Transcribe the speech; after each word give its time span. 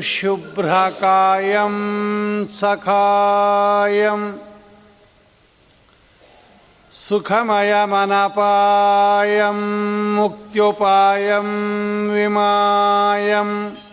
शुभ्रकायं 0.00 1.76
सखायम् 2.46 4.32
सुखमयमनपायं 6.92 9.58
मुक्त्युपायं 10.16 11.48
विमायम् 12.12 13.89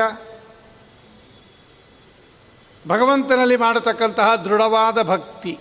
ಭಗವಂತನಲ್ಲಿ 2.88 3.56
ಮಾಡತಕ್ಕಂತಹ 3.56 4.34
ದೃಢವಾದ 4.34 5.02
ಭಕ್ತಿ. 5.02 5.58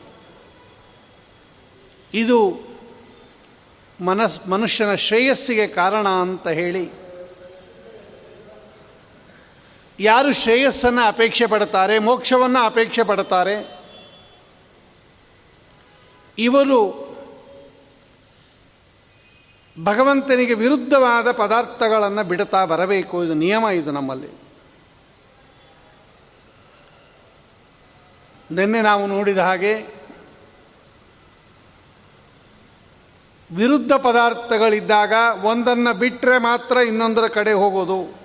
ಇದು 2.13 2.67
ಮನಸ್, 4.05 4.47
ಮನುಷ್ಯನ 4.47 4.95
ಶ್ರೇಯಸ್ಸಿಗೆ 4.95 5.67
ಕಾರಣ 5.67 6.07
ಅಂತ 6.07 6.47
ಹೇಳಿ 6.47 6.91
ಯಾರು 9.99 10.33
ಶ್ರೇಯಸ್ಸನ್ನು 10.33 11.07
ಅಪೇಕ್ಷೆ 11.07 11.45
ಪಡ್ತಾರೆ, 11.45 11.99
ಮೋಕ್ಷವನ್ನು 11.99 12.65
ಅಪೇಕ್ಷೆ 12.65 13.03
ಪಡ್ತಾರೆ, 13.03 13.77
ಇವರು 16.37 17.07
ಭಗವಂತನಿಗೆ 19.83 20.53
ವಿರುದ್ಧವಾದ 20.53 21.31
ಪದಾರ್ಥಗಳನ್ನು 21.31 22.23
ಬಿಡುತ್ತಾ 22.23 22.65
ಬರಬೇಕು. 22.65 23.23
ಇದು 23.23 23.33
ನಿಯಮ 23.33 23.63
ಇದು 23.63 23.91
ನಮ್ಮಲ್ಲಿ. 23.91 24.46
ನಿನ್ನೆ 28.51 28.81
ನಾವು 28.81 29.07
ನೋಡಿದ 29.07 29.37
ಹಾಗೆ 29.37 29.97
ವಿರುದ್ಧ 33.51 33.93
ಪದಾರ್ಥಗಳಿದ್ದಾಗ 33.93 35.13
ಒಂದನ್ನು 35.43 35.93
ಬಿಟ್ಟರೆ 35.93 36.37
ಮಾತ್ರ 36.37 36.77
ಇನ್ನೊಂದರ 36.77 37.27
ಕಡೆ 37.27 37.53
ಹೋಗೋದು. 37.53 38.19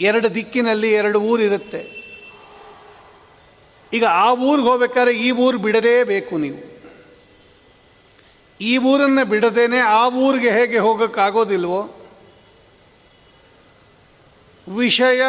ಎರಡು 0.00 0.34
ದಿಕ್ಕಿನಲ್ಲಿ 0.34 0.92
ಎರಡು 0.92 1.20
ಊರಿರುತ್ತೆ 1.20 1.98
ಈಗ 3.92 4.04
ಆ 4.04 4.32
ಊರಿಗೆ 4.32 4.68
ಹೋಗ್ಬೇಕಾದ್ರೆ 4.68 5.14
ಈ 5.14 5.30
ಊರು 5.30 5.58
ಬಿಡಲೇಬೇಕು 5.58 6.38
ನೀವು. 6.38 6.78
ಈ 8.60 8.78
ಊರನ್ನು 8.78 9.24
ಬಿಡದೇನೆ 9.24 9.78
ಆ 9.78 10.08
ಊರಿಗೆ 10.08 10.50
ಹೇಗೆ 10.50 10.78
ಹೋಗೋಕ್ಕಾಗೋದಿಲ್ವೋ? 10.78 12.06
ವಿಷಯ 14.76 15.22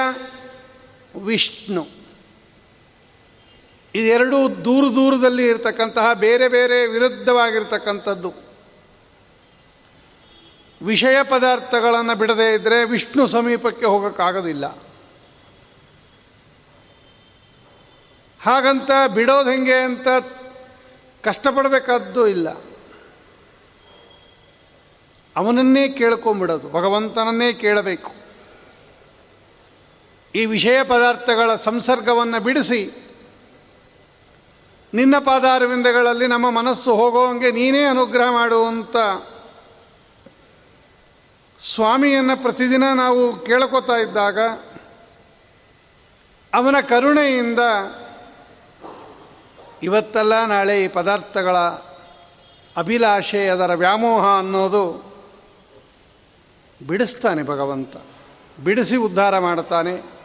ವಿಷ್ಣು. 1.22 1.99
ಇದೆರಡೂ 3.96 4.50
ದೂರ 4.50 4.94
ದೂರದಲ್ಲಿ 4.96 5.48
ಇರತಕ್ಕಂತಹ 5.48 6.14
ಬೇರೆ 6.14 6.48
ಬೇರೆ 6.48 6.88
ವಿರುದ್ಧವಾಗಿರ್ತಕ್ಕಂಥದ್ದು. 6.88 8.34
ವಿಷಯ 10.82 11.24
ಪದಾರ್ಥಗಳನ್ನು 11.24 12.16
ಬಿಡದೇ 12.16 12.54
ಇದ್ದರೆ 12.54 12.86
ವಿಷ್ಣು 12.86 13.28
ಸಮೀಪಕ್ಕೆ 13.28 13.86
ಹೋಗೋಕ್ಕಾಗೋದಿಲ್ಲ. 13.86 14.66
ಹಾಗಂತ 18.42 18.92
ಬಿಡೋದು 19.14 19.50
ಹೆಂಗೆ 19.50 19.74
ಅಂತ 19.74 20.08
ಕಷ್ಟಪಡಬೇಕಾದ್ದು 21.24 22.28
ಇಲ್ಲ. 22.28 22.50
ಅವನನ್ನೇ 25.36 25.90
ಕೇಳ್ಕೊಂಬಿಡೋದು, 25.90 26.70
ಭಗವಂತನನ್ನೇ 26.70 27.54
ಕೇಳಬೇಕು. 27.54 28.14
ಈ 30.36 30.46
ವಿಷಯ 30.46 30.84
ಪದಾರ್ಥಗಳ 30.84 31.56
ಸಂಸರ್ಗವನ್ನು 31.56 32.40
ಬಿಡಿಸಿ 32.40 33.09
ನಿನ್ನ 34.94 35.20
ಪಾದಾರವಿಂದಗಳಲ್ಲಿ 35.20 36.28
ನಮ್ಮ 36.28 36.50
ಮನಸ್ಸು 36.50 36.96
ಹೋಗೋವಂಗೆ 36.96 37.52
ನೀನೇ 37.52 37.84
ಅನುಗ್ರಹ 37.84 38.32
ಮಾಡುವಂಥ 38.32 38.96
ಸ್ವಾಮಿಯನ್ನು 41.60 42.42
ಪ್ರತಿದಿನ 42.42 42.84
ನಾವು 42.94 43.40
ಕೇಳ್ಕೊತಾ 43.40 43.94
ಇದ್ದಾಗ 43.94 44.40
ಅವನ 46.54 46.76
ಕರುಣೆಯಿಂದ 46.90 47.60
ಇವತ್ತೆಲ್ಲ 49.84 50.46
ನಾಳೆ 50.46 50.84
ಈ 50.84 50.88
ಪದಾರ್ಥಗಳ 50.88 51.58
ಅಭಿಲಾಷೆ, 52.78 53.48
ಅದರ 53.48 53.74
ವ್ಯಾಮೋಹ 53.74 54.38
ಅನ್ನೋದು 54.38 54.84
ಬಿಡಿಸ್ತಾನೆ 56.88 57.44
ಭಗವಂತ. 57.44 57.96
ಬಿಡಿಸಿ 58.64 58.96
ಉದ್ಧಾರ 58.96 59.40
ಮಾಡುತ್ತಾನೆ 59.40 60.19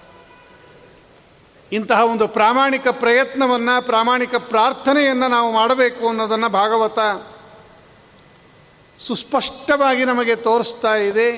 ಇಂತಹ 1.75 2.01
ಒಂದು 2.05 2.29
ಪ್ರಾಮಾಣಿಕ 2.29 2.89
ಪ್ರಯತ್ನವನ್ನು, 2.89 3.87
ಪ್ರಾಮಾಣಿಕ 3.87 4.35
ಪ್ರಾರ್ಥನೆಯನ್ನು 4.35 5.29
ನಾವು 5.29 5.53
ಮಾಡಬೇಕು 5.53 6.09
ಅನ್ನೋದನ್ನು 6.09 6.49
ಭಾಗವತ 6.49 6.99
ಸುಸ್ಪಷ್ಟವಾಗಿ 8.99 10.05
ನಮಗೆ 10.05 10.37
ತೋರಿಸ್ತಾ 10.37 10.95
ಇದೆ. 10.95 11.29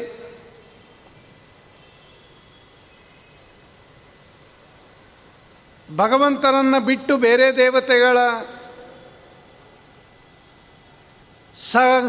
ಭಗವಂತನನ್ನು 5.96 6.80
ಬಿಟ್ಟು 6.80 7.16
ಬೇರೆ 7.16 7.56
ದೇವತೆಗಳ 7.56 8.18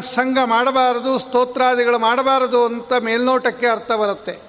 ಸಂಘ 0.01 0.37
ಮಾಡಬಾರದು, 0.45 1.17
ಸ್ತೋತ್ರಾದಿಗಳು 1.17 1.99
ಮಾಡಬಾರದು 1.99 2.65
ಅಂತ 2.65 2.93
ಮೇಲ್ನೋಟಕ್ಕೆ 2.93 3.67
ಅರ್ಥ 3.67 3.91
ಬರುತ್ತೆ. 3.91 4.46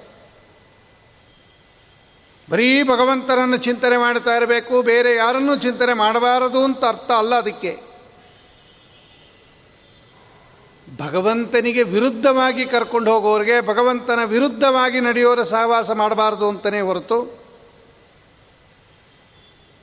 ಬರೀ 2.49 2.83
ಭಗವಂತನನ್ನು 2.83 3.57
ಚಿಂತನೆ 3.57 3.97
ಮಾಡ್ತಾ 3.97 4.35
ಇರಬೇಕು, 4.35 4.81
ಬೇರೆ 4.81 5.15
ಯಾರನ್ನೂ 5.15 5.55
ಚಿಂತನೆ 5.55 5.93
ಮಾಡಬಾರದು 5.93 6.63
ಅಂತ 6.63 6.85
ಅರ್ಥ 6.85 7.09
ಅಲ್ಲ 7.11 7.35
ಅದಕ್ಕೆ. 7.35 7.73
ಭಗವಂತನಿಗೆ 10.99 11.83
ವಿರುದ್ಧವಾಗಿ 11.83 12.65
ಕರ್ಕೊಂಡು 12.65 13.11
ಹೋಗೋರಿಗೆ, 13.13 13.57
ಭಗವಂತನ 13.61 14.19
ವಿರುದ್ಧವಾಗಿ 14.23 14.99
ನಡೆಯೋರ 14.99 15.43
ಸಹವಾಸ 15.43 15.91
ಮಾಡಬಾರದು 15.91 16.49
ಅಂತಲೇ 16.49 16.81
ಹೊರತು, 16.81 17.19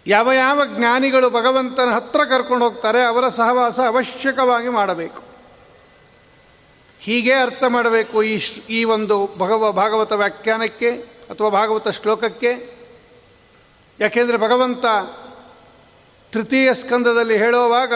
ಯಾವ 0.07 0.33
ಯಾವ 0.33 0.61
ಜ್ಞಾನಿಗಳು 0.77 1.31
ಭಗವಂತನ 1.31 1.91
ಹತ್ರ 1.93 2.21
ಕರ್ಕೊಂಡು 2.25 2.65
ಹೋಗ್ತಾರೆ, 2.65 3.03
ಅವರ 3.05 3.29
ಸಹವಾಸ 3.29 3.81
ಅವಶ್ಯಕವಾಗಿ 3.81 4.69
ಮಾಡಬೇಕು. 4.69 5.23
ಹೀಗೆ 7.01 7.35
ಅರ್ಥ 7.35 7.65
ಮಾಡಬೇಕು 7.69 8.23
ಈ 8.23 8.37
ಈ 8.71 8.85
ಒಂದು 8.85 9.17
ಭಗವ, 9.39 9.73
ಭಾಗವತ 9.73 10.13
ವ್ಯಾಖ್ಯಾನಕ್ಕೆ. 10.13 11.16
ಅಥವಾ 11.31 11.49
ಭಾಗವತ 11.49 11.89
ಶ್ಲೋಕಕ್ಕೆ? 11.89 12.77
ಯಾಕೆಂದರೆ 14.01 14.37
ಭಗವಂತ 14.37 14.85
ತೃತೀಯ 16.33 16.75
ಸ್ಕಂದದಲ್ಲಿ 16.75 17.37
ಹೇಳುವಾಗ, 17.39 17.95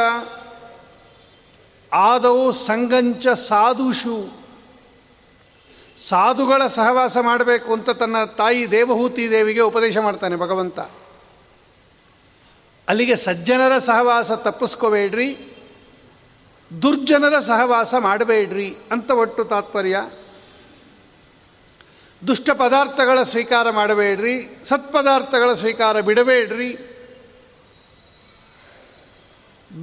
ಆದವು 1.92 2.52
ಸಂಗಂಚ 2.52 3.28
ಸಾಧುಷು. 3.28 4.40
ಸಾಧುಗಳ 5.98 6.66
ಸಹವಾಸ 6.66 7.16
ಮಾಡಬೇಕು 7.20 7.72
ಅಂತ 7.72 7.90
ತನ್ನ 7.90 8.24
ತಾಯಿ 8.24 8.70
ದೇವಹೂತಿ 8.70 9.30
ದೇವಿಗೆ 9.30 9.60
ಉಪದೇಶ 9.60 9.98
ಮಾಡ್ತಾನೆ 9.98 10.36
ಭಗವಂತ. 10.36 10.80
ಅಲ್ಲಿಗೆ 12.88 13.16
ಸಜ್ಜನರ 13.16 13.78
ಸಹವಾಸ 13.78 14.30
ತಪ್ಪಿಸ್ಕೋಬೇಡ್ರಿ, 14.30 15.56
ದುರ್ಜನರ 16.82 17.40
ಸಹವಾಸ 17.40 17.94
ಮಾಡಬೇಡ್ರಿ 17.98 18.76
ಅಂತ 18.90 19.10
ಒಟ್ಟು 19.10 19.44
ತಾತ್ಪರ್ಯ. 19.44 20.02
ದುಷ್ಟ 22.26 22.50
ಪದಾರ್ಥಗಳ 22.50 23.22
ಸ್ವೀಕಾರ 23.22 23.70
ಮಾಡಬೇಡ್ರಿ 23.70 24.58
ಸತ್ಪದಾರ್ಥಗಳ 24.64 25.52
ಸ್ವೀಕಾರ 25.52 26.00
ಬಿಡಬೇಡ್ರಿ. 26.00 26.78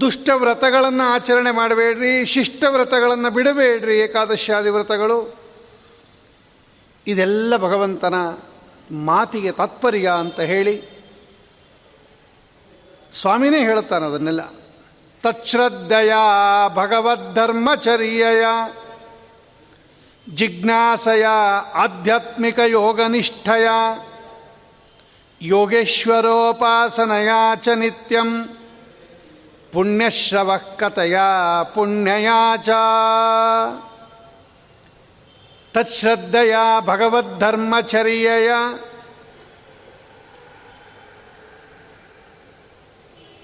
ದುಷ್ಟ 0.02 0.30
ವ್ರತಗಳನ್ನು 0.36 1.04
ಆಚರಣೆ 1.04 1.52
ಮಾಡಬೇಡ್ರಿ, 1.52 2.26
ಶಿಷ್ಟ 2.26 2.64
ವ್ರತಗಳನ್ನು 2.70 3.30
ಬಿಡಬೇಡ್ರಿ 3.32 4.00
ಏಕಾದಶಾದಿ 4.00 4.70
ವ್ರತಗಳು. 4.70 5.36
ಇದೆಲ್ಲ 7.08 7.58
ಭಗವಂತನ 7.58 8.16
ಮಾತಿಗೆ 8.92 9.52
ತಾತ್ಪರ್ಯ 9.52 10.12
ಅಂತ 10.20 10.40
ಹೇಳಿ 10.40 10.84
ಸ್ವಾಮಿನೇ 13.12 13.60
ಹೇಳುತ್ತಾನೆ 13.60 14.06
ಅದನ್ನೆಲ್ಲ. 14.06 14.42
ತಚ್ಶ್ರದ್ಧೆಯ 15.24 16.14
ಭಗವದ್ಧರ್ಮಚರ್ಯಯ. 16.74 18.46
ಜಿಜ್ಞಾಸಯ 20.34 21.26
ಆಧ್ಯಾತ್ಮಿಕ 21.74 22.60
ಯೋಗನಿಷ್ಠಯ. 22.60 23.68
ಯೋಗೇಶ್ವರೋಪಾಸನಯ 25.42 27.30
ಚ 27.56 27.68
ನಿತ್ಯಂ. 27.76 28.58
ಪುಣ್ಯಶ್ರವ 29.74 30.58
ಕಥಯ 30.58 31.18
ಪುಣ್ಯಯಾ 31.76 32.58
ಚ. 32.58 32.70
ತಚ್ಶ್ರದ್ಧೆಯ 35.74 36.56
ಭಗವದ್ಧರ್ಮಚರ್ಯಯ. 36.86 38.52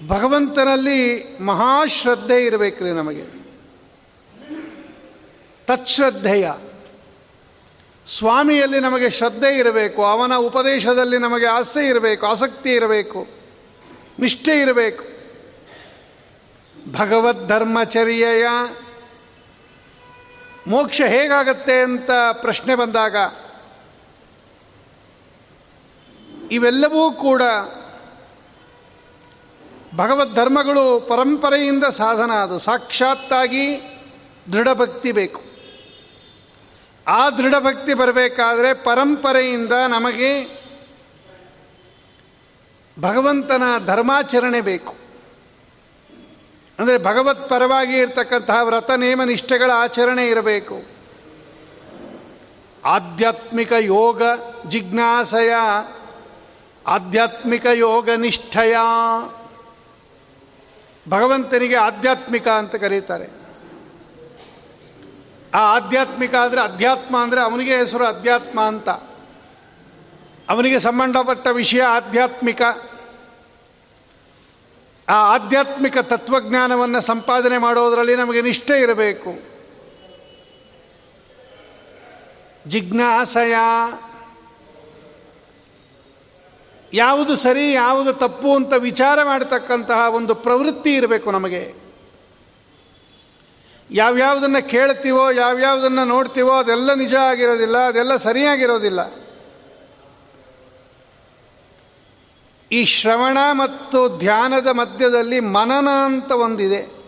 ಭಗವಂತನಲ್ಲಿ 0.08 1.24
ಮಹಾಶ್ರದ್ಧೆ 1.38 2.44
ಇರಬೇಕ್ರಿ 2.44 2.90
ನಮಗೆ. 2.90 3.22
ತತ್ಶ್ರದ್ಧೆಯ. 5.66 6.50
ಸ್ವಾಮಿಯಲ್ಲಿ 8.06 8.80
ನಮಗೆ 8.80 9.10
ಶ್ರದ್ಧೆ 9.10 9.58
ಇರಬೇಕು, 9.58 10.04
ಅವನ 10.04 10.34
ಉಪದೇಶದಲ್ಲಿ 10.36 11.18
ನಮಗೆ 11.18 11.46
ಆಸೆ 11.46 11.88
ಇರಬೇಕು, 11.88 12.26
ಆಸಕ್ತಿ 12.26 12.72
ಇರಬೇಕು, 12.72 13.26
ನಿಷ್ಠೆ 14.18 14.60
ಇರಬೇಕು. 14.60 15.04
ಭಗವದ್ 16.92 17.48
ಧರ್ಮಚರ್ಯೆಯ 17.48 18.46
ಮೋಕ್ಷ 20.66 21.00
ಹೇಗಾಗತ್ತೆ 21.00 21.82
ಅಂತ 21.82 22.10
ಪ್ರಶ್ನೆ 22.32 22.74
ಬಂದಾಗ, 22.74 23.16
ಇವೆಲ್ಲವೂ 26.52 27.12
ಕೂಡ 27.12 27.42
ಭಗವದ್ 29.96 30.34
ಧರ್ಮಗಳು 30.34 31.00
ಪರಂಪರೆಯಿಂದ 31.00 31.84
ಸಾಧನ 31.84 32.30
ಅದು, 32.30 32.58
ಸಾಕ್ಷಾತ್ತಾಗಿ 32.58 33.80
ದೃಢಭಕ್ತಿ 34.52 35.12
ಬೇಕು. 35.12 35.43
ಆ 37.08 37.30
ದೃಢಭಕ್ತಿ 37.30 37.94
ಬರಬೇಕಾದ್ರೆ 37.94 38.74
ಪರಂಪರೆಯಿಂದ 38.74 39.72
ನಮಗೆ 39.72 40.64
ಭಗವಂತನ 43.00 43.62
ಧರ್ಮಾಚರಣೆ 43.86 44.60
ಬೇಕು. 44.60 44.94
ಅಂದರೆ 46.78 46.98
ಭಗವತ್ 46.98 47.50
ಪರವಾಗಿ 47.50 47.98
ಇರತಕ್ಕಂತಹ 47.98 48.62
ವ್ರತ 48.62 48.90
ನಿಯಮ 48.90 49.22
ನಿಷ್ಠೆಗಳ 49.22 49.70
ಆಚರಣೆ 49.74 50.26
ಇರಬೇಕು. 50.26 50.82
ಆಧ್ಯಾತ್ಮಿಕ 52.84 53.72
ಯೋಗ 53.72 54.22
ಜಿಜ್ಞಾಸಯ, 54.68 55.52
ಆಧ್ಯಾತ್ಮಿಕ 56.86 57.66
ಯೋಗ 57.66 58.10
ನಿಷ್ಠಯ 58.10 58.76
ಭಗವಂತನಿಗೆ 61.10 61.76
ಆಧ್ಯಾತ್ಮಿಕ 61.76 62.48
ಅಂತ 62.48 62.74
ಕರೀತಾರೆ. 62.74 63.43
ಆ 65.54 65.58
ಆಧ್ಯಾತ್ಮಿಕ 65.58 66.34
ಆದರೆ 66.34 66.60
ಅಧ್ಯಾತ್ಮ 66.60 67.22
ಅಂದರೆ 67.22 67.40
ಅವನಿಗೆ 67.40 67.76
ಹೆಸರು 67.76 68.06
ಅಧ್ಯಾತ್ಮ 68.06 68.60
ಅಂತ. 68.60 68.88
ಅವನಿಗೆ 70.48 70.78
ಸಂಬಂಧಪಟ್ಟ 70.78 71.46
ವಿಷಯ 71.46 71.82
ಆಧ್ಯಾತ್ಮಿಕ. 71.82 72.62
ಆ 75.08 75.34
ಆಧ್ಯಾತ್ಮಿಕ 75.34 75.98
ತತ್ವಜ್ಞಾನವನ್ನು 75.98 77.00
ಸಂಪಾದನೆ 77.00 77.58
ಮಾಡೋದರಲ್ಲಿ 77.58 78.16
ನಮಗೆ 78.16 78.42
ನಿಷ್ಠೆ 78.42 78.80
ಇರಬೇಕು. 78.80 79.54
ಜಿಜ್ಞಾಸಯ 82.68 83.54
ಯಾವುದು 86.92 87.36
ಸರಿ, 87.36 87.72
ಯಾವುದು 87.72 88.12
ತಪ್ಪು 88.12 88.56
ಅಂತ 88.56 88.72
ವಿಚಾರ 88.72 89.22
ಮಾಡತಕ್ಕಂತಹ 89.22 90.14
ಒಂದು 90.14 90.34
ಪ್ರವೃತ್ತಿ 90.34 90.94
ಇರಬೇಕು 90.94 91.30
ನಮಗೆ. 91.30 91.83
ಯಾವ್ಯಾವುದನ್ನು 93.94 94.68
ಕೇಳ್ತೀವೋ, 94.68 95.30
ಯಾವ್ಯಾವುದನ್ನು 95.30 96.04
ನೋಡ್ತೀವೋ 96.04 96.52
ಅದೆಲ್ಲ 96.52 96.94
ನಿಜ 96.94 97.14
ಆಗಿರೋದಿಲ್ಲ, 97.14 97.78
ಅದೆಲ್ಲ 97.78 98.16
ಸರಿಯಾಗಿರೋದಿಲ್ಲ. 98.16 99.24
ಈ 102.72 102.84
ಶ್ರವಣ 102.84 103.38
ಮತ್ತು 103.52 104.18
ಧ್ಯಾನದ 104.18 104.66
ಮಧ್ಯದಲ್ಲಿ 104.66 105.40
ಮನನ 105.40 105.88
ಅಂತ 106.04 106.30
ಒಂದಿದೆ. 106.30 107.04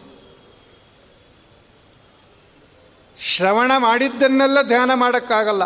ಶ್ರವಣ 3.19 3.73
ಮಾಡಿದ್ದನ್ನೆಲ್ಲ 3.79 4.63
ಧ್ಯಾನ 4.63 4.95
ಮಾಡೋಕ್ಕಾಗಲ್ಲ. 4.95 5.63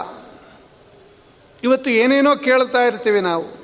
ಇವತ್ತು 1.63 1.91
ಏನೇನೋ 1.91 2.37
ಕೇಳ್ತಾ 2.37 2.83
ಇರ್ತೀವಿ 2.83 3.21
ನಾವು. 3.21 3.61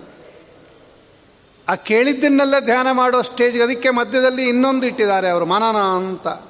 ಆ 1.69 1.75
ಕೇಳಿದ್ದನ್ನೆಲ್ಲ 1.75 2.59
ಧ್ಯಾನ 2.59 2.91
ಮಾಡೋ 2.91 3.23
ಸ್ಟೇಜ್ 3.23 3.61
ಅದಕ್ಕೆ 3.61 3.91
ಮಧ್ಯದಲ್ಲಿ 3.91 4.49
ಇನ್ನೊಂದು 4.49 4.87
ಇಟ್ಟಿದ್ದಾರೆ 4.87 5.29
ಅವರು, 5.29 5.47
ಮನನ 5.47 5.77
ಅಂತ. 5.77 6.46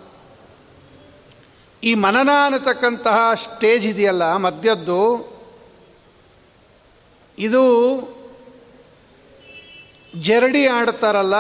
ಈ 1.83 1.95
ಮನನ 1.95 2.29
ಅನ್ನತಕ್ಕಂತಹ 2.45 3.35
ಸ್ಟೇಜ್ 3.35 3.87
ಇದೆಯಲ್ಲ, 3.87 4.37
ಮಧ್ಯದ್ದು, 4.37 5.37
ಇದು 7.39 7.63
ಜರಡಿ 10.21 10.67
ಆಡ್ತಾರಲ್ಲ, 10.67 11.35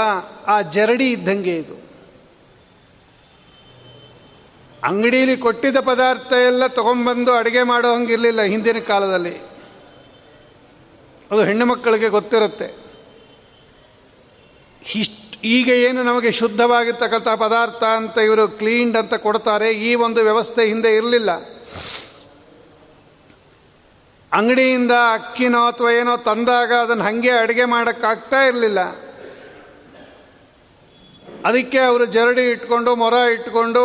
ಆ 0.46 0.60
ಜರಡಿ 0.60 1.10
ಇದ್ದಂಗೆ 1.10 1.56
ಇದು. 1.56 1.86
ಅಂಗಡಿಯಲ್ಲಿ 4.84 5.36
ಕೊಟ್ಟಿದ್ದ 5.36 5.76
ಪದಾರ್ಥ 5.76 6.32
ಎಲ್ಲ 6.32 6.66
ತಗೊಂಡ್ಬಂದು 6.66 7.32
ಅಡುಗೆ 7.32 7.62
ಮಾಡೋ 7.62 7.94
ಹಂಗಿರಲಿಲ್ಲ 7.94 8.42
ಹಿಂದಿನ 8.42 8.78
ಕಾಲದಲ್ಲಿ. 8.78 9.36
ಅದು 11.30 11.42
ಹೆಣ್ಣು 11.44 11.66
ಮಕ್ಕಳಿಗೆ 11.66 12.08
ಗೊತ್ತಿರುತ್ತೆ. 12.08 12.74
ಇಷ್ಟು 14.94 15.25
ಈಗ 15.54 15.68
ಏನು 15.88 16.00
ನಮಗೆ 16.02 16.30
ಶುದ್ಧವಾಗಿರ್ತಕ್ಕಂಥ 16.38 17.28
ಪದಾರ್ಥ 17.42 17.82
ಅಂತ 17.98 18.16
ಇವರು 18.28 18.44
ಕ್ಲೀನ್ಡ್ 18.60 18.96
ಅಂತ 19.00 19.14
ಕೊಡ್ತಾರೆ, 19.26 19.68
ಈ 19.88 19.90
ಒಂದು 20.06 20.20
ವ್ಯವಸ್ಥೆ 20.28 20.62
ಹಿಂದೆ 20.70 20.90
ಇರಲಿಲ್ಲ. 20.96 21.30
ಅಂಗಡಿಯಿಂದ 24.32 24.94
ಅಕ್ಕಿನೋ 25.16 25.60
ಅಥವಾ 25.70 25.90
ಏನೋ 26.00 26.14
ತಂದಾಗ 26.28 26.72
ಅದನ್ನು 26.84 27.04
ಹಾಗೆ 27.04 27.34
ಅಡುಗೆ 27.42 27.66
ಮಾಡೋಕ್ಕಾಗ್ತಾ 27.74 28.40
ಇರಲಿಲ್ಲ. 28.48 28.80
ಅದಕ್ಕೆ 31.48 31.80
ಅವರು 31.90 32.04
ಜರಡಿ 32.16 32.44
ಇಟ್ಕೊಂಡು, 32.54 32.90
ಮೊರ 33.02 33.16
ಇಟ್ಕೊಂಡು, 33.34 33.84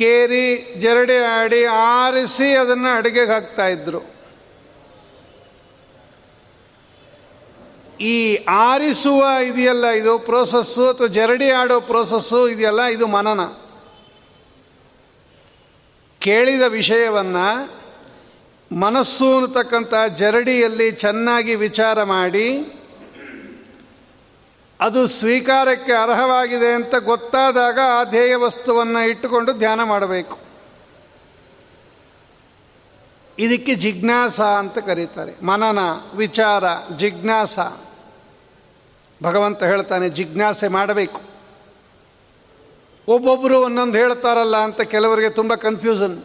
ಕೇರಿ 0.00 0.46
ಜರಡಿ 0.82 1.16
ಆಡಿ 1.38 1.62
ಆರಿಸಿ 1.64 2.48
ಅದನ್ನು 2.62 2.90
ಅಡುಗೆಗೆ 2.98 3.32
ಹಾಕ್ತಾ 3.32 3.66
ಈ 8.00 8.36
ಆರಿಸುವ 8.44 9.24
ಇದೆಯಲ್ಲ, 9.44 9.86
ಇದು 9.86 10.18
ಪ್ರೋಸೆಸ್ಸು 10.18 10.88
ಅಥವಾ 10.88 11.06
ಜರಡಿ 11.06 11.50
ಆಡೋ 11.50 11.80
ಪ್ರೋಸಸ್ಸು 11.80 12.48
ಇದೆಯಲ್ಲ, 12.48 12.82
ಇದು 12.82 13.06
ಮನನ. 13.06 13.44
ಕೇಳಿದ 16.18 16.62
ವಿಷಯವನ್ನು 16.62 17.80
ಮನಸ್ಸು 18.78 19.36
ಅನ್ನತಕ್ಕಂಥ 19.36 19.94
ಜರಡಿಯಲ್ಲಿ 20.16 20.92
ಚೆನ್ನಾಗಿ 20.92 21.54
ವಿಚಾರ 21.54 22.02
ಮಾಡಿ, 22.02 22.58
ಅದು 24.80 25.06
ಸ್ವೀಕಾರಕ್ಕೆ 25.06 25.92
ಅರ್ಹವಾಗಿದೆ 25.92 26.72
ಅಂತ 26.72 26.94
ಗೊತ್ತಾದಾಗ 26.94 27.78
ಆ 27.84 28.04
ಧ್ಯೇಯ 28.04 28.36
ವಸ್ತುವನ್ನು 28.36 29.08
ಇಟ್ಟುಕೊಂಡು 29.08 29.52
ಧ್ಯಾನ 29.52 29.82
ಮಾಡಬೇಕು. 29.82 30.38
ಇದಕ್ಕೆ 33.38 33.74
ಜಿಜ್ಞಾಸ 33.74 34.40
ಅಂತ 34.40 34.78
ಕರೀತಾರೆ. 34.78 35.44
ಮನನ, 35.44 35.78
ವಿಚಾರ, 36.14 36.64
ಜಿಜ್ಞಾಸ. 36.96 37.58
ಭಗವಂತ 39.22 39.62
ಹೇಳ್ತಾನೆ, 39.62 40.08
ಜಿಜ್ಞಾಸೆ 40.08 40.68
ಮಾಡಬೇಕು. 40.68 41.20
ಒಬ್ಬೊಬ್ಬರು 43.08 43.60
ಒಂದೊಂದು 43.60 43.98
ಹೇಳ್ತಾರಲ್ಲ 43.98 44.56
ಅಂತ 44.56 44.80
ಕೆಲವರಿಗೆ 44.80 45.30
ತುಂಬ 45.30 45.54
ಕನ್ಫ್ಯೂಷನ್ 45.54 46.22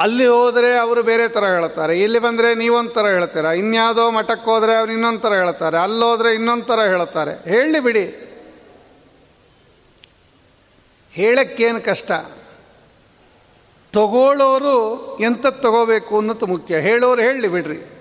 ಅಲ್ಲಿ 0.00 0.26
ಹೋದರೆ 0.26 0.78
ಅವರು 0.78 1.02
ಬೇರೆ 1.02 1.28
ಥರ 1.28 1.44
ಹೇಳ್ತಾರೆ, 1.44 2.00
ಇಲ್ಲಿ 2.00 2.18
ಬಂದರೆ 2.18 2.54
ನೀವೊಂದು 2.54 2.90
ಥರ 2.90 3.06
ಹೇಳ್ತೀರಾ 3.06 3.52
ಇನ್ಯಾವುದೋ 3.52 4.10
ಮಠಕ್ಕೆ 4.10 4.50
ಹೋದರೆ 4.50 4.76
ಅವ್ರು 4.76 4.92
ಇನ್ನೊಂದು 4.92 5.20
ಥರ 5.20 5.32
ಹೇಳ್ತಾರೆ 5.32 5.78
ಅಲ್ಲೋದ್ರೆ 5.78 6.34
ಇನ್ನೊಂದು 6.34 6.64
ಥರ 6.64 6.80
ಹೇಳ್ತಾರೆ. 6.80 7.50
ಹೇಳಿ 7.50 7.80
ಬಿಡಿ. 7.80 8.04
ಹೇಳಕ್ಕೇನು 11.12 11.80
ಕಷ್ಟ? 11.80 12.12
ತಗೊಳ್ಳೋರು 13.92 15.18
ಎಂಥದ್ದು 15.20 15.62
ತಗೋಬೇಕು 15.62 16.18
ಅನ್ನೋದು 16.18 16.46
ಮುಖ್ಯ. 16.46 16.78
ಹೇಳೋರು 16.78 17.22
ಹೇಳಿ 17.22 17.48
ಬಿಡ್ರಿ. 17.48 17.99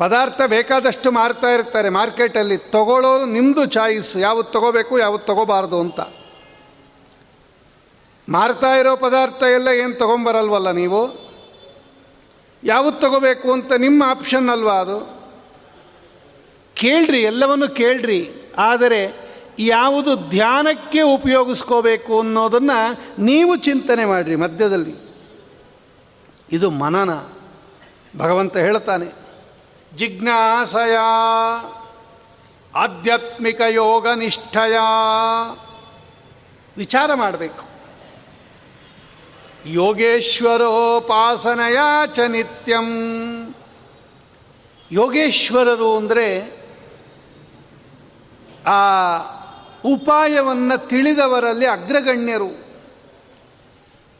ಪದಾರ್ಥ 0.00 0.40
ಬೇಕಾದಷ್ಟು 0.46 1.10
ಮಾರ್ತಾ 1.10 1.48
ಇರ್ತಾರೆ 1.50 1.88
ಮಾರ್ಕೆಟಲ್ಲಿ. 1.88 2.56
ತಗೊಳ್ಳೋರು 2.56 3.24
ನಿಮ್ಮದು 3.24 3.66
ಚಾಯ್ಸ್, 3.66 4.16
ಯಾವುದು 4.16 4.50
ತಗೋಬೇಕು, 4.50 4.98
ಯಾವುದು 4.98 5.24
ತಗೋಬಾರ್ದು 5.24 5.80
ಅಂತ. 5.80 6.00
ಮಾರ್ತಾ 8.28 8.74
ಇರೋ 8.74 8.96
ಪದಾರ್ಥ 8.96 9.42
ಎಲ್ಲ 9.42 9.68
ಏನು 9.68 9.94
ತೊಗೊಂಬರಲ್ವಲ್ಲ 9.94 10.70
ನೀವು? 10.70 11.30
ಯಾವುದು 12.64 13.00
ತಗೋಬೇಕು 13.00 13.52
ಅಂತ 13.52 13.72
ನಿಮ್ಮ 13.72 14.04
ಆಪ್ಷನ್ 14.06 14.48
ಅಲ್ವಾ 14.48 14.72
ಅದು? 14.72 15.20
ಕೇಳ್ರಿ, 16.74 17.22
ಎಲ್ಲವನ್ನು 17.22 17.68
ಕೇಳ್ರಿ. 17.68 18.30
ಆದರೆ 18.58 19.14
ಯಾವುದು 19.58 20.16
ಧ್ಯಾನಕ್ಕೆ 20.16 21.00
ಉಪಯೋಗಿಸ್ಕೋಬೇಕು 21.00 22.20
ಅನ್ನೋದನ್ನು 22.20 22.98
ನೀವು 23.22 23.56
ಚಿಂತನೆ 23.56 24.04
ಮಾಡಿರಿ 24.04 24.36
ಮಧ್ಯದಲ್ಲಿ. 24.36 24.94
ಇದು 26.52 26.70
ಮನನ. 26.70 27.26
ಭಗವಂತ 28.18 28.56
ಹೇಳ್ತಾನೆ 28.56 29.19
ಜಿಜ್ಞಾಸಯ, 29.96 30.96
ಆಧ್ಯಾತ್ಮಿಕ 32.74 33.60
ಯೋಗ 33.68 34.08
ನಿಷ್ಠಯ 34.08 34.78
ವಿಚಾರ 36.76 37.14
ಮಾಡಬೇಕು. 37.14 37.70
ಯೋಗೇಶ್ವರೋಪಾಸನಯ 39.66 41.78
ಚ 42.14 42.18
ನಿತ್ಯಂ. 42.18 42.88
ಯೋಗೇಶ್ವರರು 44.92 45.96
ಅಂದರೆ 45.96 46.60
ಆ 48.66 48.80
ಉಪಾಯವನ್ನು 49.84 50.88
ತಿಳಿದವರಲ್ಲಿ 50.88 51.66
ಅಗ್ರಗಣ್ಯರು. 51.66 52.69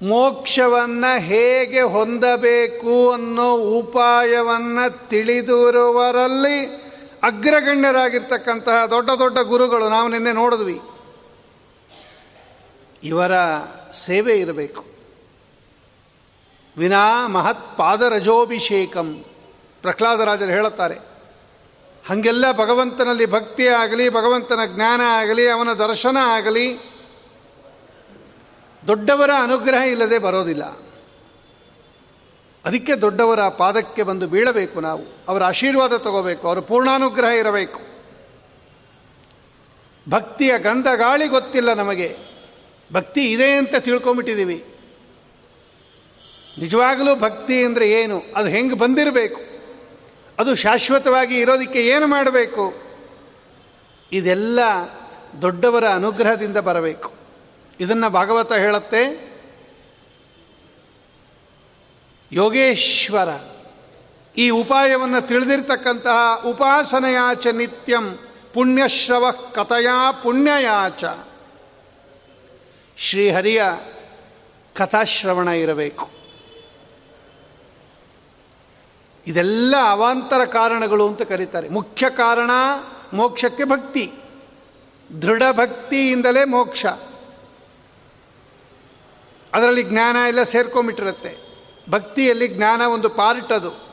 ಮೋಕ್ಷವನ್ನು 0.03 1.21
ಹೇಗೆ 1.21 1.81
ಹೊಂದಬೇಕು 1.81 3.13
ಅನ್ನೋ 3.13 3.53
ಉಪಾಯವನ್ನು 3.53 5.09
ತಿಳಿದಿರುವರಲ್ಲಿ 5.09 6.67
ಅಗ್ರಗಣ್ಯರಾಗಿರ್ತಕ್ಕಂತಹ 7.23 8.87
ದೊಡ್ಡ 8.87 9.11
ದೊಡ್ಡ 9.11 9.39
ಗುರುಗಳು 9.39 9.89
ನಾವು 9.89 10.09
ನಿನ್ನೆ 10.09 10.33
ನೋಡಿದ್ವಿ. 10.33 10.81
ಇವರ 13.05 13.33
ಸೇವೆ 13.93 14.35
ಇರಬೇಕು. 14.35 14.85
ವಿನಾ 16.77 17.27
ಮಹತ್ 17.27 17.79
ಪಾದರಜೋಭಿಷೇಕಂ 17.79 19.25
ಪ್ರಹ್ಲಾದರಾಜರು 19.83 20.49
ಹೇಳುತ್ತಾರೆ. 20.49 20.95
ಹಾಗೆಲ್ಲ 22.09 22.53
ಭಗವಂತನಲ್ಲಿ 22.53 23.27
ಭಕ್ತಿ 23.27 23.69
ಆಗಲಿ 23.69 24.09
ಭಗವಂತನ 24.09 24.61
ಜ್ಞಾನ 24.67 25.01
ಆಗಲಿ, 25.07 25.49
ಅವನ 25.49 25.73
ದರ್ಶನ 25.73 26.17
ಆಗಲಿ 26.21 26.90
ದೊಡ್ಡವರ 28.87 29.31
ಅನುಗ್ರಹ 29.43 29.83
ಇಲ್ಲದೆ 29.83 30.19
ಬರೋದಿಲ್ಲ. 30.19 30.65
ಅದಕ್ಕೆ 32.65 32.95
ದೊಡ್ಡವರ 32.95 33.49
ಪಾದಕ್ಕೆ 33.49 34.03
ಬಂದು 34.03 34.27
ಬೀಳಬೇಕು 34.27 34.81
ನಾವು. 34.81 35.05
ಅವರ 35.29 35.45
ಆಶೀರ್ವಾದ 35.45 35.97
ತಗೋಬೇಕು. 35.97 36.49
ಅವರ 36.49 36.59
ಪೂರ್ಣಾನುಗ್ರಹ 36.61 37.29
ಇರಬೇಕು. 37.29 37.81
ಭಕ್ತಿಯ 40.11 40.59
ಗಂಧ 40.59 40.87
ಗಾಳಿ 40.97 41.29
ಗೊತ್ತಿಲ್ಲ 41.29 41.73
ನಮಗೆ. 41.73 42.17
ಭಕ್ತಿ 42.93 43.33
ಇದೆ 43.33 43.53
ಅಂತ 43.53 43.75
ತಿಳ್ಕೊಂಬಿಟ್ಟಿದ್ದೀವಿ 43.79 44.65
ನಿಜವಾಗಲೂ 46.59 47.17
ಭಕ್ತಿ 47.17 47.65
ಅಂದರೆ 47.65 47.91
ಏನು? 47.91 48.23
ಅದು 48.37 48.49
ಹೆಂಗೆ 48.49 48.75
ಬಂದಿರಬೇಕು? 48.75 49.41
ಅದು 50.39 50.55
ಶಾಶ್ವತವಾಗಿ 50.55 51.41
ಇರೋದಕ್ಕೆ 51.41 51.87
ಏನು 51.87 52.07
ಮಾಡಬೇಕು? 52.07 52.75
ಇದೆಲ್ಲ 54.13 54.59
ದೊಡ್ಡವರ 55.43 55.89
ಅನುಗ್ರಹದಿಂದ 55.89 56.57
ಬರಬೇಕು. 56.57 57.20
ಇದನ್ನು 57.81 58.11
ಭಾಗವತ 58.11 58.53
ಹೇಳುತ್ತೆ. 58.53 59.31
ಯೋಗೇಶ್ವರ, 62.33 63.29
ಈ 64.37 64.51
ಉಪಾಯವನ್ನು 64.51 65.27
ತಿಳಿದಿರ್ತಕ್ಕಂತಹ 65.27 66.45
ಉಪಾಸನೆಯಾಚ 66.47 67.47
ನಿತ್ಯಂ 67.47 68.19
ಪುಣ್ಯಶ್ರವ 68.55 69.31
ಕಥೆಯ 69.31 69.87
ಪುಣ್ಯಯಾಚ. 70.23 71.05
ಶ್ರೀಹರಿಯ 72.97 73.65
ಕಥಾಶ್ರವಣ 74.75 75.49
ಇರಬೇಕು. 75.49 76.11
ಇದೆಲ್ಲ 79.27 79.75
ಅವಾಂತರ 79.91 80.45
ಕಾರಣಗಳು 80.45 81.09
ಅಂತ 81.09 81.23
ಕರೀತಾರೆ. 81.23 81.69
ಮುಖ್ಯ 81.69 82.11
ಕಾರಣ 82.11 82.51
ಮೋಕ್ಷಕ್ಕೆ 83.13 83.65
ಭಕ್ತಿ. 83.65 84.13
ದೃಢ 85.23 85.43
ಭಕ್ತಿಯಿಂದಲೇ 85.53 86.45
ಮೋಕ್ಷ. 86.45 86.87
ಅದರಲ್ಲಿ 89.55 89.83
ಜ್ಞಾನ 89.83 90.17
ಎಲ್ಲ 90.29 90.43
ಸೇರ್ಕೊಂಬಿಟ್ಟಿರುತ್ತೆ. 90.43 91.39
ಭಕ್ತಿಯಲ್ಲಿ 91.91 92.49
ಜ್ಞಾನ 92.49 92.81
ಒಂದು 92.81 93.09
ಪಾರ್ಟ್ 93.09 93.53
ಅದು 93.53 93.91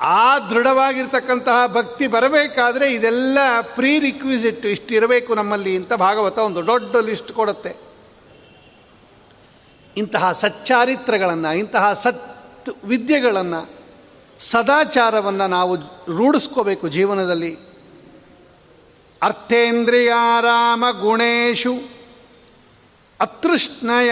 ಆ 0.00 0.38
ದೃಢವಾಗಿರ್ತಕ್ಕಂತಹ 0.38 1.66
ಭಕ್ತಿ 1.66 2.06
ಬರಬೇಕಾದ್ರೆ 2.06 2.92
ಇದೆಲ್ಲ 2.92 3.38
ಪ್ರೀ 3.74 3.98
ರಿಕ್ವಿಸಿಟ್ 3.98 4.66
ಇಷ್ಟು 4.66 4.94
ಇರಬೇಕು 4.94 5.34
ನಮ್ಮಲ್ಲಿ 5.34 5.76
ಅಂತ 5.76 5.92
ಭಾಗವತ 5.92 6.38
ಒಂದು 6.38 6.66
ದೊಡ್ಡ 6.66 6.96
ಲಿಸ್ಟ್ 6.96 7.32
ಕೊಡುತ್ತೆ. 7.32 7.76
ಇಂತಹ 9.96 10.32
ಸಚ್ಚಾರಿತ್ರಗಳನ್ನು, 10.32 11.58
ಇಂತಹ 11.58 11.92
ಸತ್ 11.92 12.84
ವಿದ್ಯೆಗಳನ್ನು, 12.84 13.70
ಸದಾಚಾರವನ್ನು 14.38 15.46
ನಾವು 15.46 15.76
ರೂಢಿಸ್ಕೋಬೇಕು 16.16 16.88
ಜೀವನದಲ್ಲಿ. 16.88 17.56
ಅರ್ಥೇಂದ್ರಿಯಾರಾಮ 19.22 20.84
ಗುಣೇಶು. 21.00 21.99
ಅತೃಷ್ಣಯ 23.20 24.10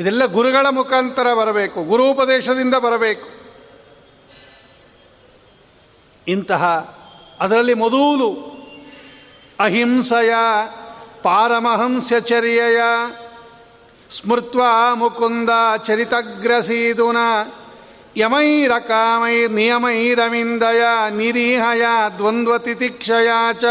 ಇದೆಲ್ಲ 0.00 0.24
ಗುರುಗಳ 0.24 0.66
ಮುಖಾಂತರ 0.70 1.34
ಬರಬೇಕು, 1.34 1.84
ಗುರುಪದೇಶದಿಂದ 1.84 2.74
ಬರಬೇಕು. 2.74 3.28
ಇಂತಹ 6.28 6.64
ಅದರಲ್ಲಿ 7.40 7.74
ಮೊದಲು 7.74 8.57
ಅಹಿಂಸೆಯ 9.58 10.34
ಪಾರಮಹಂಸ್ಯಚರ್ಯಯ 11.22 12.80
ಸ್ಮೃತ್ವ 14.10 14.62
ಮುಕುಂದ 14.94 15.50
ಚರಿತಗ್ರಸೀದುನ 15.86 17.16
ಯಮೈರಕಾಮೈರ್ನಿಯಮೈರವಿಂದಯ 18.16 20.84
ನಿರೀಹಯ 21.16 21.86
ದ್ವಂದ್ವತಿತಿಕ್ಷಯ 22.16 23.52
ಚ 23.52 23.64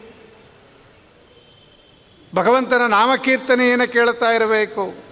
ಭಗವಂತನ 2.35 2.81
ನಾಮಕೀರ್ತನೆಯನ್ನು 2.87 3.91
ಕೇಳುತ್ತಾ 3.91 4.31
ಇರಬೇಕು. 4.31 5.03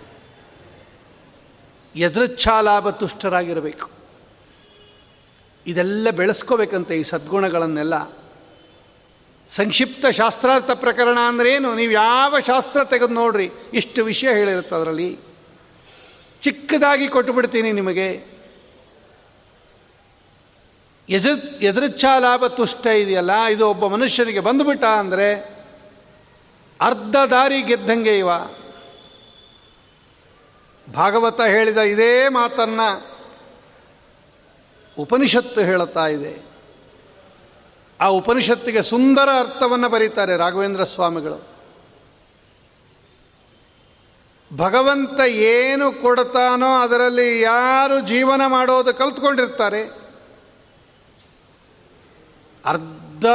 ಎದೃಚ್ಛಾಲಾಭ 1.95 2.89
ತುಷ್ಟರಾಗಿರಬೇಕು. 2.89 3.89
ಇದೆಲ್ಲ 5.67 6.09
ಬೆಳೆಸ್ಕೋಬೇಕಂತೆ 6.09 6.99
ಈ 6.99 7.03
ಸದ್ಗುಣಗಳನ್ನೆಲ್ಲ. 7.03 8.09
ಸಂಕ್ಷಿಪ್ತ 9.49 10.05
ಶಾಸ್ತ್ರಾರ್ಥ 10.05 10.71
ಪ್ರಕರಣ 10.71 11.17
ಅಂದ್ರೇನು 11.19 11.75
ನೀವು 11.75 11.91
ಯಾವ 11.91 12.39
ಶಾಸ್ತ್ರ 12.39 12.83
ತೆಗೆದು 12.83 13.13
ನೋಡ್ರಿ, 13.13 13.51
ಇಷ್ಟು 13.73 14.03
ವಿಷಯ 14.03 14.27
ಹೇಳಿರುತ್ತೆ 14.27 14.75
ಅದರಲ್ಲಿ 14.75 15.30
ಚಿಕ್ಕದಾಗಿ 16.41 17.07
ಕೊಟ್ಟು 17.07 17.33
ಬಿಡ್ತೀನಿ 17.33 17.71
ನಿಮಗೆ. 17.71 18.31
ಎದುರ್ 21.09 21.63
ಎದುರುಚ್ಛಾ 21.63 22.19
ಲಾಭ 22.19 22.47
ತುಷ್ಟ 22.47 22.85
ಇದೆಯಲ್ಲ, 22.87 23.43
ಇದು 23.43 23.69
ಒಬ್ಬ 23.69 23.87
ಮನುಷ್ಯನಿಗೆ 23.87 24.39
ಬಂದುಬಿಟ್ಟ 24.39 24.85
ಅಂದರೆ 24.85 25.59
ಅರ್ಧ 26.81 27.15
ದಾರಿ 27.15 27.61
ಗೆದ್ದಂಗೆ 27.61 28.17
ಇವ. 28.17 28.29
ಭಾಗವತ 30.93 31.41
ಹೇಳಿದ 31.41 31.77
ಇದೇ 31.77 32.29
ಮಾತನ್ನು 32.29 33.17
ಉಪನಿಷತ್ತು 34.97 35.61
ಹೇಳುತ್ತಾ 35.61 36.07
ಇದೆ. 36.07 36.33
ಆ 38.01 38.07
ಉಪನಿಷತ್ತಿಗೆ 38.07 38.81
ಸುಂದರ 38.81 39.29
ಅರ್ಥವನ್ನು 39.39 39.89
ಬರೀತಾರೆ 39.89 40.37
ರಾಘವೇಂದ್ರ 40.37 40.83
ಸ್ವಾಮಿಗಳು. 40.83 41.50
ಭಗವಂತ 44.57 45.19
ಏನು 45.19 45.91
ಕೊಡ್ತಾನೋ 45.91 46.81
ಅದರಲ್ಲಿ 46.81 47.41
ಯಾರು 47.41 47.99
ಜೀವನ 47.99 48.41
ಮಾಡೋದು 48.47 48.93
ಕಲ್ತ್ಕೊಂಡಿರ್ತಾರೆ? 48.93 49.83
ಅರ್ಧ 52.65 53.25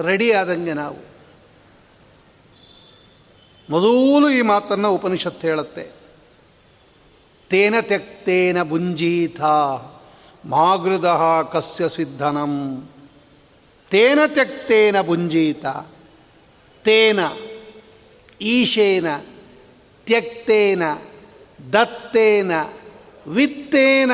ರೆಡಿ 0.00 0.32
ಆದಂಗೆ 0.32 0.72
ನಾವು. 0.72 1.08
ಮೊದಲು 3.70 4.30
ಈ 4.30 4.40
ಮಾತನ್ನು 4.40 4.94
ಉಪನಿಷತ್ತು 4.94 5.46
ಹೇಳುತ್ತೆ. 5.46 5.90
ತೇನ 7.50 7.74
ತೆಕ್ತೇನ 7.80 8.62
ಬುಂಜೀಥ 8.62 9.40
ಮಾಗೃದ 10.44 11.06
ಕಸ್ಯ 11.52 11.88
ಸಿದ್ಧನಂ. 11.88 12.88
ತೇನ 13.90 14.18
ತೆಕ್ತೇನ 14.26 15.00
ಬುಂಜೀತ 15.00 15.66
ತೇನ 16.84 17.20
ಈಶೇನ, 18.40 19.06
ತ್ಯಕ್ತೇನ, 20.06 20.82
ದತ್ತೇನ, 21.72 22.52
ವಿತ್ತೇನ, 23.26 24.10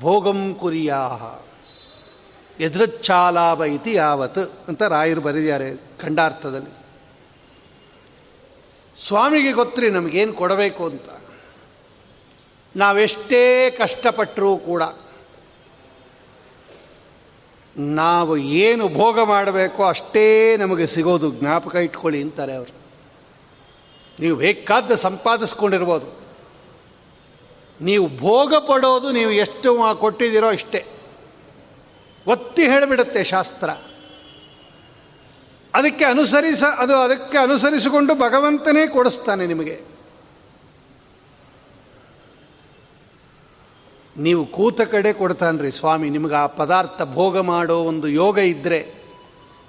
ಭೋಗಂ 0.00 0.54
ಕುರಿಯಾ 0.54 1.40
ಎದುರುಚ್ಛಾಲಾಭ 2.60 3.64
ಇತಿ 3.64 3.94
ಯಾವತ್ 3.94 4.38
ಅಂತ 4.38 4.82
ರಾಯರು 4.82 5.20
ಬರೆದಿದ್ದಾರೆ 5.20 5.74
ಖಂಡಾರ್ಥದಲ್ಲಿ. 5.74 6.84
ಸ್ವಾಮಿಗೆ 9.06 9.52
ಗೊತ್ತ್ರಿ 9.52 9.90
ನಮಗೇನು 9.90 10.32
ಕೊಡಬೇಕು 10.32 10.86
ಅಂತ. 10.86 11.08
ನಾವೆಷ್ಟೇ 12.76 13.70
ಕಷ್ಟಪಟ್ಟರೂ 13.70 14.56
ಕೂಡ 14.56 14.82
ನಾವು 17.76 18.36
ಏನು 18.36 18.88
ಭೋಗ 18.88 19.20
ಮಾಡಬೇಕೋ 19.20 19.84
ಅಷ್ಟೇ 19.84 20.56
ನಮಗೆ 20.56 20.86
ಸಿಗೋದು 20.86 21.30
ಜ್ಞಾಪಕ 21.30 21.74
ಇಟ್ಕೊಳ್ಳಿ 21.74 22.22
ಅಂತಾರೆ 22.22 22.54
ಅವರು. 22.54 22.83
ನೀವು 24.20 24.36
ಬೇಕಾದ 24.36 24.94
ಸಂಪಾದಿಸ್ಕೊಂಡಿರ್ಬೋದು. 24.94 26.24
ನೀವು 27.80 28.18
ಭೋಗ 28.18 28.54
ಪಡೋದು 28.54 29.12
ನೀವು 29.12 29.30
ಎಷ್ಟು 29.30 29.94
ಕೊಟ್ಟಿದ್ದೀರೋ 29.94 30.52
ಇಷ್ಟೇ 30.52 30.86
ಒತ್ತಿ 32.26 32.62
ಹೇಳಿಬಿಡುತ್ತೆ 32.62 33.24
ಶಾಸ್ತ್ರ. 33.24 33.70
ಅದಕ್ಕೆ 35.74 36.04
ಅನುಸರಿಸ, 36.04 36.64
ಅದು 36.64 36.96
ಅದಕ್ಕೆ 36.96 37.38
ಅನುಸರಿಸಿಕೊಂಡು 37.38 38.14
ಭಗವಂತನೇ 38.14 38.86
ಕೊಡಿಸ್ತಾನೆ 38.86 39.46
ನಿಮಗೆ. 39.46 39.80
ನೀವು 44.16 44.46
ಕೂತ 44.46 44.80
ಕಡೆ 44.80 45.12
ಕೊಡ್ತಾನ್ರಿ 45.12 45.72
ಸ್ವಾಮಿ, 45.72 46.10
ನಿಮಗೆ 46.10 46.34
ಆ 46.34 46.46
ಪದಾರ್ಥ 46.46 47.02
ಭೋಗ 47.02 47.38
ಮಾಡೋ 47.38 47.78
ಒಂದು 47.78 48.08
ಯೋಗ 48.08 48.38
ಇದ್ದರೆ 48.38 48.94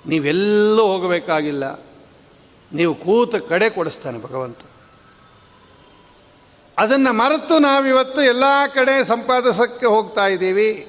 ನೀವೆಲ್ಲೂ 0.05 0.81
ಹೋಗಬೇಕಾಗಿಲ್ಲ. 0.81 1.84
ನೀವು 2.73 2.95
ಕೂತ 2.95 3.35
ಕಡೆ 3.35 3.69
ಕೊಡಿಸ್ತಾನೆ 3.69 4.21
ಭಗವಂತ. 4.21 4.57
ಅದನ್ನು 6.77 7.13
ಮರೆತು 7.13 7.59
ನಾವಿವತ್ತು 7.59 8.21
ಎಲ್ಲ 8.21 8.43
ಕಡೆ 8.73 9.03
ಸಂಪಾದಿಸೋಕ್ಕೆ 9.03 9.85
ಹೋಗ್ತಾ 9.85 10.25
ಇದ್ದೀವಿ. 10.25 10.87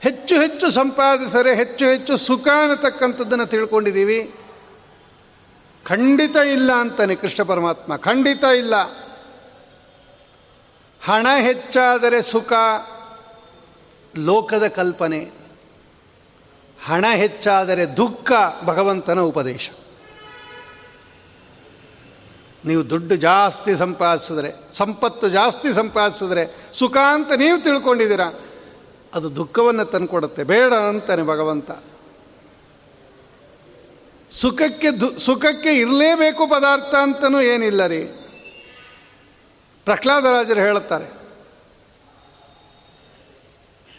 ಹೆಚ್ಚು 0.00 0.40
ಹೆಚ್ಚು 0.40 0.70
ಸಂಪಾದಿಸರೆ 0.70 1.54
ಹೆಚ್ಚು 1.54 1.86
ಹೆಚ್ಚು 1.86 2.16
ಸುಖ 2.16 2.48
ಅನ್ನತಕ್ಕಂಥದ್ದನ್ನು 2.62 3.46
ತಿಳ್ಕೊಂಡಿದ್ದೀವಿ. 3.46 4.34
ಖಂಡಿತ 5.86 6.36
ಇಲ್ಲ 6.36 6.72
ಅಂತಾನೆ 6.72 7.14
ಕೃಷ್ಣ 7.14 7.42
ಪರಮಾತ್ಮ, 7.42 7.96
ಖಂಡಿತ 7.96 8.44
ಇಲ್ಲ. 8.44 8.74
ಹಣ 11.04 11.26
ಹೆಚ್ಚಾದರೆ 11.40 12.22
ಸುಖ, 12.22 12.52
ಲೋಕದ 14.16 14.66
ಕಲ್ಪನೆ. 14.66 15.30
ಹಣ 16.84 17.06
ಹೆಚ್ಚಾದರೆ 17.14 17.96
ದುಃಖ 17.96 18.32
ಭಗವಂತನ 18.64 19.20
ಉಪದೇಶ. 19.20 19.70
ನೀವು 22.64 22.90
ದುಡ್ಡು 22.90 23.16
ಜಾಸ್ತಿ 23.16 23.76
ಸಂಪಾದಿಸಿದ್ರೆ, 23.76 24.52
ಸಂಪತ್ತು 24.72 25.28
ಜಾಸ್ತಿ 25.28 25.72
ಸಂಪಾದಿಸಿದ್ರೆ 25.72 26.56
ಸುಖ 26.72 26.96
ಅಂತ 26.96 27.32
ನೀವು 27.32 27.60
ತಿಳ್ಕೊಂಡಿದ್ದೀರಾ? 27.60 28.40
ಅದು 29.14 29.36
ದುಃಖವನ್ನು 29.36 29.84
ತಂದುಕೊಡುತ್ತೆ. 29.84 30.44
ಬೇಡ 30.44 30.74
ಅಂತಾನೆ 30.74 31.22
ಭಗವಂತ. 31.22 31.70
ಸುಖಕ್ಕೆ 34.30 34.90
ದು, 34.90 35.18
ಸುಖಕ್ಕೆ 35.18 35.72
ಇರಲೇಬೇಕು 35.72 36.46
ಪದಾರ್ಥ 36.46 36.94
ಅಂತನೂ 36.94 37.40
ಏನಿಲ್ಲ 37.40 37.86
ರೀ. 37.86 38.02
ಪ್ರಹ್ಲಾದರಾಜರು 39.84 40.60
ಹೇಳುತ್ತಾರೆ 40.60 41.22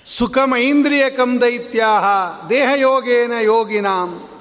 ಸುಖಮೈಂದ್ರಿಯಕಂ 0.05 1.41
ದೈತ್ಯಾಹ 1.41 2.03
ದೇಹಯೋಗೇನ 2.47 3.31
ಯೋಗಿನಾಂ. 3.41 4.32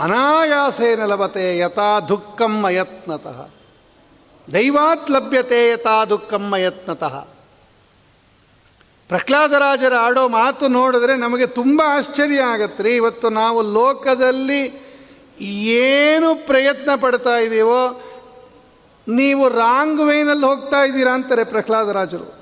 ಅನಾಯಾಸೇನ 0.00 1.04
ಲಭತೆ 1.04 1.58
ಯಥಾ 1.58 2.00
ದುಃಖಂ 2.00 2.64
ಅಯತ್ನತಃ. 2.64 3.48
ದೈವಾತ್ 4.54 5.10
ಲಭ್ಯತೆ 5.10 5.70
ಯಥಾ 5.70 6.04
ದುಃಖಂ 6.04 6.52
ಅಯತ್ನತಃ. 6.52 7.26
ಪ್ರಹ್ಲಾದರಾಜರ 9.08 9.92
ಆಡೋ 10.00 10.28
ಮಾತು 10.28 10.68
ನೋಡಿದ್ರೆ 10.68 11.16
ನಮಗೆ 11.16 11.46
ತುಂಬ 11.46 11.82
ಆಶ್ಚರ್ಯ 11.86 12.40
ಆಗತ್ತೆ 12.42 12.82
ರೀ 12.82 12.96
ಇವತ್ತು 12.96 13.30
ನಾವು 13.30 13.62
ಲೋಕದಲ್ಲಿ 13.62 14.62
ಏನು 15.64 16.46
ಪ್ರಯತ್ನ 16.46 16.90
ಪಡ್ತಾ 17.00 17.36
ಇದ್ದೀವೋ 17.36 18.02
ನೀವು 19.08 19.48
ರಾಂಗ್ 19.48 20.00
ವೇನಲ್ಲಿ 20.00 20.46
ಹೋಗ್ತಾ 20.46 20.82
ಇದ್ದೀರಾ 20.82 21.14
ಅಂತಾರೆ 21.14 21.44
ಪ್ರಹ್ಲಾದರಾಜರು. 21.44 22.37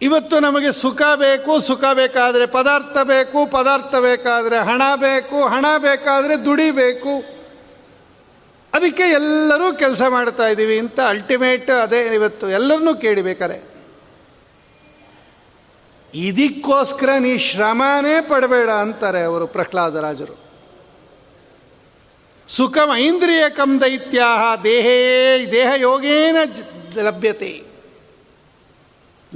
ಇವತ್ತು 0.00 0.40
ನಮಗೆ 0.40 0.72
ಸುಖ 0.72 1.02
ಬೇಕು, 1.16 1.60
ಸುಖ 1.60 1.84
ಬೇಕಾದರೆ 1.92 2.46
ಪದಾರ್ಥ 2.46 2.96
ಬೇಕು, 3.02 3.46
ಪದಾರ್ಥ 3.46 3.94
ಬೇಕಾದರೆ 3.94 4.58
ಹಣ 4.58 4.82
ಬೇಕು, 4.94 5.46
ಹಣ 5.46 5.66
ಬೇಕಾದರೆ 5.78 6.44
ದುಡಿಬೇಕು 6.44 7.36
ಅದಕ್ಕೆ 8.72 9.02
ಎಲ್ಲರೂ 9.02 9.72
ಕೆಲಸ 9.72 10.02
ಮಾಡ್ತಾ 10.08 10.48
ಇದ್ದೀವಿ 10.48 10.78
ಅಂತ 10.78 11.00
ಅಲ್ಟಿಮೇಟ್ 11.00 11.70
ಅದೇ 11.70 12.00
ಇವತ್ತು 12.14 12.50
ಎಲ್ಲರನ್ನೂ 12.50 12.94
ಕೇಳಿಬೇಕಾರೆ 12.94 13.76
ಇದಕ್ಕೋಸ್ಕರ 16.14 17.08
ನೀ 17.18 17.38
ಶ್ರಮನೇ 17.38 18.20
ಪಡಬೇಡ 18.28 18.70
ಅಂತಾರೆ 18.70 19.22
ಅವರು 19.24 19.46
ಪ್ರಹ್ಲಾದರಾಜರು 19.46 20.36
ಸುಖಂ 22.48 22.90
ಐಂದ್ರಿಯಕಂ 22.94 23.80
ದೈತ್ಯ 23.80 24.22
ದೇಹೇ 24.64 24.98
ದೇಹ 25.52 25.70
ಯೋಗೇನ 25.76 26.36
ಲಭ್ಯತೆ. 26.94 27.65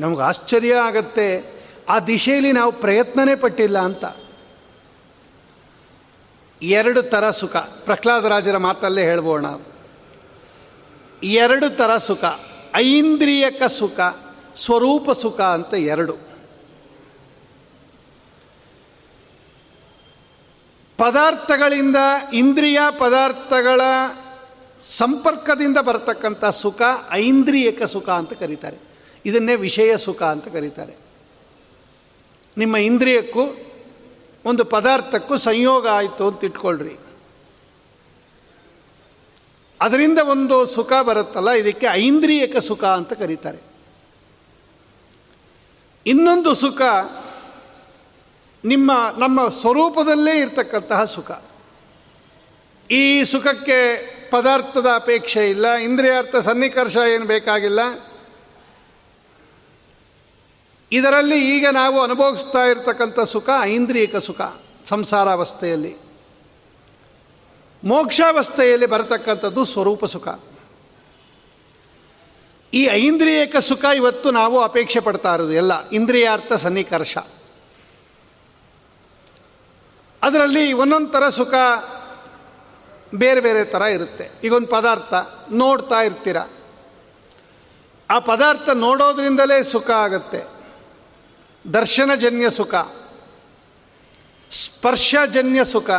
ನಮ್ಗೆ 0.01 0.23
ಆಶ್ಚರ್ಯ 0.23 0.75
ಆಗತ್ತೆ. 0.75 1.61
ಆ 1.89 1.99
ದಿಶೆಯಲ್ಲಿ 1.99 2.53
ನಾವು 2.53 2.73
ಪ್ರಯತ್ನನೇ 2.73 3.35
ಪಟ್ಟಿಲ್ಲ 3.35 3.79
ಅಂತ. 3.79 4.05
ಎರಡು 6.63 7.03
ಥರ 7.03 7.31
ಸುಖ. 7.31 7.57
ಪ್ರಹ್ಲಾದರಾಜರ 7.57 8.57
ಮಾತಲ್ಲೇ 8.57 9.03
ಹೇಳ್ಬೋಣ. 9.03 9.47
ಎರಡು 11.23 11.77
ಥರ 11.77 11.97
ಸುಖ. 11.97 12.25
ಐಂದ್ರಿಯಕ 12.75 13.63
ಸುಖ, 13.63 14.01
ಸ್ವರೂಪ 14.57 15.13
ಸುಖ 15.13 15.41
ಅಂತ 15.41 15.75
ಎರಡು. 15.75 16.13
ಪದಾರ್ಥಗಳಿಂದ 20.99 21.97
ಇಂದ್ರಿಯ 22.33 22.79
ಪದಾರ್ಥಗಳ 22.99 23.81
ಸಂಪರ್ಕದಿಂದ 24.81 25.79
ಬರತಕ್ಕಂಥ 25.79 26.45
ಸುಖ 26.45 26.83
ಐಂದ್ರಿಯಕ 27.11 27.83
ಸುಖ 27.83 28.09
ಅಂತ 28.09 28.33
ಕರೀತಾರೆ. 28.33 28.90
ಇದನ್ನೇ 29.27 29.55
ವಿಷಯ 29.55 29.97
ಸುಖ 29.97 30.23
ಅಂತ 30.23 30.49
ಕರೀತಾರೆ. 30.49 30.97
ನಿಮ್ಮ 32.57 32.77
ಇಂದ್ರಿಯಕ್ಕೂ 32.77 33.57
ಒಂದು 34.45 34.65
ಪದಾರ್ಥಕ್ಕೂ 34.65 35.37
ಸಂಯೋಗ 35.37 35.89
ಆಯಿತು 35.89 36.29
ಅಂತ 36.29 36.45
ಇಟ್ಕೊಳ್ರಿ. 36.45 36.97
ಅದರಿಂದ 39.81 40.19
ಒಂದು 40.19 40.67
ಸುಖ 40.67 40.93
ಬರುತ್ತಲ್ಲ, 41.03 41.51
ಇದಕ್ಕೆ 41.51 41.87
ಐಂದ್ರಿಯಕ 41.91 42.57
ಸುಖ 42.57 42.85
ಅಂತ 42.85 43.13
ಕರೀತಾರೆ. 43.13 43.59
ಇನ್ನೊಂದು 46.07 46.55
ಸುಖ 46.55 46.81
ನಿಮ್ಮ, 48.65 48.93
ನಮ್ಮ 49.19 49.49
ಸ್ವರೂಪದಲ್ಲೇ 49.49 50.41
ಇರತಕ್ಕಂತಹ 50.41 51.05
ಸುಖ. 51.05 51.31
ಈ 52.91 53.25
ಸುಖಕ್ಕೆ 53.25 53.79
ಪದಾರ್ಥದ 54.31 54.87
ಅಪೇಕ್ಷೆ 54.95 55.51
ಇಲ್ಲ, 55.51 55.75
ಇಂದ್ರಿಯಾರ್ಥ 55.75 56.37
ಸನ್ನಿಕರ್ಷ 56.37 56.97
ಏನು 56.97 57.25
ಬೇಕಾಗಿಲ್ಲ 57.25 57.81
ಇದರಲ್ಲಿ 60.93 61.57
ಈಗ 61.57 61.67
ನಾವು 61.73 62.01
ಅನುಭವಿಸ್ತಾ 62.01 62.65
ಇರತಕ್ಕಂಥ 62.65 63.21
ಸುಖ 63.21 63.51
ಐಂದ್ರಿಯಕ 63.63 64.17
ಸುಖ, 64.17 64.41
ಸಂಸಾರಾವಸ್ಥೆಯಲ್ಲಿ. 64.87 65.97
ಮೋಕ್ಷಾವಸ್ಥೆಯಲ್ಲಿ 67.85 68.87
ಬರತಕ್ಕಂಥದ್ದು 68.87 69.65
ಸ್ವರೂಪ 69.65 70.05
ಸುಖ. 70.05 70.29
ಈ 72.75 72.85
ಐಂದ್ರಿಯಕ 72.85 73.57
ಸುಖ 73.57 73.85
ಇವತ್ತು 73.97 74.31
ನಾವು 74.31 74.61
ಅಪೇಕ್ಷೆ 74.61 75.01
ಪಡ್ತಾ 75.01 75.35
ಇರೋದು, 75.35 75.53
ಎಲ್ಲ 75.53 75.89
ಇಂದ್ರಿಯಾರ್ಥ 75.89 76.53
ಸನ್ನಿಕರ್ಷ. 76.53 77.19
ಅದರಲ್ಲಿ 80.23 80.73
ಒಂದೊಂದು 80.73 81.09
ಥರ 81.09 81.29
ಸುಖ 81.29 81.55
ಬೇರೆ 83.15 83.41
ಬೇರೆ 83.41 83.65
ಥರ 83.65 83.83
ಇರುತ್ತೆ. 83.83 84.31
ಈಗೊಂದು 84.45 84.69
ಪದಾರ್ಥ 84.69 85.15
ನೋಡ್ತಾ 85.53 86.01
ಇರ್ತೀರ. 86.01 86.37
ಆ 88.11 88.19
ಪದಾರ್ಥ 88.19 88.71
ನೋಡೋದ್ರಿಂದಲೇ 88.71 89.63
ಸುಖ 89.63 89.91
ಆಗುತ್ತೆ. 89.91 90.60
ದರ್ಶನಜನ್ಯ 91.75 92.51
ಸುಖ, 92.51 92.75
ಸ್ಪರ್ಶಜನ್ಯ 94.51 95.65
ಸುಖ, 95.65 95.91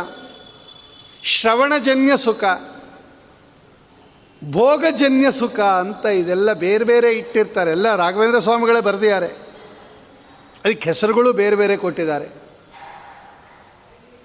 ಶ್ರವಣಜನ್ಯ 1.22 2.16
ಸುಖ, 2.16 2.44
ಭೋಗಜನ್ಯ 4.50 5.32
ಸುಖ 5.32 5.60
ಅಂತ 5.60 6.06
ಇದೆಲ್ಲ 6.06 6.52
ಬೇರೆ 6.52 6.84
ಬೇರೆ 6.84 7.12
ಇಟ್ಟಿರ್ತಾರೆ. 7.12 7.70
ಎಲ್ಲ 7.70 7.96
ರಾಘವೇಂದ್ರ 7.96 8.38
ಸ್ವಾಮಿಗಳೇ 8.38 8.80
ಬರೆದಿದ್ದಾರೆ. 8.80 9.26
ಅದಕ್ಕೆ 10.64 10.90
ಹೆಸರುಗಳು 10.90 11.32
ಬೇರೆ 11.32 11.56
ಬೇರೆ 11.56 11.76
ಕೊಟ್ಟಿದ್ದಾರೆ. 11.76 12.28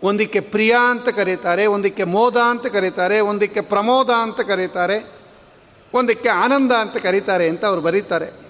ಒಂದಕ್ಕೆ 0.03 0.39
ಪ್ರಿಯಾ 0.39 0.91
ಅಂತ 0.91 1.09
ಕರೀತಾರೆ, 1.09 1.65
ಒಂದಕ್ಕೆ 1.65 2.03
ಮೋದ 2.03 2.37
ಅಂತ 2.37 2.67
ಕರೀತಾರೆ, 2.67 3.19
ಒಂದಕ್ಕೆ 3.19 3.61
ಪ್ರಮೋದ 3.61 4.09
ಅಂತ 4.09 4.41
ಕರೀತಾರೆ, 4.41 5.11
ಒಂದಕ್ಕೆ 5.93 6.29
ಆನಂದ 6.29 6.71
ಅಂತ 6.71 6.97
ಕರೀತಾರೆ 6.97 7.49
ಅಂತ 7.49 7.65
ಅವರು 7.65 7.81
ಬರೀತಾರೆ. 7.81 8.46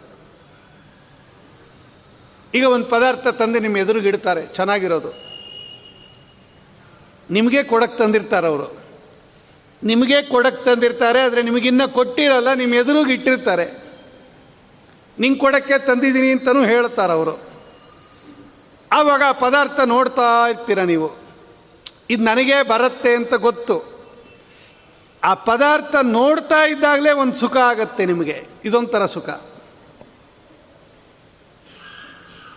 ಈಗ 2.56 2.64
ಒಂದು 2.64 2.86
ಪದಾರ್ಥ 2.86 3.28
ತಂದು 3.28 3.60
ನಿಮ್ಮ 3.60 3.78
ಎದುರುಗಿಡ್ತಾರೆ 3.78 4.48
ಚೆನ್ನಾಗಿರೋದು. 4.48 5.28
ನಿಮಗೆ 7.32 7.64
ಕೊಡಕ್ಕೆ 7.64 7.98
ತಂದಿರ್ತಾರೆ 7.98 8.48
ಅವರು. 8.48 8.78
ನಿಮಗೆ 9.84 10.22
ಕೊಡಕ್ಕೆ 10.22 10.66
ತಂದಿರ್ತಾರೆ, 10.66 11.22
ಆದರೆ 11.22 11.42
ನಿಮಗಿನ್ನ 11.42 11.86
ಕೊಟ್ಟಿರಲ್ಲ 11.86 12.54
ನಿಮ್ಮ 12.54 12.76
ಎದುರಿಗೆ 12.76 13.14
ಇಟ್ಟಿರ್ತಾರೆ. 13.14 13.88
ನಿಂಗೆ 15.20 15.40
ಕೊಡಕ್ಕೆ 15.40 15.78
ತಂದಿದ್ದೀನಿ 15.78 16.32
ಅಂತಲೂ 16.32 16.64
ಹೇಳ್ತಾರೆ 16.64 17.14
ಅವರು. 17.14 17.42
ಆವಾಗ 18.92 19.24
ಆ 19.28 19.32
ಪದಾರ್ಥ 19.32 19.80
ನೋಡ್ತಾ 19.80 20.50
ಇರ್ತೀರ 20.50 20.84
ನೀವು. 20.84 21.12
ಇದು 22.10 22.24
ನನಗೆ 22.24 22.64
ಬರುತ್ತೆ 22.64 23.16
ಅಂತ 23.16 23.34
ಗೊತ್ತು. 23.34 23.98
ಆ 25.24 25.34
ಪದಾರ್ಥ 25.34 25.96
ನೋಡ್ತಾ 26.02 26.66
ಇದ್ದಾಗಲೇ 26.66 27.12
ಒಂದು 27.12 27.34
ಸುಖ 27.34 27.58
ಆಗತ್ತೆ 27.58 28.06
ನಿಮಗೆ. 28.06 28.44
ಇದೊಂಥರ 28.66 29.06
ಸುಖ. 29.06 29.30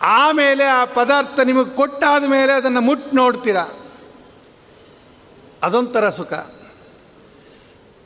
ಆಮೇಲೆ 0.01 0.63
ಆ 0.63 0.85
ಪದಾರ್ಥ 0.85 1.39
ನಿಮಗೆ 1.39 1.69
ಕೊಟ್ಟಾದ 1.69 2.23
ಮೇಲೆ 2.23 2.53
ಅದನ್ನು 2.53 2.81
ಮುಟ್ಟು 2.81 3.15
ನೋಡ್ತೀರ? 3.15 3.57
ಅದೊಂಥರ 5.63 6.09
ಸುಖ. 6.09 6.33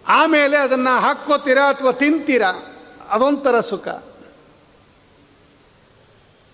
ಆಮೇಲೆ 0.08 0.58
ಅದನ್ನು 0.58 1.00
ಹಾಕ್ಕೋತೀರಾ 1.00 1.70
ಅಥವಾ 1.70 1.92
ತಿಂತೀರಾ? 1.92 2.78
ಅದೊಂಥರ 3.10 3.60
ಸುಖ. 3.60 3.88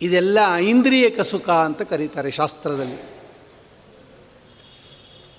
ಇದೆಲ್ಲ 0.01 0.53
ಇಂದ್ರಿಯಕ 0.53 1.21
ಸುಖ 1.21 1.49
ಅಂತ 1.49 1.81
ಕರೀತಾರೆ 1.81 2.31
ಶಾಸ್ತ್ರದಲ್ಲಿ. 2.31 3.11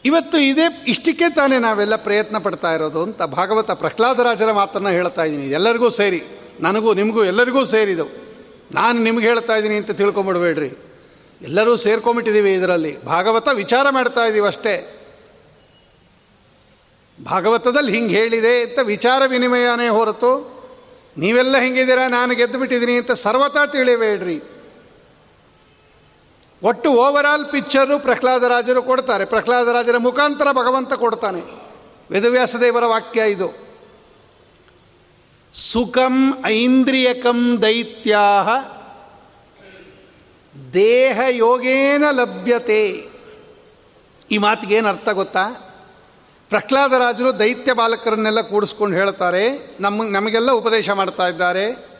ಇವತ್ತು 0.04 0.38
ಇದೇ 0.38 0.84
ಇಷ್ಟಕ್ಕೆ 0.86 1.34
ತಾನೇ 1.34 1.58
ನಾವೆಲ್ಲ 1.58 1.96
ಪ್ರಯತ್ನ 1.96 2.38
ಪಡ್ತಾ 2.38 2.72
ಇರೋದು 2.72 3.02
ಅಂತ 3.02 3.22
ಭಾಗವತ 3.22 3.70
ಪ್ರಹ್ಲಾದರಾಜರ 3.70 4.52
ಮಾತನ್ನು 4.52 4.88
ಹೇಳ್ತಾ 4.88 5.24
ಇದ್ದೀನಿ. 5.24 5.48
ಎಲ್ಲರಿಗೂ 5.48 5.90
ಸೇರಿ, 5.90 6.22
ನನಗೂ, 6.60 6.94
ನಿಮಗೂ 6.94 7.24
ಎಲ್ಲರಿಗೂ 7.24 7.64
ಸೇರಿದವು 7.64 8.31
ನಾನು 8.74 9.02
ನಿಮ್ಗೆ 9.02 9.26
ಹೇಳ್ತಾ 9.26 9.56
ಇದ್ದೀನಿ 9.56 9.76
ಅಂತ 9.76 9.90
ತಿಳ್ಕೊಂಬಿಡ್ಬೇಡ್ರಿ. 9.90 10.70
ಎಲ್ಲರೂ 11.42 11.76
ಸೇರ್ಕೊಂಬಿಟ್ಟಿದ್ದೀವಿ 11.76 12.54
ಇದರಲ್ಲಿ. 12.54 13.04
ಭಾಗವತ 13.04 13.48
ವಿಚಾರ 13.48 13.90
ಮಾಡ್ತಾ 13.90 14.24
ಇದ್ದೀವಿ 14.24 14.46
ಅಷ್ಟೇ. 14.46 14.98
ಭಾಗವತದಲ್ಲಿ 17.24 17.92
ಹಿಂಗೆ 17.92 18.14
ಹೇಳಿದೆ 18.14 18.62
ಅಂತ 18.62 18.78
ವಿಚಾರ 18.78 19.22
ವಿನಿಮಯನೇ 19.26 19.88
ಹೊರತು 19.88 20.62
ನೀವೆಲ್ಲ 21.18 21.56
ಹೆಂಗಿದ್ದೀರಾ, 21.58 22.08
ನಾನು 22.08 22.34
ಗೆದ್ದು 22.34 22.58
ಬಿಟ್ಟಿದ್ದೀನಿ 22.58 22.96
ಅಂತ 22.96 23.12
ಸರ್ವತಾ 23.12 23.66
ತಿಳಿಬೇಡ್ರಿ. 23.66 24.42
ಒಟ್ಟು 26.62 26.90
ಓವರ್ 26.90 27.26
ಆಲ್ 27.26 27.46
ಪಿಕ್ಚರು 27.46 27.98
ಪ್ರಹ್ಲಾದರಾಜರು 27.98 28.82
ಕೊಡ್ತಾರೆ. 28.82 29.24
ಪ್ರಹ್ಲಾದರಾಜರ 29.24 29.96
ಮುಖಾಂತರ 29.96 30.52
ಭಗವಂತ 30.52 30.92
ಕೊಡ್ತಾನೆ. 30.92 31.42
ವೇದವ್ಯಾಸದೇವರ 32.10 32.84
ವಾಕ್ಯ 32.84 33.20
ಇದು. 33.20 33.61
ಸುಖಂ 35.54 36.44
ಐಂದ್ರಿಯಕಂ 36.46 37.62
ದೈತ್ಯಾ 37.62 38.46
ದೇಹ 40.74 41.20
ಯೋಗೇನ 41.30 42.04
ಲಭ್ಯತೆ. 42.10 43.06
ಈ 44.30 44.38
ಮಾತಿಗೇನು 44.38 44.88
ಅರ್ಥ 44.88 45.08
ಗೊತ್ತಾ? 45.08 45.72
ಪ್ರಹ್ಲಾದರಾಜರು 46.48 47.38
ದೈತ್ಯ 47.38 47.72
ಬಾಲಕರನ್ನೆಲ್ಲ 47.72 48.40
ಕೂಡಿಸ್ಕೊಂಡು 48.40 48.96
ಹೇಳ್ತಾರೆ. 48.96 49.76
ನಮ್ಮ 49.80 50.02
ನಮಗೆಲ್ಲ 50.02 50.50
ಉಪದೇಶ 50.50 50.90
ಮಾಡ್ತಾ 50.90 51.28
ಇದ್ದಾರೆ. 51.28 51.92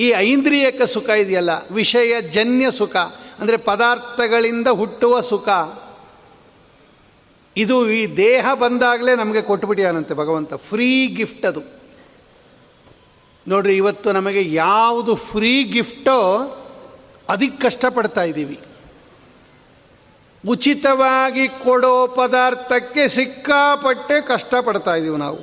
ಈ 0.00 0.08
ಐಂದ್ರಿಯಕ 0.08 0.82
ಸುಖ 0.82 1.08
ಇದೆಯಲ್ಲ, 1.08 1.50
ವಿಷಯ 1.70 2.20
ಜನ್ಯ 2.20 2.70
ಸುಖ, 2.70 2.96
ಅಂದರೆ 3.40 3.56
ಪದಾರ್ಥಗಳಿಂದ 3.56 4.68
ಹುಟ್ಟುವ 4.68 5.20
ಸುಖ. 5.20 5.48
ಇದು 7.56 7.90
ಈ 7.90 8.16
ದೇಹ 8.16 8.54
ಬಂದಾಗಲೇ 8.54 9.14
ನಮಗೆ 9.14 9.42
ಕೊಟ್ಟುಬಿಟ್ಟಿಯಾನಂತೆ 9.42 10.14
ಭಗವಂತ, 10.14 10.54
ಫ್ರೀ 10.54 11.06
ಗಿಫ್ಟ್ 11.06 11.46
ಅದು. 11.46 11.79
ನೋಡ್ರಿ, 13.48 13.76
ಇವತ್ತು 13.76 14.12
ನಮಗೆ 14.12 14.52
ಯಾವುದು 14.52 15.14
ಫ್ರೀ 15.14 15.64
ಗಿಫ್ಟೋ 15.64 16.18
ಅದಕ್ಕೆ 17.28 17.62
ಕಷ್ಟಪಡ್ತಾ 17.62 18.22
ಇದ್ದೀವಿ. 18.22 18.60
ಉಚಿತವಾಗಿ 20.48 21.48
ಕೊಡೋ 21.48 22.06
ಪದಾರ್ಥಕ್ಕೆ 22.06 23.08
ಸಿಕ್ಕಾಪಟ್ಟೆ 23.08 24.26
ಕಷ್ಟಪಡ್ತಾ 24.26 24.94
ಇದ್ದೀವಿ 24.94 25.16
ನಾವು. 25.16 25.38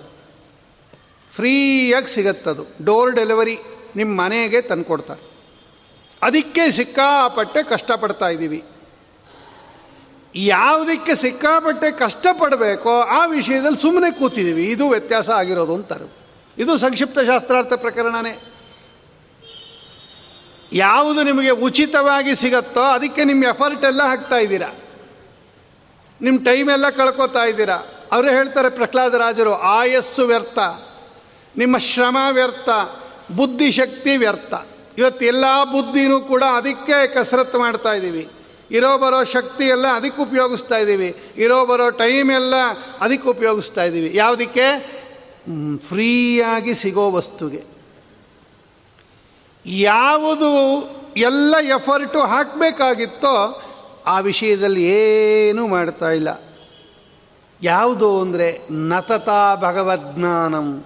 ಫ್ರೀಯಾಗಿ 1.36 2.08
ಸಿಗತ್ತದು. 2.08 2.66
ಡೋರ್ 2.86 3.12
ಡೆಲಿವರಿ 3.12 3.58
ನಿಮ್ಮ 3.96 4.22
ಮನೆಗೆ 4.22 4.62
ತಂದುಕೊಡ್ತಾರೆ. 4.62 5.22
ಅದಕ್ಕೆ 6.22 6.72
ಸಿಕ್ಕಾಪಟ್ಟೆ 6.72 7.64
ಕಷ್ಟಪಡ್ತಾ 7.64 8.30
ಇದ್ದೀವಿ. 8.30 8.64
ಯಾವುದಕ್ಕೆ 10.36 11.16
ಸಿಕ್ಕಾಪಟ್ಟೆ 11.16 11.92
ಕಷ್ಟಪಡಬೇಕೋ 11.92 13.00
ಆ 13.02 13.26
ವಿಷಯದಲ್ಲಿ 13.26 13.78
ಸುಮ್ಮನೆ 13.78 14.12
ಕೂತಿದ್ದೀವಿ. 14.12 14.64
ಇದು 14.64 14.90
ವ್ಯತ್ಯಾಸ 14.90 15.30
ಆಗಿರೋದು 15.30 15.76
ಅಂತಾರೆ 15.76 16.27
ಇದು 16.58 16.78
ಸಂಕ್ಷಿಪ್ತ 16.78 17.20
ಶಾಸ್ತ್ರಾರ್ಥ 17.20 17.74
ಪ್ರಕರಣನೇ. 17.74 18.40
ಯಾವುದು 20.74 21.24
ನಿಮಗೆ 21.24 21.50
ಉಚಿತವಾಗಿ 21.50 22.36
ಸಿಗತ್ತೋ 22.36 22.82
ಅದಕ್ಕೆ 22.82 23.24
ನಿಮ್ಮ 23.24 23.44
ಎಫರ್ಟ್ 23.44 23.86
ಎಲ್ಲ 23.86 24.04
ಹಾಕ್ತಾ 24.04 24.38
ಇದ್ದೀರಾ. 24.38 24.76
ನಿಮ್ಮ 26.22 26.46
ಟೈಮ್ 26.46 26.70
ಎಲ್ಲ 26.70 26.90
ಕಳ್ಕೊತಾ 26.90 27.44
ಇದ್ದೀರಾ. 27.44 27.76
ಅವರೇ 28.12 28.32
ಹೇಳ್ತಾರೆ 28.32 28.70
ಪ್ರಹ್ಲಾದರಾಜರು 28.70 29.54
ಆಯಸ್ಸು 29.54 30.26
ವ್ಯರ್ಥ, 30.26 30.60
ನಿಮ್ಮ 31.58 31.78
ಶ್ರಮ 31.78 32.18
ವ್ಯರ್ಥ, 32.32 32.70
ಬುದ್ಧಿಶಕ್ತಿ 33.32 34.18
ವ್ಯರ್ಥ. 34.18 34.54
ಇವತ್ತು 34.98 35.26
ಎಲ್ಲ 35.26 35.64
ಬುದ್ಧಿನೂ 35.64 36.20
ಕೂಡ 36.20 36.44
ಅದಕ್ಕೆ 36.44 37.08
ಕಸರತ್ತು 37.08 37.60
ಮಾಡ್ತಾ 37.60 37.94
ಇದ್ದೀವಿ. 37.94 38.30
ಇರೋ 38.72 38.98
ಬರೋ 38.98 39.24
ಶಕ್ತಿ 39.24 39.64
ಎಲ್ಲ 39.64 39.88
ಅದಕ್ಕೆ 39.88 40.22
ಉಪಯೋಗಿಸ್ತಾ 40.22 40.78
ಇದ್ದೀವಿ. 40.78 41.18
ಇರೋ 41.38 41.66
ಬರೋ 41.66 41.90
ಟೈಮ್ 41.90 42.32
ಎಲ್ಲ 42.32 42.54
ಅದಕ್ಕೆ 43.00 43.30
ಉಪಯೋಗಿಸ್ತಾ 43.30 43.84
ಇದ್ದೀವಿ. 43.84 44.12
ಯಾವುದಕ್ಕೆ? 44.14 44.97
ಫ್ರೀಯಾಗಿ 45.82 46.76
ಸಿಗೋ 46.76 47.12
ವಸ್ತುಗೆ. 47.12 47.64
ಯಾವುದು 49.66 50.50
ಎಲ್ಲ 51.18 51.56
ಎಫರ್ಟು 51.62 52.20
ಹಾಕಬೇಕಾಗಿತ್ತೋ 52.20 53.64
ಆ 54.06 54.20
ವಿಷಯದಲ್ಲಿ 54.20 54.84
ಏನೂ 54.84 55.68
ಮಾಡ್ತಾ 55.68 56.12
ಇಲ್ಲ. 56.12 56.42
ಯಾವುದು 57.62 58.22
ಅಂದರೆ 58.22 58.68
ನತತಾ 58.72 59.56
ಭಗವಜ್ಞಾನಂ 59.56 60.84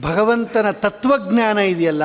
ಭಗವಂತನ 0.00 0.70
ತತ್ವಜ್ಞಾನ 0.70 1.58
ಇದೆಯಲ್ಲ, 1.58 2.02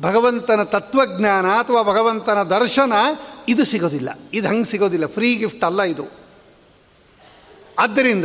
ಭಗವಂತನ 0.00 0.62
ತತ್ವಜ್ಞಾನ 0.62 1.46
ಅಥವಾ 1.46 1.82
ಭಗವಂತನ 1.82 2.42
ದರ್ಶನ, 2.42 2.92
ಇದು 3.48 3.64
ಸಿಗೋದಿಲ್ಲ. 3.64 4.18
ಇದು 4.32 4.48
ಹಂಗೆ 4.48 4.64
ಸಿಗೋದಿಲ್ಲ. 4.64 5.06
ಫ್ರೀ 5.06 5.34
ಗಿಫ್ಟ್ 5.34 5.64
ಅಲ್ಲ 5.64 5.82
ಇದು. 5.82 6.04
ಆದ್ದರಿಂದ 7.78 8.24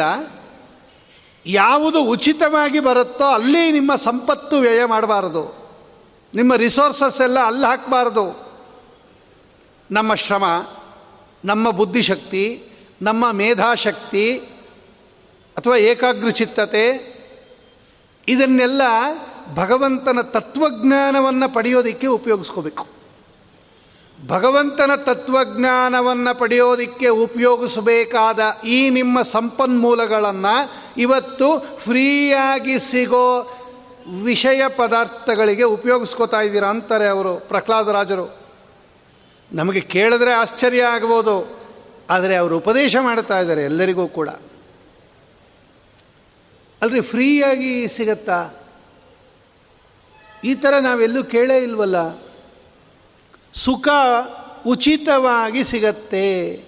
ಯಾವುದು 1.51 2.03
ಉಚಿತವಾಗಿ 2.03 2.79
ಬರುತ್ತೋ 2.79 3.25
ಅಲ್ಲಿ 3.25 3.71
ನಿಮ್ಮ 3.71 3.95
ಸಂಪತ್ತು 3.95 4.57
ವ್ಯಯ 4.57 4.85
ಮಾಡಬಾರದು. 4.85 5.55
ನಿಮ್ಮ 6.35 6.55
ರಿಸೋರ್ಸಸ್ 6.55 7.21
ಎಲ್ಲ 7.21 7.39
ಅಲ್ಲಿ 7.39 7.65
ಹಾಕಬಾರದು. 7.65 8.49
ನಮ್ಮ 9.91 10.13
ಶ್ರಮ, 10.13 10.43
ನಮ್ಮ 11.45 11.69
ಬುದ್ಧಿಶಕ್ತಿ, 11.69 12.63
ನಮ್ಮ 13.01 13.31
ಮೇಧಾಶಕ್ತಿ 13.31 14.37
ಅಥವಾ 15.57 15.75
ಏಕಾಗ್ರಚಿತ್ತತೆ, 15.75 17.15
ಇದನ್ನೆಲ್ಲ 18.27 18.81
ಭಗವಂತನ 19.55 20.21
ತತ್ವಜ್ಞಾನವನ್ನು 20.21 21.53
ಪಡೆಯೋದಕ್ಕೆ 21.53 22.07
ಉಪಯೋಗಿಸ್ಕೋಬೇಕು. 22.07 22.98
ಭಗವಂತನ 24.27 24.91
ತತ್ವಜ್ಞಾನವನ್ನು 24.95 26.39
ಪಡೆಯೋದಕ್ಕೆ 26.39 27.07
ಉಪಯೋಗಿಸಬೇಕಾದ 27.07 28.39
ಈ 28.63 28.89
ನಿಮ್ಮ 28.89 29.21
ಸಂಪನ್ಮೂಲಗಳನ್ನು 29.21 30.55
ಇವತ್ತು 30.97 31.59
ಫ್ರೀಯಾಗಿ 31.59 32.79
ಸಿಗೋ 32.79 33.55
ವಿಷಯ 34.23 34.63
ಪದಾರ್ಥಗಳಿಗೆ 34.67 35.63
ಉಪಯೋಗಿಸ್ಕೋತಾ 35.63 36.41
ಇದ್ದೀರಾ 36.41 36.69
ಅಂತಾರೆ 36.69 37.07
ಅವರು 37.07 37.35
ಪ್ರಹ್ಲಾದರಾಜರು 37.35 38.39
ನಮಗೆ 39.53 39.81
ಕೇಳಿದ್ರೆ 39.81 40.31
ಆಶ್ಚರ್ಯ 40.31 40.81
ಆಗ್ಬೋದು, 40.83 41.59
ಆದರೆ 42.09 42.35
ಅವರು 42.35 42.57
ಉಪದೇಶ 42.57 42.95
ಮಾಡ್ತಾ 43.01 43.39
ಇದ್ದಾರೆ 43.39 43.63
ಎಲ್ಲರಿಗೂ 43.63 44.07
ಕೂಡ. 44.07 44.29
ಅಲ್ರಿ, 46.81 47.01
ಫ್ರೀಯಾಗಿ 47.01 47.87
ಸಿಗತ್ತಾ? 47.87 48.55
ಈ 50.43 50.53
ಥರ 50.53 50.73
ನಾವೆಲ್ಲೂ 50.79 51.23
ಕೇಳೇ 51.23 51.57
ಇಲ್ವಲ್ಲ? 51.57 52.28
ಸುಖ 53.53 53.87
ಉಚಿತವಾಗಿ 54.67 55.63
ಸಿಗತ್ತೆ. 55.63 56.63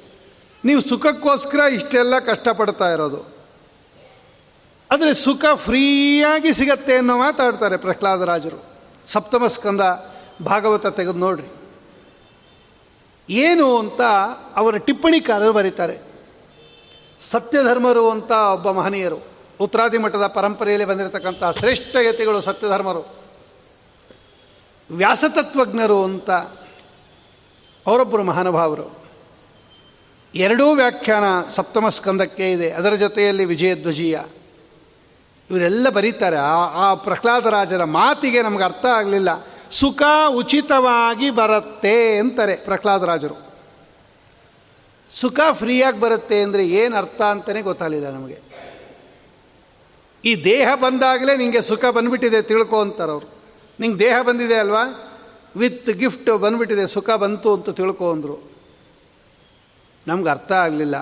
ನೀವು 0.66 0.82
ಸುಖಕ್ಕೋಸ್ಕರ 0.82 1.60
ಇಷ್ಟೆಲ್ಲ 1.60 2.20
ಕಷ್ಟಪಡ್ತಾ 2.20 2.92
ಇರೋದು. 2.92 3.32
ಆದರೆ 4.92 5.14
ಸುಖ 5.14 5.46
ಫ್ರೀಯಾಗಿ 5.56 6.54
ಸಿಗತ್ತೆ 6.54 6.96
ಅನ್ನೋ 6.96 7.18
ಮಾತಾಡ್ತಾರೆ 7.18 7.78
ಪ್ರಹ್ಲಾದರಾಜರು 7.78 8.64
ಸಪ್ತಮ 9.08 9.48
ಸ್ಕಂದ 9.48 9.82
ಭಾಗವತ 10.46 10.88
ತೆಗೆದು 10.88 11.14
ನೋಡ್ರಿ. 11.14 11.48
ಏನು 13.30 13.78
ಅಂತ 13.78 14.02
ಅವರ 14.56 14.78
ಟಿಪ್ಪಣಿಕಾರರು 14.78 15.54
ಬರೀತಾರೆ. 15.54 15.98
ಸತ್ಯಧರ್ಮರು 17.22 18.10
ಅಂತ 18.10 18.32
ಒಬ್ಬ 18.32 18.72
ಮಹನೀಯರು. 18.72 19.20
ಉತ್ತರಾದಿ 19.60 19.98
ಮಠದ 19.98 20.28
ಪರಂಪರೆಯಲ್ಲಿ 20.28 20.88
ಬಂದಿರತಕ್ಕಂಥ 20.88 21.58
ಶ್ರೇಷ್ಠ 21.58 21.96
ಯತಿಗಳು 21.96 22.42
ಸತ್ಯಧರ್ಮರು. 22.42 23.22
ವ್ಯಾಸತತ್ವಜ್ಞರು 24.92 26.04
ಅಂತ 26.04 26.30
ಅವರೊಬ್ಬರು 27.88 28.24
ಮಹಾನುಭಾವರು. 28.24 29.02
ಎರಡೂ 30.36 30.72
ವ್ಯಾಖ್ಯಾನ 30.72 31.24
ಸಪ್ತಮ 31.50 31.90
ಸ್ಕಂದಕ್ಕೆ 31.90 32.52
ಇದೆ. 32.52 32.72
ಅದರ 32.72 32.94
ಜೊತೆಯಲ್ಲಿ 32.96 33.46
ವಿಜಯಧ್ವಜೀಯ. 33.46 34.20
ಇವರೆಲ್ಲ 35.50 35.90
ಬರೀತಾರೆ. 35.90 36.36
ಆ 36.36 36.56
ಆ 36.56 36.94
ಪ್ರಹ್ಲಾದರಾಜರ 36.94 37.84
ಮಾತಿಗೆ 37.84 38.42
ನಮ್ಗೆ 38.42 38.64
ಅರ್ಥ 38.64 38.86
ಆಗಲಿಲ್ಲ. 38.86 39.30
ಸುಖ 39.72 40.02
ಉಚಿತವಾಗಿ 40.30 41.30
ಬರುತ್ತೆ 41.30 42.18
ಅಂತಾರೆ 42.18 42.56
ಪ್ರಹ್ಲಾದರಾಜರು 42.56 43.52
ಸುಖ 45.12 45.40
ಫ್ರೀಯಾಗಿ 45.54 46.00
ಬರುತ್ತೆ 46.00 46.42
ಅಂದರೆ 46.42 46.68
ಏನು 46.68 46.98
ಅರ್ಥ 46.98 47.22
ಅಂತಲೇ 47.22 47.62
ಗೊತ್ತಾಗಲಿಲ್ಲ 47.62 48.10
ನಮಗೆ. 48.10 48.40
ಈ 50.26 50.44
ದೇಹ 50.44 50.76
ಬಂದಾಗಲೇ 50.76 51.38
ನಿಮಗೆ 51.38 51.62
ಸುಖ 51.62 51.86
ಬಂದ್ಬಿಟ್ಟಿದೆ 51.86 52.42
ತಿಳ್ಕೊ 52.42 52.82
ಅಂತಾರೆ 52.82 53.12
ಅವರು. 53.12 53.30
ನಿಂಗೆ 53.80 54.00
ದೇಹ 54.00 54.22
ಬಂದಿದೆ 54.22 54.56
ಅಲ್ವಾ? 54.56 55.11
ವಿತ್ 55.58 55.90
ಗಿಫ್ಟ್ 55.90 56.38
ಬಂದುಬಿಟ್ಟಿದೆ, 56.38 56.88
ಸುಖ 56.88 57.10
ಬಂತು 57.10 57.54
ಅಂತ 57.54 57.70
ತಿಳ್ಕೊ 57.70 58.12
ಅಂದರು. 58.12 58.52
ನಮ್ಗೆ 60.08 60.30
ಅರ್ಥ 60.30 60.52
ಆಗಲಿಲ್ಲ. 60.52 60.98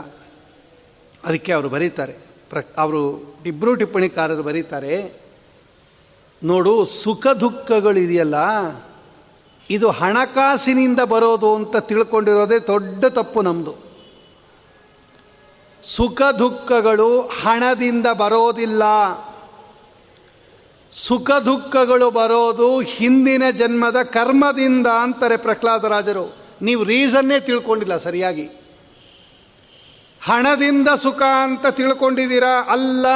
ಅದಕ್ಕೆ 1.24 1.52
ಅವರು 1.54 1.70
ಬರೀತಾರೆ. 1.70 2.14
ಪ್ರ 2.50 2.58
ಅವರು 2.78 3.36
ಇಬ್ಬರು 3.46 3.76
ಟಿಪ್ಪಣಿಕಾರರು 3.76 4.44
ಬರೀತಾರೆ, 4.44 5.14
ನೋಡು 6.44 6.86
ಸುಖ 6.86 7.28
ದುಃಖಗಳಿದೆಯಲ್ಲ, 7.28 8.36
ಇದು 9.70 9.90
ಹಣಕಾಸಿನಿಂದ 9.90 11.00
ಬರೋದು 11.00 11.56
ಅಂತ 11.56 11.78
ತಿಳ್ಕೊಂಡಿರೋದೇ 11.78 12.60
ದೊಡ್ಡ 12.60 13.06
ತಪ್ಪು 13.06 13.42
ನಮ್ಮದು 13.42 13.76
ಸುಖ 15.84 16.22
ದುಃಖಗಳು 16.40 17.22
ಹಣದಿಂದ 17.22 18.08
ಬರೋದಿಲ್ಲ. 18.08 18.84
ಸುಖ 20.94 21.32
ದುಃಖಗಳು 21.32 22.12
ಬರೋದು 22.12 22.80
ಹಿಂದಿನ 22.80 23.44
ಜನ್ಮದ 23.52 24.02
ಕರ್ಮದಿಂದ 24.02 24.88
ಅಂತಾರೆ 24.88 25.38
ಪ್ರಹ್ಲಾದರಾಜರು 25.38 26.36
ನೀವು 26.62 26.84
ರೀಸನ್ನೇ 26.84 27.40
ತಿಳ್ಕೊಂಡಿಲ್ಲ 27.40 27.98
ಸರಿಯಾಗಿ. 27.98 28.50
ಹಣದಿಂದ 30.24 30.90
ಸುಖ 30.90 31.22
ಅಂತ 31.22 31.68
ತಿಳ್ಕೊಂಡಿದ್ದೀರಾ? 31.68 32.66
ಅಲ್ಲ. 32.70 33.08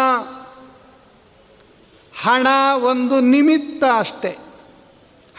ಹಣ 2.22 2.48
ಒಂದು 2.84 3.20
ನಿಮಿತ್ತ 3.20 3.84
ಅಷ್ಟೆ. 3.98 4.38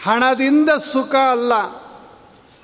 ಹಣದಿಂದ 0.03 0.69
ಸುಖ 0.69 1.15
ಅಲ್ಲ. 1.15 1.53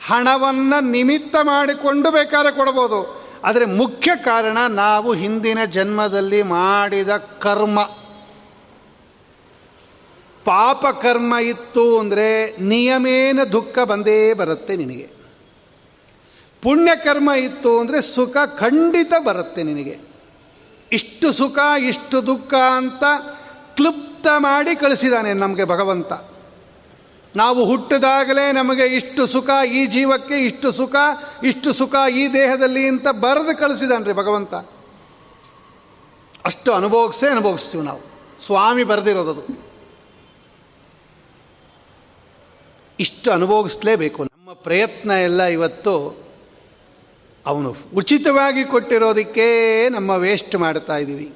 ಹಣವನ್ನು 0.07 0.83
ನಿಮಿತ್ತ 0.83 1.35
ಮಾಡಿಕೊಂಡು 1.43 2.11
ಬೇಕಾದ್ರೆ 2.11 2.51
ಕೊಡ್ಬೋದು. 2.51 3.21
ಆದರೆ 3.43 3.65
ಮುಖ್ಯ 3.65 4.11
ಕಾರಣ 4.15 4.57
ನಾವು 4.57 5.13
ಹಿಂದಿನ 5.13 5.65
ಜನ್ಮದಲ್ಲಿ 5.65 6.43
ಮಾಡಿದ 6.43 7.17
ಕರ್ಮ. 7.17 7.79
ಪಾಪ 10.45 10.85
ಕರ್ಮ 11.01 11.35
ಇತ್ತು 11.35 11.99
ಅಂದರೆ 11.99 12.55
ನಿಯಮೇನ 12.59 13.43
ದುಃಖ 13.43 13.79
ಬಂದೇ 13.79 14.33
ಬರುತ್ತೆ 14.33 14.75
ನಿನಗೆ. 14.75 15.21
ಪುಣ್ಯಕರ್ಮ 16.61 17.31
ಇತ್ತು 17.31 17.79
ಅಂದರೆ 17.79 18.01
ಸುಖ 18.01 18.37
ಖಂಡಿತ 18.59 19.13
ಬರುತ್ತೆ 19.25 19.63
ನಿನಗೆ. 19.63 19.99
ಇಷ್ಟು 20.91 21.31
ಸುಖ, 21.31 21.59
ಇಷ್ಟು 21.79 22.27
ದುಃಖ 22.27 22.53
ಅಂತ 22.53 23.03
ಕ್ಲುಪ್ತ 23.75 24.27
ಮಾಡಿ 24.37 24.75
ಕಳಿಸಿದಾನೆ 24.75 25.33
ನಮಗೆ 25.33 25.63
ಭಗವಂತ. 25.63 26.13
ನಾವು 27.35 27.65
ಹುಟ್ಟಿದಾಗಲೇ 27.65 28.51
ನಮಗೆ 28.51 28.85
ಇಷ್ಟು 28.85 29.27
ಸುಖ 29.27 29.49
ಈ 29.71 29.85
ಜೀವಕ್ಕೆ, 29.85 30.37
ಇಷ್ಟು 30.37 30.71
ಸುಖ 30.71 30.95
ಇಷ್ಟು 31.43 31.73
ಸುಖ 31.73 31.95
ಈ 32.15 32.33
ದೇಹದಲ್ಲಿ 32.33 32.87
ಅಂತ 32.87 33.07
ಬರೆದು 33.07 33.57
ಕಳಿಸಿದಾನೆ 33.57 34.05
ರೀ 34.05 34.13
ಭಗವಂತ. 34.13 34.53
ಅಷ್ಟು 36.45 36.73
ಅನುಭವಿಸೇ 36.73 37.27
ಅನುಭವಿಸ್ತೀವಿ 37.27 37.83
ನಾವು. 37.83 38.01
ಸ್ವಾಮಿ 38.45 38.83
ಬರೆದಿರೋದದು 38.83 39.70
ಇಷ್ಟು 43.01 43.31
ಅನುಭವಿಸ್ಲೇಬೇಕು. 43.31 44.23
ನಮ್ಮ 44.23 44.53
ಪ್ರಯತ್ನ 44.53 45.11
ಎಲ್ಲ 45.11 45.43
ಇವತ್ತು 45.43 46.17
ಅವನು 47.45 47.75
ಉಚಿತವಾಗಿ 47.95 48.63
ಕೊಟ್ಟಿರೋದಕ್ಕೆ 48.63 49.45
ನಮ್ಮ 49.89 50.11
ವೇಸ್ಟ್ 50.11 50.55
ಮಾಡ್ತಾ 50.55 50.97
ಇದ್ದೀವಿ 50.97 51.33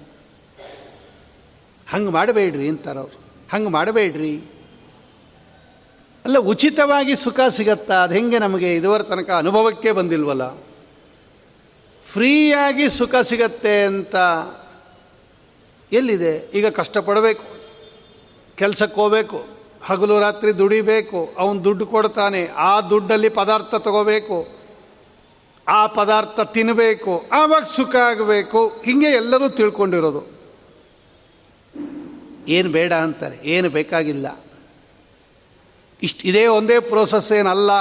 ಹಂಗೆ 1.90 2.12
ಮಾಡಬೇಡ್ರಿ 2.12 2.70
ಅಂತಾರೆ 2.70 3.00
ಅವರು. 3.00 3.20
ಹಂಗೆ 3.54 3.70
ಮಾಡಬೇಡ್ರಿ. 3.70 4.42
ಅಲ್ಲ, 6.26 6.38
ಉಚಿತವಾಗಿ 6.38 7.16
ಸುಖ 7.16 7.40
ಸಿಗತ್ತಾ? 7.50 8.04
ಅದು 8.04 8.14
ಹೆಂಗೆ 8.14 8.40
ನಮಗೆ 8.40 8.76
ಇದುವರ 8.76 9.02
ತನಕ 9.02 9.30
ಅನುಭವಕ್ಕೆ 9.30 9.92
ಬಂದಿಲ್ವಲ್ಲ? 9.92 10.58
ಫ್ರೀಯಾಗಿ 12.14 12.90
ಸುಖ 12.90 13.16
ಸಿಗತ್ತೆ 13.16 13.84
ಅಂತ 13.84 14.16
ಎಲ್ಲಿದೆ? 15.92 16.50
ಈಗ 16.54 16.68
ಕಷ್ಟಪಡಬೇಕು. 16.68 17.44
ಕೆಲಸಕ್ಕೆ 18.56 18.96
ಹೋಗಬೇಕು. 18.96 19.55
ಹಗಲು 19.86 20.20
ರಾತ್ರಿ 20.20 20.58
ದುಡಿಬೇಕು, 20.58 21.34
ಅವನು 21.38 21.64
ದುಡ್ಡು 21.64 21.86
ಕೊಡ್ತಾನೆ, 21.86 22.48
ಆ 22.48 22.82
ದುಡ್ಡಲ್ಲಿ 22.82 23.30
ಪದಾರ್ಥ 23.30 23.76
ತಗೋಬೇಕು, 23.76 24.48
ಆ 25.68 25.88
ಪದಾರ್ಥ 25.88 26.40
ತಿನ್ನಬೇಕು 26.40 27.26
ಆವಾಗ 27.32 27.64
ಸುಖ 27.64 27.96
ಆಗಬೇಕು. 27.96 28.68
ಹೀಗೆ 28.68 29.06
ಎಲ್ಲರೂ 29.06 29.50
ತಿಳ್ಕೊಂಡಿರೋದು. 29.50 30.28
ಏನು 32.48 32.70
ಬೇಡ 32.70 32.94
ಅಂತಾರೆ, 32.94 33.40
ಏನು 33.44 33.70
ಬೇಕಾಗಿಲ್ಲ. 33.70 34.40
ಇಷ್ಟು, 36.02 36.28
ಇದೇ 36.28 36.48
ಒಂದೇ 36.48 36.80
ಪ್ರೋಸೆಸ್ 36.80 37.32
ಏನಲ್ಲ. 37.32 37.72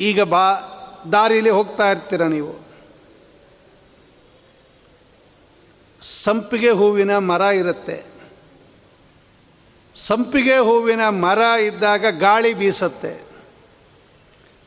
ಈಗ 0.00 0.22
ಬಾ, 0.22 0.54
ದಾರಿಲಿ 1.12 1.50
ಹೋಗ್ತಾ 1.50 1.90
ಇರ್ತೀರ 1.90 2.22
ನೀವು. 2.22 2.67
ಸಂಪಿಗೆ 6.00 6.70
ಹೂವಿನ 6.70 7.18
ಮರ 7.18 7.40
ಇರುತ್ತೆ. 7.40 8.04
ಸಂಪಿಗೆ 9.96 10.58
ಹೂವಿನ 10.58 11.08
ಮರ 11.08 11.38
ಇದ್ದಾಗ 11.38 12.04
ಗಾಳಿ 12.18 12.54
ಬೀಸತ್ತೆ. 12.54 13.28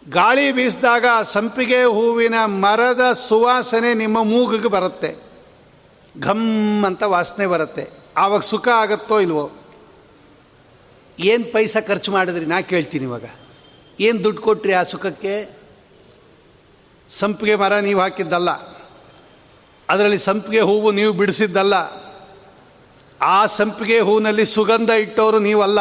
ಗಾಳಿ 0.10 0.52
ಬೀಸಿದಾಗ 0.52 1.06
ಸಂಪಿಗೆ 1.24 1.84
ಹೂವಿನ 1.84 2.36
ಮರದ 2.46 3.14
ಸುವಾಸನೆ 3.14 3.94
ನಿಮ್ಮ 3.94 4.24
ಮೂಗಿಗೆ 4.24 4.68
ಬರುತ್ತೆ. 4.68 5.18
ಘಮ್ 6.20 6.86
ಅಂತ 6.86 7.04
ವಾಸನೆ 7.04 7.48
ಬರುತ್ತೆ. 7.48 7.90
ಆವಾಗ 8.18 8.40
ಸುಖ 8.40 8.68
ಆಗುತ್ತೋ 8.68 9.20
ಇಲ್ವೋ? 9.20 9.52
ಏನು 11.20 11.54
ಪೈಸೆ 11.54 11.88
ಖರ್ಚು 11.88 12.12
ಮಾಡಿದ್ರಿ? 12.12 12.46
ನಾ 12.46 12.62
ಕೇಳ್ತೀನಿ 12.62 13.06
ಇವಾಗ. 13.06 13.24
ಏನು 14.00 14.24
ದುಡ್ಡು 14.24 14.42
ಕೊಟ್ರಿ 14.42 14.74
ಆ 14.74 14.84
ಸುಖಕ್ಕೆ? 14.84 15.50
ಸಂಪಿಗೆ 17.10 17.56
ಮರ 17.56 17.80
ನೀವು 17.80 18.02
ಹಾಕಿದ್ದಲ್ಲ. 18.02 18.81
ಅದರಲ್ಲಿ 19.92 20.18
ಸಂಪಿಗೆ 20.18 20.62
ಹೂವು 20.62 20.92
ನೀವು 20.92 21.14
ಬಿಡಿಸಿದ್ದಲ್ಲ, 21.14 21.74
ಆ 23.22 23.46
ಸಂಪಿಗೆ 23.46 24.00
ಹೂವಿನಲ್ಲಿ 24.00 24.46
ಸುಗಂಧ 24.46 24.90
ಇಟ್ಟವರು 24.90 25.40
ನೀವಲ್ಲ. 25.40 25.80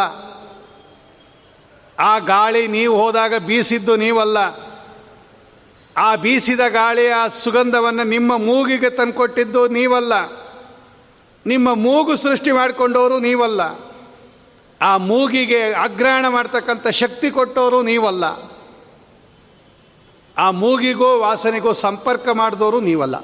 ಆ 1.99 2.19
ಗಾಳಿ 2.19 2.69
ನೀವು 2.69 3.03
ಹೋದಾಗ 3.03 3.35
ಬೀಸಿದ್ದು 3.47 3.97
ನೀವಲ್ಲ. 3.97 4.39
ಆ 5.97 6.17
ಬೀಸಿದ 6.17 6.61
ಗಾಳಿ 6.69 7.09
ಆ 7.09 7.29
ಸುಗಂಧವನ್ನು 7.29 8.05
ನಿಮ್ಮ 8.05 8.37
ಮೂಗಿಗೆ 8.37 8.91
ತಂದುಕೊಟ್ಟಿದ್ದು 8.91 9.69
ನೀವಲ್ಲ. 9.69 10.13
ನಿಮ್ಮ 11.47 11.75
ಮೂಗು 11.75 12.17
ಸೃಷ್ಟಿ 12.17 12.53
ಮಾಡಿಕೊಂಡವರು 12.53 13.19
ನೀವಲ್ಲ. 13.19 13.61
ಆ 14.83 14.97
ಮೂಗಿಗೆ 14.97 15.73
ಅಗ್ರಹಣ 15.73 16.29
ಮಾಡ್ತಕ್ಕಂಥ 16.29 16.89
ಶಕ್ತಿ 16.89 17.31
ಕೊಟ್ಟವರು 17.31 17.83
ನೀವಲ್ಲ. 17.83 18.25
ಆ 20.39 20.51
ಮೂಗಿಗೂ 20.51 21.19
ವಾಸನೆಗೂ 21.19 21.73
ಸಂಪರ್ಕ 21.73 22.29
ಮಾಡಿದವರು 22.33 22.81
ನೀವಲ್ಲ. 22.81 23.17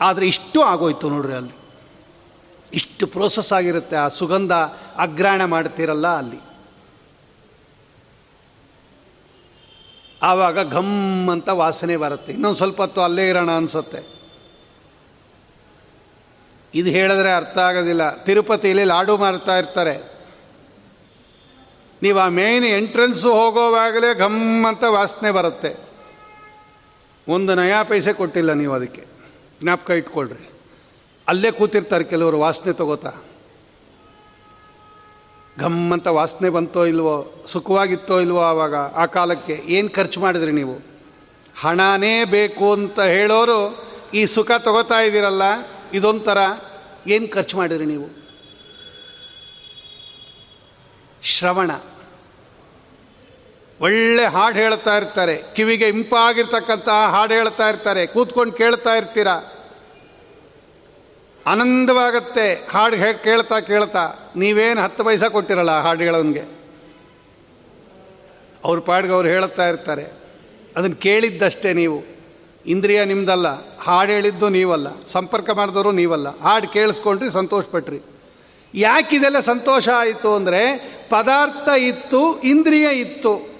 ಆದರೆ 0.00 0.26
ಇಷ್ಟು 0.26 0.62
ಆಗೋಯ್ತು 0.62 1.10
ನೋಡ್ರಿ 1.10 1.32
ಅಲ್ಲಿ. 1.32 1.52
ಇಷ್ಟು 2.72 3.06
ಪ್ರೋಸೆಸ್ 3.06 3.52
ಆಗಿರುತ್ತೆ, 3.52 3.96
ಆ 3.96 4.08
ಸುಗಂಧ 4.08 4.52
ಅಗ್ರಹಣ 4.96 5.44
ಮಾಡ್ತೀರಲ್ಲ 5.44 6.06
ಅಲ್ಲಿ. 6.06 6.40
ಆವಾಗ 10.22 10.72
ಘಮ್ 10.72 11.28
ಅಂತ 11.28 11.48
ವಾಸನೆ 11.48 11.96
ಬರುತ್ತೆ. 11.96 12.32
ಇನ್ನೊಂದು 12.32 12.56
ಸ್ವಲ್ಪ 12.56 12.80
ಹೊತ್ತು 12.80 13.02
ಅಲ್ಲೇ 13.02 13.28
ಇರೋಣ 13.28 13.50
ಅನಿಸುತ್ತೆ. 13.50 14.16
ಇದು 16.74 16.90
ಹೇಳಿದ್ರೆ 16.90 17.34
ಅರ್ಥ 17.34 17.58
ಆಗೋದಿಲ್ಲ. 17.58 18.16
ತಿರುಪತಿಯಲ್ಲಿ 18.16 18.84
ಲಾಡು 18.84 19.16
ಮಾರ್ತಾ 19.16 19.58
ಇರ್ತಾರೆ. 19.58 20.16
ನೀವು 22.02 22.18
ಆ 22.18 22.28
ಮೇನ್ 22.28 22.64
ಎಂಟ್ರೆನ್ಸು 22.64 23.34
ಹೋಗೋವಾಗಲೇ 23.34 24.18
ಘಮ್ 24.18 24.64
ಅಂತ 24.64 24.84
ವಾಸನೆ 24.84 25.30
ಬರುತ್ತೆ. 25.30 25.76
ಒಂದು 27.28 27.54
ನಯಾ 27.54 27.82
ಪೈಸೆ 27.82 28.12
ಕೊಟ್ಟಿಲ್ಲ 28.12 28.52
ನೀವು 28.52 28.74
ಅದಕ್ಕೆ. 28.74 29.15
ಜ್ಞಾಪಕ 29.62 29.90
ಇಟ್ಕೊಳ್ರಿ. 29.90 30.50
ಅಲ್ಲೇ 31.28 31.50
ಕೂತಿರ್ತಾರೆ 31.50 32.04
ಕೆಲವರು, 32.04 32.38
ವಾಸನೆ 32.38 32.72
ತಗೋತಾ. 32.72 33.12
ಘಮ್ 35.58 35.92
ಅಂತ 35.92 36.06
ವಾಸನೆ 36.06 36.50
ಬಂತೋ 36.50 36.84
ಇಲ್ವೋ, 36.84 37.44
ಸುಖವಾಗಿತ್ತೋ 37.46 38.20
ಇಲ್ವೋ 38.20 38.40
ಆವಾಗ, 38.40 38.74
ಆ 38.74 39.06
ಕಾಲಕ್ಕೆ 39.06 39.62
ಏನು 39.66 39.90
ಖರ್ಚು 39.90 40.20
ಮಾಡಿದ್ರಿ 40.20 40.52
ನೀವು? 40.52 40.80
ಹಣನೇ 41.58 42.24
ಬೇಕು 42.24 42.72
ಅಂತ 42.72 43.00
ಹೇಳೋರು 43.00 43.86
ಈ 44.14 44.26
ಸುಖ 44.26 44.50
ತಗೋತಾ 44.58 45.00
ಇದ್ದೀರಲ್ಲ, 45.00 45.42
ಇದೊಂಥರ 45.92 46.38
ಏನು 47.06 47.28
ಖರ್ಚು 47.28 47.56
ಮಾಡಿದ್ರಿ 47.56 47.86
ನೀವು? 47.86 48.08
ಶ್ರವಣ. 51.22 51.70
ಒಳ್ಳೆ 53.80 54.24
ಹಾಡು 54.24 54.56
ಹೇಳ್ತಾ 54.56 54.96
ಇರ್ತಾರೆ. 54.96 55.42
ಕಿವಿಗೆ 55.54 55.88
ಇಂಪಾಗಿರ್ತಕ್ಕಂಥ 55.88 56.88
ಹಾಡು 56.88 57.34
ಹೇಳ್ತಾ 57.34 57.68
ಇರ್ತಾರೆ. 57.68 58.06
ಕೂತ್ಕೊಂಡು 58.06 58.52
ಕೇಳ್ತಾ 58.52 58.94
ಇರ್ತೀರ? 58.94 59.28
ಆನಂದವಾಗತ್ತೆ 61.46 62.54
ಹಾಡು 62.70 62.96
ಕೇಳ್ತಾ 63.22 63.60
ಕೇಳ್ತಾ. 63.60 64.32
ನೀವೇನು 64.36 64.80
ಹತ್ತು 64.80 65.04
ಪೈಸ 65.04 65.24
ಕೊಟ್ಟಿರಲ್ಲ 65.24 65.80
ಹಾಡು 65.80 66.04
ಹೇಳೋನ್ಗೆ 66.04 66.44
ಅವ್ರ 68.64 68.80
ಪಾಡ್ಗೆ 68.80 69.12
ಅವ್ರು 69.12 69.28
ಹೇಳುತ್ತಾ 69.28 69.68
ಇರ್ತಾರೆ. 69.68 70.04
ಅದನ್ನು 70.76 70.96
ಕೇಳಿದ್ದಷ್ಟೇ 70.96 71.72
ನೀವು. 71.72 72.04
ಇಂದ್ರಿಯ 72.66 73.04
ನಿಮ್ದಲ್ಲ, 73.04 73.48
ಹಾಡು 73.78 74.12
ಹೇಳಿದ್ದು 74.12 74.48
ನೀವಲ್ಲ, 74.48 74.88
ಸಂಪರ್ಕ 75.06 75.50
ಮಾಡಿದವರು 75.50 75.92
ನೀವಲ್ಲ. 75.92 76.38
ಹಾಡು 76.38 76.68
ಕೇಳಿಸ್ಕೊಂಡ್ರಿ 76.68 77.30
ಸಂತೋಷಪಟ್ರಿ. 77.30 78.00
ಯಾಕಿದೆಲ್ಲ 78.74 79.40
ಸಂತೋಷ 79.40 79.88
ಆಯಿತು 79.88 80.34
ಅಂದರೆ 80.34 80.62
ಪದಾರ್ಥ 81.10 81.68
ಇತ್ತು, 81.68 82.40
ಇಂದ್ರಿಯ 82.40 82.88
ಇತ್ತು. 83.00 83.55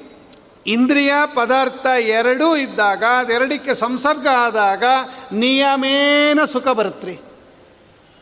ಇಂದ್ರಿಯ 0.66 1.12
ಪದಾರ್ಥ 1.35 1.87
ಎರಡೂ 2.09 2.57
ಇದ್ದಾಗ, 2.57 3.05
ಅದೆರಡಕ್ಕೆ 3.18 3.74
ಸಂಸರ್ಗ 3.74 4.26
ಆದಾಗ 4.38 4.85
ನಿಯಮೇನ 5.33 6.44
ಸುಖ 6.44 6.68
ಬರುತ್ತೆ 6.68 7.14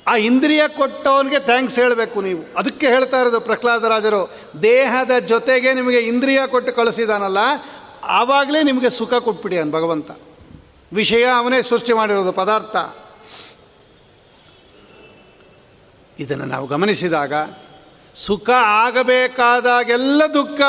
ಆ 0.07 0.17
ಇಂದ್ರಿಯ 0.17 0.63
ಕೊಟ್ಟವನಿಗೆ 0.69 1.39
ಥ್ಯಾಂಕ್ಸ್ 1.39 1.79
ಹೇಳಬೇಕು 1.79 2.23
ನೀವು. 2.23 2.43
ಅದಕ್ಕೆ 2.57 2.87
ಹೇಳ್ತಾ 2.87 3.21
ಇರೋದು 3.21 3.41
ಪ್ರಹ್ಲಾದರಾಜರು 3.41 4.23
ದೇಹದ 4.63 5.19
ಜೊತೆಗೆ 5.19 5.73
ನಿಮಗೆ 5.75 6.01
ಇಂದ್ರಿಯ 6.01 6.41
ಕೊಟ್ಟು 6.47 6.73
ಕಳಿಸಿದಾನಲ್ಲ, 6.73 7.39
ಆವಾಗಲೇ 8.05 8.63
ನಿಮಗೆ 8.63 8.91
ಸುಖ 8.91 9.15
ಕೊಟ್ಬಿಡಿ 9.15 9.59
ಅನ್ 9.59 9.73
ಭಗವಂತ. 9.73 10.11
ವಿಷಯ 10.93 11.25
ಅವನೇ 11.25 11.63
ಸೃಷ್ಟಿ 11.63 11.93
ಮಾಡಿರೋದು, 11.93 12.33
ಪದಾರ್ಥ. 12.33 12.77
ಇದನ್ನು 16.19 16.45
ನಾವು 16.45 16.67
ಗಮನಿಸಿದಾಗ 16.67 17.33
ಸುಖ 18.17 18.51
ಆಗಬೇಕಾದಾಗೆಲ್ಲ 18.51 20.23
ದುಃಖ, 20.35 20.61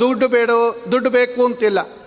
ದುಡ್ಡು 0.00 0.28
ಬೇಡ, 0.28 0.50
ದುಡ್ಡು 0.92 1.10
ಬೇಕು 1.10 1.44
ಅಂತಿಲ್ಲ. 1.44 1.98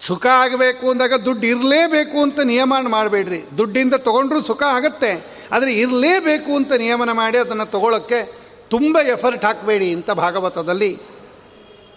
ಸುಖ 0.00 0.26
ಆಗಬೇಕು 0.26 0.90
ಅಂದಾಗ 0.90 1.14
ದುಡ್ಡು 1.14 1.46
ಇರಲೇಬೇಕು 1.46 2.22
ಅಂತ 2.22 2.40
ನಿಯಮನ 2.40 2.86
ಮಾಡಬೇಡ್ರಿ. 2.86 3.44
ದುಡ್ಡಿಂದ 3.58 3.94
ತೊಗೊಂಡ್ರೂ 3.94 4.40
ಸುಖ 4.40 4.62
ಆಗತ್ತೆ. 4.62 5.26
ಆದರೆ 5.52 5.72
ಇರಲೇಬೇಕು 5.72 6.56
ಅಂತ 6.56 6.72
ನಿಯಮನ 6.72 7.12
ಮಾಡಿ 7.12 7.38
ಅದನ್ನು 7.38 7.66
ತಗೊಳ್ಳೋಕ್ಕೆ 7.70 8.32
ತುಂಬ 8.70 8.98
ಎಫರ್ಟ್ 8.98 9.44
ಹಾಕಬೇಡಿ 9.44 9.94
ಅಂತ 9.94 10.10
ಭಾಗವತದಲ್ಲಿ 10.10 10.98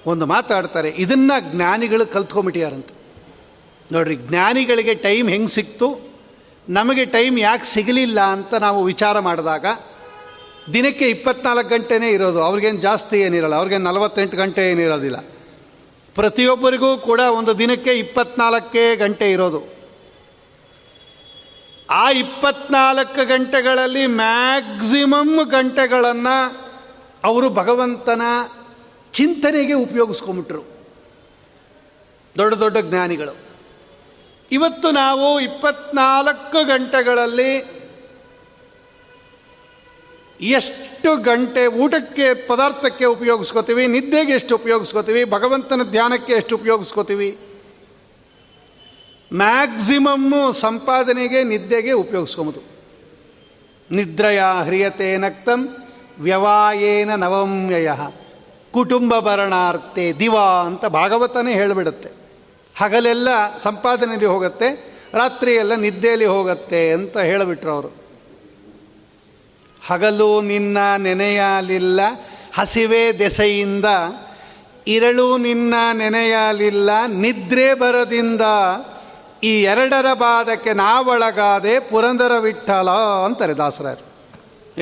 ಒಂದು 0.05 0.25
ಮಾತಾಡ್ತಾರೆ. 0.25 0.89
ಇದನ್ನು 0.89 1.55
ಜ್ಞಾನಿಗಳು 1.55 2.05
ಕಲ್ತ್ಕೊಂಬಿಟ್ಟಿಯಾರಂತೆ 2.05 2.93
ನೋಡ್ರಿ, 3.91 4.15
ಜ್ಞಾನಿಗಳಿಗೆ 4.15 4.93
ಟೈಮ್ 4.93 5.29
ಹೆಂಗೆ 5.29 5.47
ಸಿಕ್ತು? 5.47 6.08
ನಮಗೆ 6.69 7.05
ಟೈಮ್ 7.05 7.39
ಯಾಕೆ 7.39 7.65
ಸಿಗಲಿಲ್ಲ 7.65 8.19
ಅಂತ 8.19 8.53
ನಾವು 8.53 8.83
ವಿಚಾರ 8.83 9.19
ಮಾಡಿದಾಗ, 9.19 9.65
ದಿನಕ್ಕೆ 10.73 11.09
ಇಪ್ಪತ್ನಾಲ್ಕು 11.09 11.69
ಗಂಟೆನೇ 11.69 12.09
ಇರೋದು, 12.09 12.41
ಅವ್ರಿಗೇನು 12.41 12.77
ಜಾಸ್ತಿ 12.77 13.17
ಏನಿರಲ್ಲ, 13.17 13.55
ಅವ್ರಿಗೇನು 13.55 13.83
ನಲವತ್ತೆಂಟು 13.83 14.37
ಗಂಟೆ 14.37 14.71
ಏನಿರೋದಿಲ್ಲ. 14.71 15.17
ಪ್ರತಿಯೊಬ್ಬರಿಗೂ 16.15 16.97
ಕೂಡ 16.97 17.19
ಒಂದು 17.19 17.59
ದಿನಕ್ಕೆ 17.59 17.91
ಇಪ್ಪತ್ನಾಲ್ಕೇ 17.91 18.95
ಗಂಟೆ 18.95 19.31
ಇರೋದು. 19.31 19.79
ಆ 21.89 22.11
ಇಪ್ಪತ್ನಾಲ್ಕು 22.11 23.27
ಗಂಟೆಗಳಲ್ಲಿ 23.27 24.07
ಮ್ಯಾಕ್ಸಿಮಮ್ 24.07 25.49
ಗಂಟೆಗಳನ್ನು 25.49 26.67
ಅವರು 27.23 27.49
ಭಗವಂತನ 27.49 28.21
ಚಿಂತನೆಗೆ 29.13 29.73
ಉಪಯೋಗಿಸ್ಕೊಂಬಿಟ್ರು. 29.73 30.63
ದೊಡ್ಡ 32.37 32.53
ದೊಡ್ಡ 32.53 32.77
ಜ್ಞಾನಿಗಳು. 32.77 33.48
ಇವತ್ತು 34.51 34.91
ನಾವು 34.91 35.39
ಇಪ್ಪತ್ನಾಲ್ಕು 35.39 36.63
ಗಂಟೆಗಳಲ್ಲಿ 36.65 37.79
ಎಷ್ಟು 40.41 41.17
ಗಂಟೆ 41.17 41.67
ಊಟಕ್ಕೆ, 41.67 42.33
ಪದಾರ್ಥಕ್ಕೆ 42.33 43.05
ಉಪಯೋಗಿಸ್ಕೋತೀವಿ, 43.05 43.87
ನಿದ್ದೆಗೆ 43.87 44.31
ಎಷ್ಟು 44.31 44.55
ಉಪಯೋಗಿಸ್ಕೋತೀವಿ, 44.55 45.23
ಭಗವಂತನ 45.23 45.83
ಧ್ಯಾನಕ್ಕೆ 45.83 46.33
ಎಷ್ಟು 46.33 46.55
ಉಪಯೋಗಿಸ್ಕೋತೀವಿ 46.55 47.37
ಮ್ಯಾಕ್ಸಿಮಮ್ಮು 49.33 50.51
ಸಂಪಾದನೆಗೆ, 50.51 51.43
ನಿದ್ದೆಗೆ 51.43 51.91
ಉಪಯೋಗಿಸ್ಕೊಬೋದು. 51.91 52.61
ನಿದ್ರಯ 53.91 54.41
ಹ್ರಿಯತೆ 54.63 55.17
ನಕ್ತಂ 55.17 55.77
ವ್ಯವಾಯೇನ 56.19 57.15
ನವಮ್ಯಯ. 57.15 57.91
ಕುಟುಂಬ 58.71 59.19
ಭರಣಾರ್ಥೆ 59.19 60.13
ದಿವಾ 60.19 60.63
ಅಂತ 60.63 60.85
ಭಾಗವತನೇ 60.85 61.53
ಹೇಳಿಬಿಡುತ್ತೆ. 61.53 62.18
ಹಗಲೆಲ್ಲ 62.79 63.57
ಸಂಪಾದನೆಯಲ್ಲಿ 63.57 64.25
ಹೋಗುತ್ತೆ 64.25 64.99
ರಾತ್ರಿ 65.13 65.55
ಎಲ್ಲ 65.55 65.75
ನಿದ್ದೆಯಲ್ಲಿ 65.75 66.25
ಹೋಗುತ್ತೆ 66.25 66.91
ಅಂತ 66.91 67.17
ಹೇಳಿಬಿಟ್ರು 67.17 67.71
ಅವರು. 67.71 67.91
ಹಗಲು 69.81 70.41
ನಿನ್ನ 70.41 70.77
ನೆನೆಯಲಿಲ್ಲ, 70.97 72.01
ಹಸಿವೆ 72.53 73.19
ದೆಸೆಯಿಂದ, 73.19 73.85
ಇರಳು 74.87 75.37
ನಿನ್ನ 75.37 75.73
ನೆನೆಯಲಿಲ್ಲ, 75.93 76.89
ನಿದ್ರೆ 77.07 77.73
ಬರದಿಂದ, 77.73 78.41
ಈ 79.43 79.61
ಎರಡರ 79.61 80.13
ಬಾಧಕ್ಕೆ 80.13 80.73
ನಾವೊಳಗಾದೆ 80.73 81.79
ಪುರಂದರ 81.79 82.31
ವಿಠಲ 82.37 82.89
ಅಂತಾರೆ 83.25 83.53
ದಾಸರಾಯರು. 83.53 84.05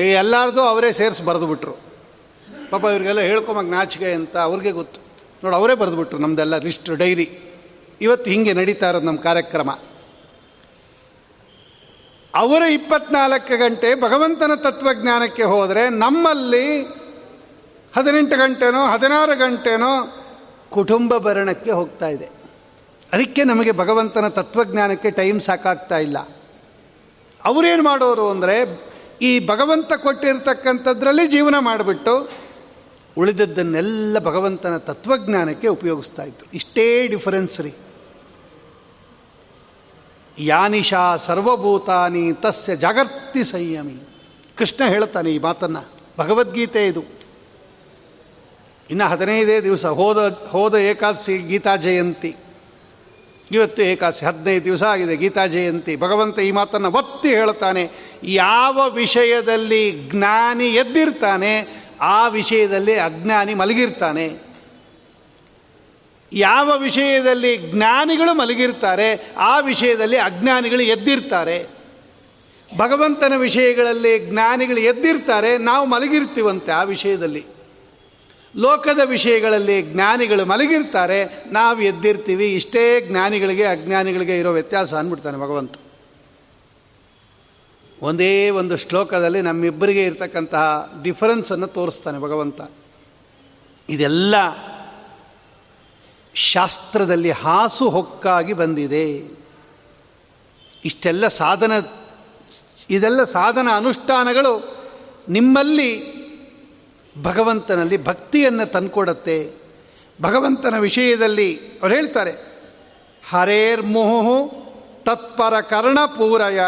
ಎಲ್ಲರದು 0.00 0.62
ಅವರೇ 0.62 0.92
ಸೇರಿಸಿ 0.92 1.24
ಬರೆದುಬಿಟ್ರು. 1.24 1.74
ಪಾಪ 2.70 2.84
ಇವ್ರಿಗೆಲ್ಲ 2.84 3.20
ಹೇಳ್ಕೊಂಬಾಗ 3.20 3.66
ನಾಚಿಕೆ 3.66 4.12
ಅಂತ 4.12 4.36
ಅವ್ರಿಗೆ 4.36 4.70
ಗೊತ್ತು. 4.70 5.00
ನೋಡಿ, 5.44 5.56
ಅವರೇ 5.56 5.74
ಬರೆದುಬಿಟ್ರು 5.74 6.18
ನಮ್ಮದೆಲ್ಲ 6.18 6.56
ಲಿಸ್ಟ್, 6.58 6.90
ಡೈರಿ. 6.96 7.47
ಇವತ್ತು 8.00 8.30
ಹೀಗೆ 8.30 8.52
ನಡೀತಾ 8.52 8.88
ಇರೋದು 8.88 9.06
ನಮ್ಮ 9.06 9.20
ಕಾರ್ಯಕ್ರಮ. 9.20 9.70
ಅವರ 12.34 12.62
ಇಪ್ಪತ್ನಾಲ್ಕು 12.62 13.56
ಗಂಟೆ 13.58 13.94
ಭಗವಂತನ 13.94 14.50
ತತ್ವಜ್ಞಾನಕ್ಕೆ 14.54 15.42
ಹೋದರೆ 15.42 15.88
ನಮ್ಮಲ್ಲಿ 15.88 16.82
ಹದಿನೆಂಟು 17.96 18.36
ಗಂಟೆನೋ, 18.36 18.86
ಹದಿನಾರು 18.86 19.38
ಗಂಟೆನೋ 19.38 20.22
ಕುಟುಂಬ 20.70 21.18
ಭರಣಕ್ಕೆ 21.18 21.70
ಹೋಗ್ತಾ 21.70 22.08
ಇದೆ. 22.08 22.28
ಅದಕ್ಕೆ 23.12 23.44
ನಮಗೆ 23.44 23.72
ಭಗವಂತನ 23.72 24.28
ತತ್ವಜ್ಞಾನಕ್ಕೆ 24.28 25.10
ಟೈಮ್ 25.10 25.40
ಸಾಕಾಗ್ತಾ 25.40 25.98
ಇಲ್ಲ. 25.98 26.18
ಅವರೇನು 27.44 27.82
ಮಾಡೋರು 27.82 28.28
ಅಂದರೆ 28.28 28.80
ಈ 29.22 29.46
ಭಗವಂತ 29.46 29.92
ಕೊಟ್ಟಿರ್ತಕ್ಕಂಥದ್ರಲ್ಲಿ 29.92 31.26
ಜೀವನ 31.26 31.58
ಮಾಡಿಬಿಟ್ಟು 31.58 32.28
ಉಳಿದದ್ದನ್ನೆಲ್ಲ 33.16 34.18
ಭಗವಂತನ 34.18 34.76
ತತ್ವಜ್ಞಾನಕ್ಕೆ 34.76 35.68
ಉಪಯೋಗಿಸ್ತಾ 35.68 36.22
ಇತ್ತು. 36.22 36.46
ಇಷ್ಟೇ 36.54 37.06
ಡಿಫರೆನ್ಸ್ 37.06 37.60
ರೀ. 37.60 37.72
ಯಾನಿಶಾ 40.38 41.16
ಸರ್ವಭೂತಾನಿ 41.16 42.32
ತಸ್ಯ 42.32 42.76
ಜಾಗರ್ತಿ 42.76 43.44
ಸಂಯಮಿ. 43.44 44.08
ಕೃಷ್ಣ 44.56 44.84
ಹೇಳ್ತಾನೆ 44.88 45.30
ಈ 45.30 45.38
ಮಾತನ್ನು. 45.38 45.88
ಭಗವದ್ಗೀತೆ 46.18 46.86
ಇದು. 46.86 47.04
ಇನ್ನು 48.90 49.08
ಹದಿನೈದೇ 49.08 49.60
ದಿವಸ, 49.60 49.86
ಹೋದ 49.86 50.46
ಹೋದ 50.50 50.74
ಏಕಾದಶಿ 50.74 51.38
ಗೀತಾ 51.38 51.76
ಜಯಂತಿ. 51.76 52.36
ಇವತ್ತು 53.52 53.82
ಏಕಾದಶಿ, 53.82 54.26
ಹದಿನೈದು 54.26 54.64
ದಿವಸ 54.64 54.82
ಆಗಿದೆ 54.82 55.16
ಗೀತಾ 55.16 55.46
ಜಯಂತಿ. 55.46 55.96
ಭಗವಂತ 55.96 56.38
ಈ 56.38 56.50
ಮಾತನ್ನು 56.50 56.90
ಒತ್ತಿ 56.90 57.28
ಹೇಳ್ತಾನೆ, 57.28 57.90
ಯಾವ 58.24 58.90
ವಿಷಯದಲ್ಲಿ 58.90 59.92
ಜ್ಞಾನಿ 60.10 60.66
ಎದ್ದಿರ್ತಾನೆ, 60.66 61.84
ಆ 62.00 62.28
ವಿಷಯದಲ್ಲಿ 62.28 62.94
ಅಜ್ಞಾನಿ 62.94 63.54
ಮಲಗಿರ್ತಾನೆ. 63.54 64.47
ಯಾವ 66.32 66.78
ವಿಷಯದಲ್ಲಿ 66.78 67.56
ಜ್ಞಾನಿಗಳು 67.56 68.34
ಮಲಗಿರ್ತಾರೆ, 68.34 69.32
ಆ 69.36 69.60
ವಿಷಯದಲ್ಲಿ 69.60 70.16
ಅಜ್ಞಾನಿಗಳು 70.16 70.80
ಎದ್ದಿರ್ತಾರೆ. 70.80 71.66
ಭಗವಂತನ 72.76 73.32
ವಿಷಯಗಳಲ್ಲಿ 73.36 74.18
ಜ್ಞಾನಿಗಳು 74.18 74.78
ಎದ್ದಿರ್ತಾರೆ, 74.78 75.58
ನಾವು 75.58 75.86
ಮಲಗಿರ್ತೀವಂತೆ 75.86 76.72
ಆ 76.72 76.82
ವಿಷಯದಲ್ಲಿ. 76.82 77.46
ಲೋಕದ 78.56 79.00
ವಿಷಯಗಳಲ್ಲಿ 79.04 79.82
ಜ್ಞಾನಿಗಳು 79.82 80.46
ಮಲಗಿರ್ತಾರೆ, 80.46 81.44
ನಾವು 81.52 81.82
ಎದ್ದಿರ್ತೀವಿ, 81.82 82.54
ಇಷ್ಟೇ 82.54 83.00
ಜ್ಞಾನಿಗಳಿಗೆ, 83.00 83.64
ಅಜ್ಞಾನಿಗಳಿಗೆ 83.64 84.38
ಇರೋ 84.38 84.52
ವ್ಯತ್ಯಾಸ 84.52 84.94
ಅಂದ್ಬಿಡ್ತಾನೆ 84.94 85.36
ಭಗವಂತ. 85.36 85.74
ಒಂದೇ 88.02 88.50
ಒಂದು 88.50 88.76
ಶ್ಲೋಕದಲ್ಲಿ 88.76 89.40
ನಮ್ಮಿಬ್ಬರಿಗೆ 89.40 90.04
ಇರತಕ್ಕಂತಹ 90.04 90.92
ಡಿಫರೆನ್ಸನ್ನು 91.02 91.66
ತೋರಿಸ್ತಾನೆ 91.66 92.18
ಭಗವಂತ. 92.18 92.60
ಇದೆಲ್ಲ 93.88 94.34
ಶಾಸ್ತ್ರದಲ್ಲಿ 96.38 97.30
ಹಾಸು 97.30 97.88
ಹೊಕ್ಕಾಗಿ 97.88 98.52
ಬಂದಿದೆ. 98.52 99.04
ಇಷ್ಟೆಲ್ಲ 100.84 101.28
ಸಾಧನ, 101.28 101.72
ಇದೆಲ್ಲ 102.90 103.24
ಸಾಧನ 103.24 103.68
ಅನುಷ್ಠಾನಗಳು 103.76 104.52
ನಿಮ್ಮಲ್ಲಿ 105.28 105.90
ಭಗವಂತನಲ್ಲಿ 107.22 108.04
ಭಕ್ತಿಯನ್ನು 108.04 108.66
ತಂದುಕೊಡತ್ತೆ. 108.72 109.38
ಭಗವಂತನ 110.22 110.78
ವಿಷಯದಲ್ಲಿ 110.78 111.50
ಅವ್ರು 111.82 111.94
ಹೇಳ್ತಾರೆ 111.94 112.32
ಹರೇರ್ಮುಹು 113.30 114.36
ತತ್ಪರ 115.04 115.60
ಕರ್ಣಪೂರಯ 115.60 116.60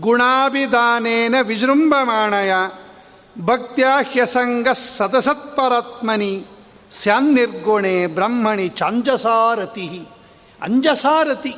ಗುಣಾಭಿಧಾನೇನ 0.00 1.34
ವಿಜೃಂಭಮಾಣಯ, 1.42 2.52
ಭಕ್ತ್ಯಾಹ್ಯಸಂಗ 3.46 4.68
ಸದಸತ್ಪರಾತ್ಮನಿ. 4.68 6.34
ಸ್ಯಾನ್ನಿರ್ಗುಣೆ 6.90 8.06
ಬ್ರಹ್ಮಣಿ 8.06 8.68
ಚಾಂಜಸಾರತಿ 8.68 10.08
ಅಂಜಸಾರತಿ 10.62 11.54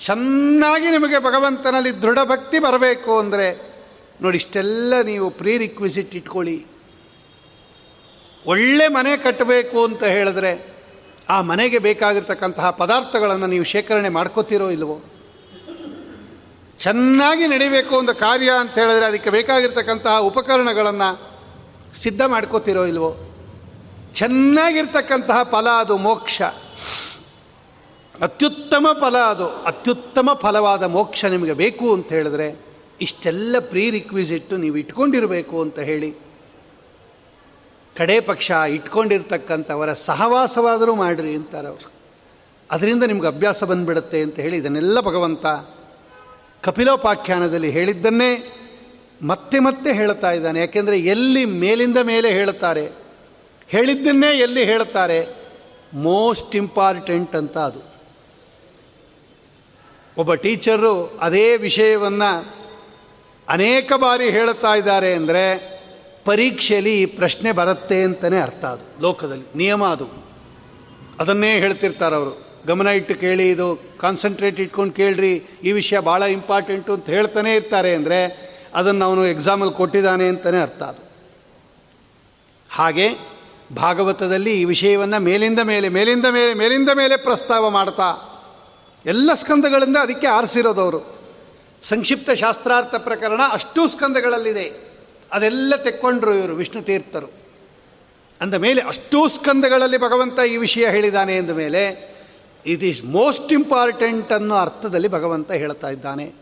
ಚೆನ್ನಾಗಿ 0.00 0.90
ನಿಮಗೆ 0.90 1.18
ಭಗವಂತನಲ್ಲಿ 1.18 2.02
ದೃಢ 2.02 2.18
ಭಕ್ತಿ 2.24 2.58
ಬರಬೇಕು 2.58 3.18
ಅಂದರೆ 3.18 3.76
ನೋಡಿ 4.22 4.36
ಇಷ್ಟೆಲ್ಲ 4.36 5.02
ನೀವು 5.04 5.30
ಪ್ರೀ 5.30 5.58
ರಿಕ್ವಿಸಿಟ್ 5.58 6.14
ಇಟ್ಕೊಳ್ಳಿ. 6.14 6.66
ಒಳ್ಳೆ 8.46 8.88
ಮನೆ 8.88 9.16
ಕಟ್ಟಬೇಕು 9.16 9.84
ಅಂತ 9.84 10.04
ಹೇಳಿದ್ರೆ 10.04 10.76
ಆ 11.28 11.40
ಮನೆಗೆ 11.40 11.78
ಬೇಕಾಗಿರ್ತಕ್ಕಂತಹ 11.78 12.70
ಪದಾರ್ಥಗಳನ್ನು 12.70 13.46
ನೀವು 13.46 13.64
ಶೇಖರಣೆ 13.64 14.08
ಮಾಡ್ಕೋತಿರೋ 14.08 14.70
ಇಲ್ವೋ? 14.70 15.04
ಚೆನ್ನಾಗಿ 16.78 17.46
ನಡಿಬೇಕು 17.46 17.96
ಒಂದು 17.96 18.14
ಕಾರ್ಯ 18.14 18.50
ಅಂತ 18.50 18.78
ಹೇಳಿದ್ರೆ 18.78 19.06
ಅದಕ್ಕೆ 19.06 19.30
ಬೇಕಾಗಿರ್ತಕ್ಕಂತಹ 19.30 20.18
ಉಪಕರಣಗಳನ್ನು 20.18 21.36
ಸಿದ್ಧ 21.94 22.22
ಮಾಡ್ಕೋತಿರೋ 22.26 22.86
ಇಲ್ವೋ? 22.86 23.25
ಚೆನ್ನಾಗಿರ್ತಕ್ಕಂತಹ 24.16 25.42
ಫಲ 25.42 25.68
ಅದು 25.68 25.96
ಮೋಕ್ಷ. 25.96 26.42
ಅತ್ಯುತ್ತಮ 28.22 28.86
ಫಲ 29.00 29.18
ಅದು, 29.18 29.48
ಅತ್ಯುತ್ತಮ 29.48 30.30
ಫಲವಾದ 30.32 30.82
ಮೋಕ್ಷ 30.82 31.24
ನಿಮಗೆ 31.24 31.52
ಬೇಕು 31.52 31.92
ಅಂತ 31.92 32.08
ಹೇಳಿದ್ರೆ 32.08 32.58
ಇಷ್ಟೆಲ್ಲ 33.00 33.56
ಪ್ರೀ 33.60 33.90
ರಿಕ್ವಿಸಿಟ್ಟು 33.90 34.56
ನೀವು 34.56 34.76
ಇಟ್ಕೊಂಡಿರಬೇಕು 34.76 35.60
ಅಂತ 35.60 35.78
ಹೇಳಿ. 35.78 36.14
ಕಡೆ 37.96 38.20
ಪಕ್ಷ 38.20 38.50
ಇಟ್ಕೊಂಡಿರ್ತಕ್ಕಂಥವರ 38.50 39.92
ಸಹವಾಸವಾದರೂ 39.92 40.94
ಮಾಡಿರಿ 40.94 41.34
ಅಂತಾರೆ 41.34 41.68
ಅವರು. 41.68 41.90
ಅದರಿಂದ 42.70 43.02
ನಿಮ್ಗೆ 43.02 43.26
ಅಭ್ಯಾಸ 43.26 43.64
ಬಂದ್ಬಿಡುತ್ತೆ 43.64 44.22
ಅಂತ 44.22 44.38
ಹೇಳಿ 44.38 44.56
ಇದನ್ನೆಲ್ಲ 44.56 45.00
ಭಗವಂತ 45.00 45.46
ಕಪಿಲೋಪಾಖ್ಯಾನದಲ್ಲಿ 46.62 47.70
ಹೇಳಿದ್ದನ್ನೇ 47.70 48.60
ಮತ್ತೆ 49.22 49.58
ಮತ್ತೆ 49.58 49.92
ಹೇಳ್ತಾ 49.92 50.30
ಇದ್ದಾನೆ. 50.30 50.60
ಯಾಕೆಂದರೆ 50.60 50.98
ಎಲ್ಲಿ 50.98 51.44
ಮೇಲಿಂದ 51.44 51.96
ಮೇಲೆ 51.96 52.30
ಹೇಳುತ್ತಾರೆ 52.30 53.05
ಹೇಳಿದ್ದನ್ನೇ 53.70 54.30
ಎಲ್ಲಿ 54.38 54.64
ಹೇಳ್ತಾರೆ 54.64 55.18
ಮೋಸ್ಟ್ 55.94 56.56
ಇಂಪಾರ್ಟೆಂಟ್ 56.56 57.36
ಅಂತ 57.36 57.56
ಅದು. 57.58 57.80
ಒಬ್ಬ 60.18 60.34
ಟೀಚರು 60.34 61.18
ಅದೇ 61.20 61.56
ವಿಷಯವನ್ನು 61.56 62.30
ಅನೇಕ 63.48 63.92
ಬಾರಿ 63.92 64.30
ಹೇಳ್ತಾ 64.30 64.74
ಇದ್ದಾರೆ 64.74 65.14
ಅಂದರೆ 65.14 65.42
ಪರೀಕ್ಷೆಯಲ್ಲಿ 66.24 67.02
ಈ 67.02 67.06
ಪ್ರಶ್ನೆ 67.06 67.52
ಬರುತ್ತೆ 67.52 68.02
ಅಂತಲೇ 68.02 68.38
ಅರ್ಥ 68.40 68.64
ಅದು, 68.64 69.02
ಲೋಕದಲ್ಲಿ, 69.02 69.44
ನಿಯಮ 69.56 69.84
ಅದು. 69.84 70.06
ಅದನ್ನೇ 71.20 71.58
ಹೇಳ್ತಿರ್ತಾರೆ 71.58 72.16
ಅವರು. 72.16 72.32
ಗಮನ 72.66 72.86
ಇಟ್ಟು 72.86 73.14
ಕೇಳಿ, 73.14 73.50
ಇದು 73.50 73.66
ಕಾನ್ಸಂಟ್ರೇಟ್ 74.00 74.60
ಇಟ್ಕೊಂಡು 74.60 74.94
ಕೇಳ್ರಿ, 74.94 75.34
ಈ 75.62 75.72
ವಿಷಯ 75.72 75.98
ಭಾಳ 76.00 76.22
ಇಂಪಾರ್ಟೆಂಟು 76.22 76.92
ಅಂತ 76.92 77.10
ಹೇಳ್ತಾನೆ 77.10 77.54
ಇರ್ತಾರೆ 77.54 77.94
ಅಂದರೆ 77.94 78.18
ಅದನ್ನು 78.74 79.04
ಅವನು 79.04 79.26
ಎಕ್ಸಾಮಲ್ಲಿ 79.26 79.74
ಕೊಟ್ಟಿದ್ದಾನೆ 79.74 80.28
ಅಂತಲೇ 80.28 80.60
ಅರ್ಥ 80.60 80.82
ಅದು. 80.82 81.02
ಹಾಗೆ 82.70 83.06
ಭಾಗವತದಲ್ಲಿ 83.74 84.60
ಈ 84.60 84.64
ವಿಷಯವನ್ನು 84.64 85.22
ಮೇಲಿಂದ 85.22 85.58
ಮೇಲೆ 85.58 85.88
ಮೇಲಿಂದ 85.88 86.26
ಮೇಲೆ 86.26 86.54
ಮೇಲಿಂದ 86.54 86.88
ಮೇಲೆ 86.94 87.16
ಪ್ರಸ್ತಾವ 87.16 87.70
ಮಾಡ್ತಾ, 87.70 88.32
ಎಲ್ಲ 89.06 89.34
ಸ್ಕಂದಗಳಿಂದ 89.34 89.96
ಅದಕ್ಕೆ 89.96 90.26
ಆರಿಸಿರೋದವರು 90.26 91.18
ಸಂಕ್ಷಿಪ್ತ 91.82 92.30
ಶಾಸ್ತ್ರಾರ್ಥ 92.30 92.94
ಪ್ರಕರಣ 92.94 93.40
ಅಷ್ಟೂ 93.52 93.88
ಸ್ಕಂದಗಳಲ್ಲಿದೆ. 93.88 94.72
ಅದೆಲ್ಲ 95.32 95.76
ತೆಕ್ಕೊಂಡ್ರು 95.76 96.34
ಇವರು 96.34 96.54
ವಿಷ್ಣು 96.54 96.82
ತೀರ್ಥರು. 96.82 97.32
ಅಂದ 98.40 98.54
ಮೇಲೆ 98.54 98.82
ಅಷ್ಟೂ 98.82 99.28
ಸ್ಕಂದಗಳಲ್ಲಿ 99.28 99.98
ಭಗವಂತ 99.98 100.38
ಈ 100.38 100.56
ವಿಷಯ 100.56 100.88
ಹೇಳಿದ್ದಾನೆ 100.88 101.36
ಎಂದ 101.36 101.50
ಮೇಲೆ 101.50 102.14
ಇಟ್ 102.66 102.84
ಈಸ್ 102.84 103.04
ಮೋಸ್ಟ್ 103.04 103.52
ಇಂಪಾರ್ಟೆಂಟ್ 103.52 104.32
ಅನ್ನೋ 104.32 104.54
ಅರ್ಥದಲ್ಲಿ 104.54 105.08
ಭಗವಂತ 105.08 105.52
ಹೇಳ್ತಾ 105.52 105.88
ಇದ್ದಾನೆ. 105.88 106.32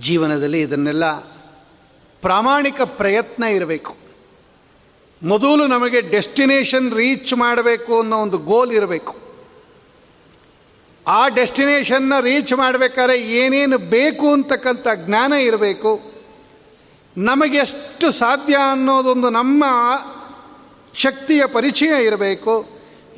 ಜೀವನದಲ್ಲಿ 0.00 0.60
ಇದನ್ನೆಲ್ಲ 0.60 1.20
ಪ್ರಾಮಾಣಿಕ 2.22 2.80
ಪ್ರಯತ್ನ 2.84 3.44
ಇರಬೇಕು. 3.44 3.99
ಮೊದಲು 5.22 5.66
ನಮಗೆ 5.66 6.00
ಡೆಸ್ಟಿನೇಷನ್ 6.00 6.94
ರೀಚ್ 6.94 7.34
ಮಾಡಬೇಕು 7.34 7.98
ಅನ್ನೋ 7.98 8.18
ಒಂದು 8.18 8.38
ಗೋಲ್ 8.38 8.72
ಇರಬೇಕು. 8.72 9.16
ಆ 11.06 11.28
ಡೆಸ್ಟಿನೇಷನ್ನ 11.28 12.12
ರೀಚ್ 12.20 12.52
ಮಾಡಬೇಕಾದ್ರೆ 12.54 13.18
ಏನೇನು 13.18 13.78
ಬೇಕು 13.78 14.32
ಅಂತಕ್ಕಂಥ 14.32 14.86
ಜ್ಞಾನ 15.06 15.32
ಇರಬೇಕು. 15.32 16.12
ನಮಗೆ 17.16 17.58
ಎಷ್ಟು 17.58 18.10
ಸಾಧ್ಯ 18.10 18.56
ಅನ್ನೋದೊಂದು 18.72 19.30
ನಮ್ಮ 19.30 19.64
ಶಕ್ತಿಯ 20.94 21.46
ಪರಿಚಯ 21.46 22.06
ಇರಬೇಕು. 22.06 22.68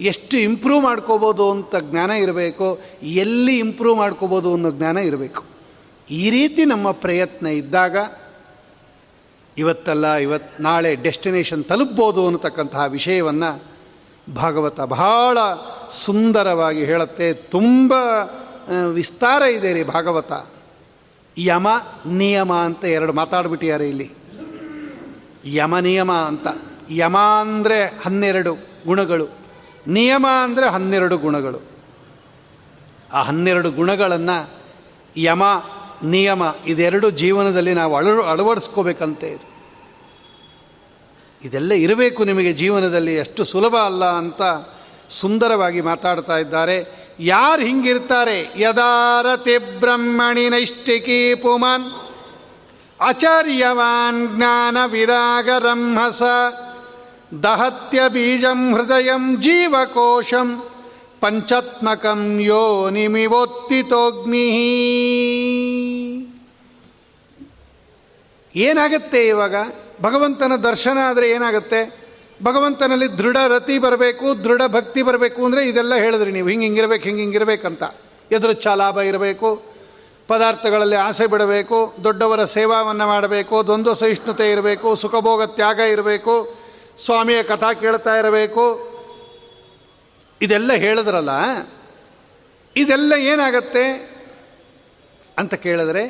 ಎಷ್ಟು 0.01 0.39
ಇಂಪ್ರೂವ್ 0.39 0.85
ಮಾಡ್ಕೋಬೋದು 0.85 1.51
ಅಂತ 1.51 1.77
ಜ್ಞಾನ 1.77 2.11
ಇರಬೇಕು. 2.11 2.81
ಎಲ್ಲಿ 3.03 3.59
ಇಂಪ್ರೂವ್ 3.59 3.99
ಮಾಡ್ಕೋಬೋದು 3.99 4.55
ಅನ್ನೋ 4.55 4.71
ಜ್ಞಾನ 4.71 4.99
ಇರಬೇಕು. 4.99 5.45
ಈ 6.11 6.31
ರೀತಿ 6.31 6.65
ನಮ್ಮ 6.65 6.91
ಪ್ರಯತ್ನ 6.91 7.47
ಇದ್ದಾಗ 7.47 7.97
ಇವತ್ತಲ್ಲ 9.59 10.15
ಇವತ್ತು 10.15 10.63
ನಾಳೆ 10.63 10.95
ಡೆಸ್ಟಿನೇಷನ್ 10.95 11.65
ತಲುಪ್ಬೋದು 11.65 12.27
ಅನ್ನತಕ್ಕಂತಹ 12.27 12.85
ವಿಷಯವನ್ನು 12.85 13.65
ಭಾಗವತ 14.35 14.81
ಬಹಳ 14.81 15.39
ಸುಂದರವಾಗಿ 15.91 16.85
ಹೇಳುತ್ತೆ. 16.85 17.33
ತುಂಬ 17.33 17.95
ವಿಸ್ತಾರ 18.93 19.43
ಇದೆ 19.43 19.73
ರೀ 19.73 19.83
ಭಾಗವತ. 19.83 20.33
ಯಮ 21.39 21.69
ನಿಯಮ 22.07 22.53
ಅಂತ 22.53 22.85
ಎರಡು 22.85 23.13
ಮಾತಾಡ್ಬಿಟ್ಟಿದ್ದಾರೆ 23.13 23.89
ಇಲ್ಲಿ. 23.89 24.11
ಯಮ 25.45 25.79
ನಿಯಮ 25.79 26.13
ಅಂತ. 26.13 26.47
ಯಮ 26.91 27.19
ಅಂದರೆ 27.19 27.87
ಹನ್ನೆರಡು 27.87 28.55
ಗುಣಗಳು. 28.87 29.29
ನಿಯಮ 29.87 30.27
ಅಂದರೆ 30.45 30.71
ಹನ್ನೆರಡು 30.71 31.19
ಗುಣಗಳು. 31.19 31.61
ಆ 33.13 33.23
ಹನ್ನೆರಡು 33.23 33.71
ಗುಣಗಳನ್ನು 33.71 34.51
ಯಮ 35.17 35.43
ನಿಯಮ, 36.05 36.43
ಇದೆರಡು 36.67 37.11
ಜೀವನದಲ್ಲಿ 37.11 37.75
ನಾವು 37.75 37.97
ಅಳ 37.97 38.07
ಅಳವಡಿಸ್ಕೋಬೇಕಂತೆ 38.31 39.29
ಇದು. 39.29 39.53
ಇದೆಲ್ಲ 41.45 41.73
ಇರಬೇಕು 41.73 42.25
ನಿಮಗೆ 42.25 42.53
ಜೀವನದಲ್ಲಿ, 42.53 43.15
ಎಷ್ಟು 43.15 43.45
ಸುಲಭ 43.45 43.77
ಅಲ್ಲ 43.77 44.05
ಅಂತ 44.05 44.43
ಸುಂದರವಾಗಿ 45.09 45.81
ಮಾತಾಡ್ತಾ 45.81 46.39
ಇದ್ದಾರೆ. 46.39 47.03
ಯಾರು 47.21 47.63
ಹಿಂಗಿರ್ತಾರೆ? 47.63 48.53
ಯದಾರತಿ 48.57 49.59
ಬ್ರಹ್ಮಣಿ 49.59 50.49
ನೈಷ್ಟಿಕಿ 50.49 51.35
ಪುಮಾನ್. 51.35 51.85
ಆಚಾರ್ಯವಾನ್ 53.01 54.37
ಜ್ಞಾನ 54.37 54.77
ವಿರಾಗ 54.87 55.49
ರಂಹಸ. 55.59 56.23
ದಹತ್ಯ 57.43 58.01
ಬೀಜಂ 58.09 58.75
ಹೃದಯಂ 58.75 59.43
ಜೀವಕೋಶಂ. 59.43 60.69
ಪಂಚಾತ್ಮಕಂ 61.23 62.41
ಯೋ 62.41 62.91
ನಿಮಿವೊತ್ತಿತೋಗ್ನಿ 62.91 64.47
ಏನಾಗತ್ತೆ 68.57 69.29
ಇವಾಗ? 69.29 69.55
ಭಗವಂತನ 70.03 70.57
ದರ್ಶನ 70.57 70.99
ಆದರೆ 71.07 71.31
ಏನಾಗುತ್ತೆ? 71.31 72.03
ಭಗವಂತನಲ್ಲಿ 72.43 73.18
ದೃಢ 73.18 73.37
ರತಿ 73.49 73.79
ಬರಬೇಕು, 73.79 74.45
ದೃಢ 74.45 74.62
ಭಕ್ತಿ 74.66 75.03
ಬರಬೇಕು 75.03 75.45
ಅಂದರೆ 75.45 75.68
ಇದೆಲ್ಲ 75.68 75.95
ಹೇಳಿದ್ರಿ 75.95 76.33
ನೀವು. 76.33 76.49
ಹಿಂಗೆ 76.49 76.66
ಹಿಂಗಿರ್ಬೇಕು, 76.66 77.05
ಹಿಂಗೆ 77.05 77.20
ಹಿಂಗಿರ್ಬೇಕಂತ. 77.20 77.83
ಎದುರು 78.31 78.77
ಲಾಭ 78.77 78.99
ಇರಬೇಕು, 78.99 79.62
ಪದಾರ್ಥಗಳಲ್ಲಿ 80.29 80.97
ಆಸೆ 80.97 81.27
ಬಿಡಬೇಕು, 81.27 81.95
ದೊಡ್ಡವರ 82.05 82.45
ಸೇವಾವನ್ನು 82.45 83.07
ಮಾಡಬೇಕು, 83.07 83.62
ದ್ವಂದ್ವ 83.62 83.93
ಸಹಿಷ್ಣುತೆ 83.93 84.51
ಇರಬೇಕು, 84.51 84.95
ಸುಖಭೋಗ 84.95 85.43
ತ್ಯಾಗ 85.43 85.79
ಇರಬೇಕು, 85.79 86.55
ಸ್ವಾಮಿಯ 87.05 87.43
ಕಥಾ 87.43 87.73
ಕೇಳ್ತಾ 87.73 88.16
ಇರಬೇಕು 88.16 88.91
ಇದೆಲ್ಲ 90.43 90.72
ಹೇಳಿದ್ರಲ್ಲ, 90.72 91.32
ಇದೆಲ್ಲ 92.76 93.12
ಏನಾಗತ್ತೆ 93.12 93.84
ಅಂತ 95.38 95.55
ಕೇಳಿದ್ರೆ, 95.55 96.03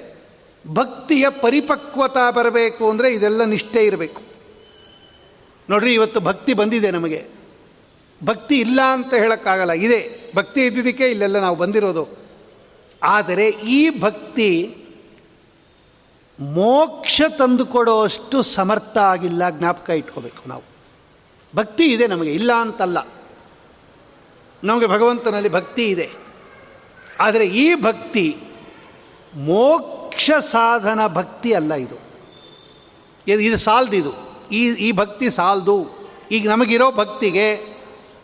ಭಕ್ತಿಯ 0.67 1.25
ಪರಿಪಕ್ವತಾ 1.31 2.31
ಬರಬೇಕು 2.31 2.91
ಅಂದರೆ 2.91 3.09
ಇದೆಲ್ಲ 3.13 3.45
ನಿಷ್ಠೆ 3.45 3.81
ಇರಬೇಕು. 3.85 4.23
ನೋಡ್ರಿ, 5.71 5.95
ಇವತ್ತು 5.95 6.21
ಭಕ್ತಿ 6.21 6.53
ಬಂದಿದೆ 6.55 6.91
ನಮಗೆ. 6.91 7.21
ಭಕ್ತಿ 8.25 8.57
ಇಲ್ಲ 8.59 8.81
ಅಂತ 8.93 9.15
ಹೇಳೋಕ್ಕಾಗಲ್ಲ, 9.15 9.73
ಇದೆ. 9.73 10.01
ಭಕ್ತಿ 10.37 10.61
ಇದ್ದಿದ್ದಕ್ಕೆ 10.61 11.07
ಇಲ್ಲೆಲ್ಲ 11.11 11.39
ನಾವು 11.39 11.57
ಬಂದಿರೋದು. 11.57 12.05
ಆದರೆ 13.03 13.49
ಈ 13.49 14.01
ಭಕ್ತಿ 14.01 14.77
ಮೋಕ್ಷ 16.39 17.23
ತಂದುಕೊಡೋಷ್ಟು 17.39 18.43
ಸಮರ್ಥ 18.43 18.97
ಆಗಿಲ್ಲ, 18.99 19.43
ಜ್ಞಾಪಕ 19.51 19.91
ಇಟ್ಕೋಬೇಕು 19.91 20.49
ನಾವು. 20.49 20.65
ಭಕ್ತಿ 21.57 21.85
ಇದೆ 21.85 22.07
ನಮಗೆ, 22.07 22.33
ಇಲ್ಲ 22.33 22.53
ಅಂತಲ್ಲ. 22.53 22.99
ನಮಗೆ 24.65 24.87
ಭಗವಂತನಲ್ಲಿ 24.87 25.49
ಭಕ್ತಿ 25.49 25.85
ಇದೆ. 25.85 26.11
ಆದರೆ 27.21 27.47
ಈ 27.47 27.75
ಭಕ್ತಿ 27.75 28.39
ಮೋಕ್ಷ 29.35 30.31
ಸಾಧನ 30.31 31.07
ಭಕ್ತಿ 31.07 31.53
ಅಲ್ಲ 31.53 31.75
ಇದು. 31.75 31.97
ಇದು 33.29 33.57
ಸಾಲ್ದಿದು. 33.57 34.13
ಈ 34.53 34.67
ಈ 34.67 34.93
ಭಕ್ತಿ 34.93 35.31
ಸಾಲ್ದು. 35.31 36.09
ಈಗ 36.31 36.51
ನಮಗಿರೋ 36.51 36.93
ಭಕ್ತಿಗೆ 36.93 37.77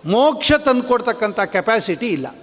ಮೋಕ್ಷ 0.05 0.53
ತಂದುಕೊಡ್ತಕ್ಕಂಥ 0.53 1.41
ಕೆಪಾಸಿಟಿ 1.41 2.07
ಇಲ್ಲ. 2.07 2.35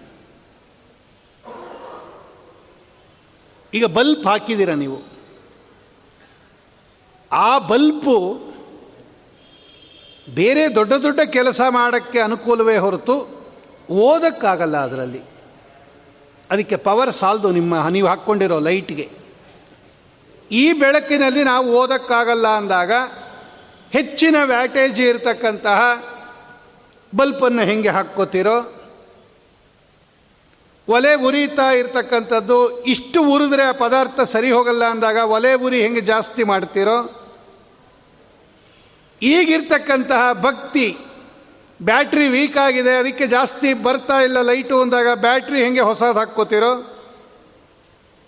ಈಗ 3.74 3.86
ಬಲ್ಪ್ 3.86 4.28
ಹಾಕಿದ್ದೀರ 4.28 4.74
ನೀವು? 4.74 5.02
ಆ 7.32 7.58
ಬಲ್ಪು 7.58 8.41
ಬೇರೆ 10.34 10.76
ದೊಡ್ಡ 10.76 10.93
ದೊಡ್ಡ 10.93 11.20
ಕೆಲಸ 11.20 11.62
ಮಾಡೋಕ್ಕೆ 11.70 12.20
ಅನುಕೂಲವೇ 12.20 12.78
ಹೊರತು 12.78 13.35
ಓದಕ್ಕಾಗಲ್ಲ 13.90 14.78
ಅದರಲ್ಲಿ. 14.78 15.22
ಅದಕ್ಕೆ 16.52 16.76
ಪವರ್ 16.76 17.12
ಸಾಲದು 17.12 17.52
ನಿಮ್ಮ, 17.52 17.88
ನೀವು 17.88 18.08
ಹಾಕ್ಕೊಂಡಿರೋ 18.08 18.60
ಲೈಟ್ಗೆ. 18.60 19.10
ಈ 20.52 20.74
ಬೆಳಕಿನಲ್ಲಿ 20.74 21.44
ನಾವು 21.44 21.74
ಓದಕ್ಕಾಗಲ್ಲ 21.74 22.48
ಅಂದಾಗ 22.48 22.92
ಹೆಚ್ಚಿನ 23.94 24.36
ವ್ಯಾಟೇಜ್ 24.44 25.02
ಇರತಕ್ಕಂತಹ 25.02 25.82
ಬಲ್ಪನ್ನು 27.16 27.62
ಹೆಂಗೆ 27.62 27.90
ಹಾಕ್ಕೋತಿರೋ, 27.90 28.58
ಒಲೆ 30.88 31.14
ಉರಿತಾ 31.16 31.68
ಇರ್ತಕ್ಕಂಥದ್ದು 31.72 32.84
ಇಷ್ಟು 32.84 33.20
ಉರಿದ್ರೆ 33.34 33.64
ಆ 33.64 33.72
ಪದಾರ್ಥ 33.72 34.20
ಸರಿ 34.22 34.52
ಹೋಗಲ್ಲ 34.52 34.84
ಅಂದಾಗ 34.86 35.18
ಒಲೆ 35.18 35.54
ಉರಿ 35.54 35.82
ಹೆಂಗೆ 35.82 36.02
ಜಾಸ್ತಿ 36.02 36.44
ಮಾಡ್ತಿರೋ, 36.44 36.98
ಈಗಿರ್ತಕ್ಕಂತಹ 39.22 40.34
ಭಕ್ತಿ 40.34 40.88
ಬ್ಯಾಟ್ರಿ 41.82 42.28
ವೀಕ್ 42.28 42.58
ಆಗಿದೆ, 42.58 42.98
ಅದಕ್ಕೆ 42.98 43.28
ಜಾಸ್ತಿ 43.28 43.74
ಬರ್ತಾ 43.74 44.22
ಇಲ್ಲ 44.22 44.42
ಲೈಟು 44.42 44.82
ಅಂದಾಗ 44.82 45.08
ಬ್ಯಾಟ್ರಿ 45.14 45.64
ಹೆಂಗೆ 45.64 45.82
ಹೊಸದು 45.82 46.14
ಹಾಕ್ಕೋತಿರೋ? 46.14 46.92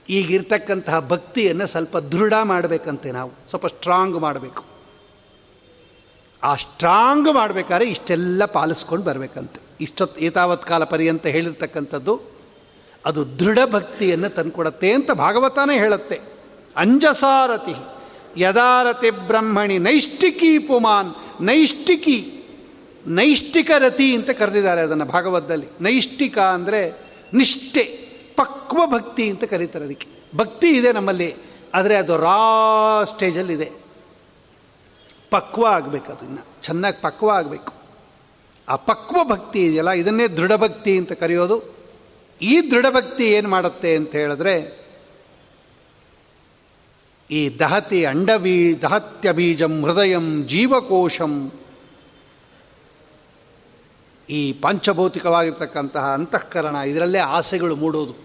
ಈಗಿರ್ತಕ್ಕಂತಹ 0.09 0.99
ಭಕ್ತಿಯನ್ನು 0.99 1.65
ಸ್ವಲ್ಪ 1.65 1.97
ದೃಢ 1.97 2.33
ಮಾಡಬೇಕಂತೆ 2.43 3.11
ನಾವು, 3.11 3.31
ಸ್ವಲ್ಪ 3.49 3.65
ಸ್ಟ್ರಾಂಗ್ 3.65 4.19
ಮಾಡಬೇಕು. 4.19 4.65
ಆ 6.43 6.55
ಸ್ಟ್ರಾಂಗ್ 6.55 7.33
ಮಾಡಬೇಕಾದ್ರೆ 7.33 7.89
ಇಷ್ಟೆಲ್ಲ 7.89 8.45
ಪಾಲಿಸ್ಕೊಂಡು 8.45 9.05
ಬರಬೇಕಂತೆ. 9.05 9.59
ಇಷ್ಟೊತ್ತು 9.81 10.21
ಏತಾವತ್ 10.21 10.65
ಕಾಲ 10.65 10.83
ಪರ್ಯಂತ 10.83 11.25
ಹೇಳಿರ್ತಕ್ಕಂಥದ್ದು, 11.25 12.21
ಅದು 13.05 13.39
ದೃಢ 13.39 13.59
ಭಕ್ತಿಯನ್ನು 13.71 14.29
ತಂದುಕೊಡತ್ತೆ 14.29 14.93
ಅಂತ 14.93 15.11
ಭಾಗವತಾನೇ 15.11 15.77
ಹೇಳುತ್ತೆ. 15.77 16.19
ಅಂಜಸಾರತಿ 16.77 17.75
ಯದಾರತಿ 18.37 19.09
ಬ್ರಹ್ಮಣಿ 19.11 19.77
ನೈಷ್ಠಿಕಿ 19.79 20.59
ಪುಮಾನ್ 20.59 21.11
ನೈಷ್ಟಿಕಿ 21.41 22.36
ನೈಷ್ಟಿಕ 23.07 23.71
ರತಿ 23.79 24.15
ಅಂತ 24.15 24.29
ಕರೆದಿದ್ದಾರೆ 24.29 24.81
ಅದನ್ನು 24.81 25.05
ಭಾಗವತದಲ್ಲಿ. 25.05 25.67
ನೈಷ್ಠಿಕ 25.81 26.37
ಅಂದರೆ 26.39 26.81
ನಿಷ್ಠೆ, 27.33 27.83
ಪಕ್ವ 28.35 28.79
ಭಕ್ತಿ 28.85 29.29
ಅಂತ 29.29 29.43
ಕರೀತಾರೆ 29.43 29.85
ಅದಕ್ಕೆ. 29.85 30.07
ಭಕ್ತಿ 30.37 30.69
ಇದೆ 30.77 30.91
ನಮ್ಮಲ್ಲಿ, 30.91 31.35
ಆದರೆ 31.73 31.95
ಅದು 31.95 32.17
ರಾ 32.17 33.03
ಸ್ಟೇಜಲ್ಲಿದೆ 33.03 33.71
ಪಕ್ವ 35.29 35.65
ಆಗಬೇಕು 35.65 36.11
ಅದನ್ನು 36.11 36.63
ಚೆನ್ನಾಗಿ 36.63 37.01
ಪಕ್ವ 37.01 37.29
ಆಗಬೇಕು. 37.29 37.73
ಆ 38.69 38.75
ಪಕ್ವ 38.75 39.23
ಭಕ್ತಿ 39.23 39.65
ಇದೆಯಲ್ಲ, 39.65 39.91
ಇದನ್ನೇ 39.91 40.27
ದೃಢಭಕ್ತಿ 40.27 40.97
ಅಂತ 40.97 41.11
ಕರೆಯೋದು. 41.11 41.75
ಈ 42.41 42.71
ದೃಢಭಕ್ತಿ 42.71 43.25
ಏನು 43.25 43.49
ಮಾಡುತ್ತೆ 43.49 43.95
ಅಂತ 43.95 44.15
ಹೇಳಿದ್ರೆ, 44.15 44.87
ಈ 47.31 47.49
ದಹತಿ 47.59 48.05
ಅಂಡಬೀ, 48.05 48.73
ದಹತ್ಯ 48.73 49.31
ಬೀಜಂ 49.31 49.83
ಹೃದಯಂ 49.83 50.47
ಜೀವಕೋಶಂ 50.47 51.51
ಈ 54.29 54.53
ಪಂಚಭೌತಿಕವಾಗಿರ್ತಕ್ಕಂತಹ 54.53 56.13
ಅಂತಃಕರಣ, 56.13 56.75
ಇದರಲ್ಲೇ 56.75 57.19
ಆಸೆಗಳು 57.19 57.75
ಮೂಡೋದು. 57.75 58.15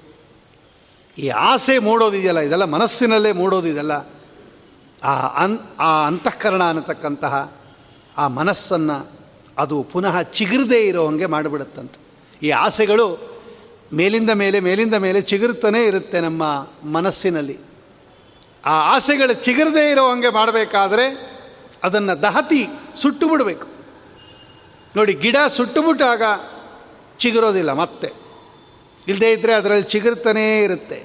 ಈ 1.19 1.29
ಆಸೆ 1.29 1.79
ಮೂಡೋದಿದೆಯಲ್ಲ 1.79 2.39
ಇದೆಲ್ಲ 2.39 2.65
ಮನಸ್ಸಿನಲ್ಲೇ 2.65 3.33
ಮೂಡೋದು 3.33 3.69
ಇದೆಲ್ಲ. 3.69 3.93
ಆ 5.05 5.27
ಅನ್, 5.27 5.59
ಆ 5.79 6.07
ಅಂತಃಕರಣ 6.07 6.63
ಅನ್ನತಕ್ಕಂತಹ 6.65 7.53
ಆ 8.19 8.29
ಮನಸ್ಸನ್ನು 8.29 9.11
ಅದು 9.59 9.83
ಪುನಃ 9.83 10.23
ಚಿಗುರದೇ 10.23 10.87
ಇರೋ 10.87 11.09
ಹಾಗೆ 11.09 11.27
ಮಾಡಿಬಿಡುತ್ತಂತೆ. 11.27 12.01
ಈ 12.47 12.51
ಆಸೆಗಳು 12.51 13.33
ಮೇಲಿಂದ 13.93 14.31
ಮೇಲೆ 14.31 14.61
ಮೇಲಿಂದ 14.61 14.95
ಮೇಲೆ 14.95 15.21
ಚಿಗುರುತ್ತನೇ 15.21 15.85
ಇರುತ್ತೆ 15.85 16.21
ನಮ್ಮ 16.21 16.69
ಮನಸ್ಸಿನಲ್ಲಿ. 16.85 17.59
ಆ 18.65 18.97
ಆಸೆಗಳು 18.97 19.33
ಚಿಗುರದೇ 19.33 19.91
ಇರೋ 19.91 20.09
ಹಾಗೆ 20.09 20.29
ಮಾಡಬೇಕಾದ್ರೆ 20.29 21.33
ಅದನ್ನು 21.83 22.23
ದಹತಿ 22.23 22.67
ಸುಟ್ಟು 22.97 23.29
ಬಿಡಬೇಕು. 23.29 23.72
ನೋಡಿ, 24.97 25.15
ಗಿಡ 25.15 25.37
ಸುಟ್ಟುಬಿಟ್ಟಾಗ 25.49 26.23
ಚಿಗುರೋದಿಲ್ಲ, 27.19 27.73
ಮತ್ತೆ. 27.73 28.13
ಇಲ್ಲದೇ 29.09 29.33
ಇದ್ದರೆ 29.33 29.55
ಅದರಲ್ಲಿ 29.55 29.83
ಚಿಗುರ್ತಾನೇ 29.83 30.63
ಇರುತ್ತೆ. 30.63 31.05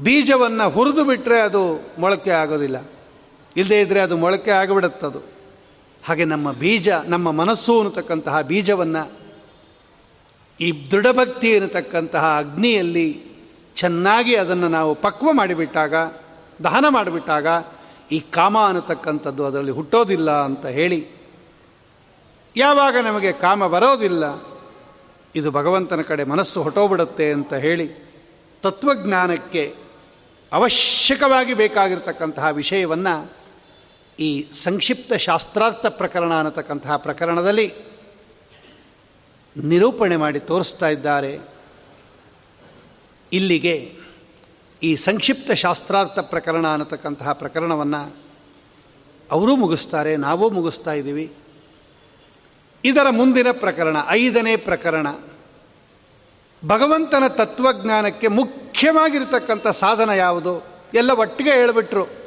ಬೀಜವನ್ನು 0.00 0.70
ಹುರಿದು 0.70 1.04
ಬಿಟ್ಟರೆ 1.04 1.40
ಅದು 1.40 1.90
ಮೊಳಕೆ 1.98 2.30
ಆಗೋದಿಲ್ಲ. 2.30 2.84
ಇಲ್ಲದೇ 3.56 3.80
ಇದ್ದರೆ 3.80 4.00
ಅದು 4.00 4.16
ಮೊಳಕೆ 4.16 4.50
ಆಗಿಬಿಡುತ್ತದು. 4.50 5.18
ಹಾಗೆ 6.06 6.24
ನಮ್ಮ 6.24 6.52
ಬೀಜ, 6.52 6.88
ನಮ್ಮ 6.88 7.30
ಮನಸ್ಸು 7.30 7.78
ಅನ್ನತಕ್ಕಂತಹ 7.78 8.40
ಬೀಜವನ್ನು 8.40 9.12
ಈ 10.60 10.88
ದೃಢಭಕ್ತಿ 10.90 11.54
ಅನ್ನತಕ್ಕಂತಹ 11.54 12.38
ಅಗ್ನಿಯಲ್ಲಿ 12.38 13.22
ಚೆನ್ನಾಗಿ 13.76 14.36
ಅದನ್ನು 14.36 14.68
ನಾವು 14.68 14.94
ಪಕ್ವ 14.94 15.32
ಮಾಡಿಬಿಟ್ಟಾಗ, 15.32 15.94
ದಹನ 16.64 16.84
ಮಾಡಿಬಿಟ್ಟಾಗ 16.88 17.46
ಈ 18.12 18.20
ಕಾಮ 18.20 18.58
ಅನ್ನತಕ್ಕಂಥದ್ದು 18.58 19.44
ಅದರಲ್ಲಿ 19.44 19.72
ಹುಟ್ಟೋದಿಲ್ಲ 19.72 20.30
ಅಂತ 20.30 20.66
ಹೇಳಿ 20.66 21.15
ಯಾವಾಗ 22.56 22.96
ನಮಗೆ 22.96 23.32
ಕಾಮ 23.32 23.66
ಬರೋದಿಲ್ಲ, 23.66 24.24
ಇದು 25.34 25.48
ಭಗವಂತನ 25.50 26.02
ಕಡೆ 26.02 26.24
ಮನಸ್ಸು 26.24 26.62
ಹೊಟ್ಟೋಗ್ಬಿಡುತ್ತೆ 26.62 27.26
ಅಂತ 27.32 27.54
ಹೇಳಿ 27.54 27.86
ತತ್ವಜ್ಞಾನಕ್ಕೆ 28.62 29.64
ಅವಶ್ಯಕವಾಗಿ 30.52 31.54
ಬೇಕಾಗಿರ್ತಕ್ಕಂತಹ 31.54 32.46
ವಿಷಯವನ್ನು 32.60 33.14
ಈ 34.18 34.30
ಸಂಕ್ಷಿಪ್ತ 34.52 35.14
ಶಾಸ್ತ್ರಾರ್ಥ 35.14 35.86
ಪ್ರಕರಣ 35.86 36.32
ಅನ್ನತಕ್ಕಂತಹ 36.38 36.96
ಪ್ರಕರಣದಲ್ಲಿ 36.96 37.66
ನಿರೂಪಣೆ 39.56 40.16
ಮಾಡಿ 40.16 40.40
ತೋರಿಸ್ತಾ 40.40 40.88
ಇದ್ದಾರೆ. 40.88 41.38
ಇಲ್ಲಿಗೆ 43.32 43.76
ಈ 44.82 44.96
ಸಂಕ್ಷಿಪ್ತ 44.96 45.50
ಶಾಸ್ತ್ರಾರ್ಥ 45.52 46.18
ಪ್ರಕರಣ 46.18 46.66
ಅನ್ನತಕ್ಕಂತಹ 46.66 47.32
ಪ್ರಕರಣವನ್ನು 47.32 48.16
ಅವರೂ 49.30 49.56
ಮುಗಿಸ್ತಾರೆ, 49.56 50.16
ನಾವೂ 50.16 50.48
ಮುಗಿಸ್ತಾ 50.50 50.92
ಇದ್ದೀವಿ. 50.92 51.26
ಇದರ 52.84 53.06
ಮುಂದಿನ 53.10 53.46
ಪ್ರಕರಣ, 53.52 53.96
ಐದನೇ 54.08 54.56
ಪ್ರಕರಣ. 54.56 55.06
ಭಗವಂತನ 56.66 57.26
ತತ್ವಜ್ಞಾನಕ್ಕೆ 57.28 58.28
ಮುಖ್ಯವಾಗಿರತಕ್ಕಂಥ 58.28 59.66
ಸಾಧನ 59.66 60.10
ಯಾವುದು? 60.10 60.64
ಎಲ್ಲ 60.94 61.10
ಒಟ್ಟಿಗೆ 61.12 61.50
ಹೇಳಿಬಿಟ್ರು. 61.50 62.26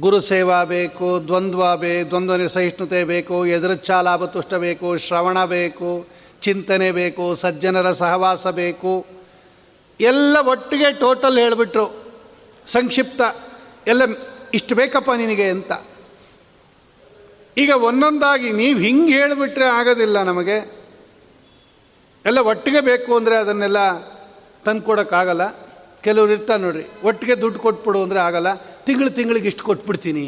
ಗುರು 0.00 0.20
ಸೇವಾ 0.20 0.64
ಬೇಕು, 0.64 1.26
ದ್ವಂದ್ವ 1.26 1.76
ಬೇ 1.76 2.04
ದ್ವಂದ್ವ 2.04 2.46
ಸಹಿಷ್ಣುತೆ 2.46 3.04
ಬೇಕು 3.04 3.44
ತುಷ್ಟ 4.26 4.54
ಬೇಕು, 4.54 4.96
ಶ್ರವಣ 4.96 5.44
ಬೇಕು, 5.44 6.06
ಚಿಂತನೆ 6.40 6.90
ಬೇಕು, 6.90 7.34
ಸಜ್ಜನರ 7.34 7.92
ಸಹವಾಸ 7.92 8.46
ಬೇಕು. 8.46 9.06
ಎಲ್ಲ 10.00 10.36
ಒಟ್ಟಿಗೆ 10.46 10.92
ಟೋಟಲ್ 10.92 11.38
ಹೇಳಿಬಿಟ್ರು. 11.38 12.04
ಸಂಕ್ಷಿಪ್ತ. 12.66 13.20
ಎಲ್ಲ 13.86 14.02
ಇಷ್ಟು 14.54 14.74
ಬೇಕಪ್ಪ 14.74 15.10
ನಿನಗೆ 15.10 15.50
ಅಂತ. 15.50 15.72
ಈಗ 17.56 17.70
ಒಂದೊಂದಾಗಿ 17.88 18.48
ನೀವು 18.60 18.78
ಹಿಂಗೆ 18.78 19.12
ಹೇಳಿಬಿಟ್ರೆ 19.12 19.66
ಆಗೋದಿಲ್ಲ 19.78 20.18
ನಮಗೆ. 20.30 20.58
ಎಲ್ಲ 22.24 22.38
ಒಟ್ಟಿಗೆ 22.52 22.80
ಬೇಕು 22.90 23.10
ಅಂದರೆ 23.16 23.36
ಅದನ್ನೆಲ್ಲ 23.36 23.80
ತಂದು 24.64 24.82
ಕೊಡೋಕ್ಕಾಗಲ್ಲ 24.88 25.44
ಕೆಲವ್ರು 26.04 26.32
ಇರ್ತಾರೆ 26.32 26.62
ನೋಡ್ರಿ, 26.62 26.84
ಒಟ್ಟಿಗೆ 27.08 27.34
ದುಡ್ಡು 27.42 27.58
ಕೊಟ್ಬಿಡು 27.58 27.98
ಅಂದರೆ 28.02 28.20
ಆಗಲ್ಲ. 28.28 28.50
ತಿಂಗಳು 28.86 29.10
ತಿಂಗಳಿಗೆ 29.18 29.48
ಇಷ್ಟು 29.52 29.64
ಕೊಟ್ಬಿಡ್ತೀನಿ 29.64 30.24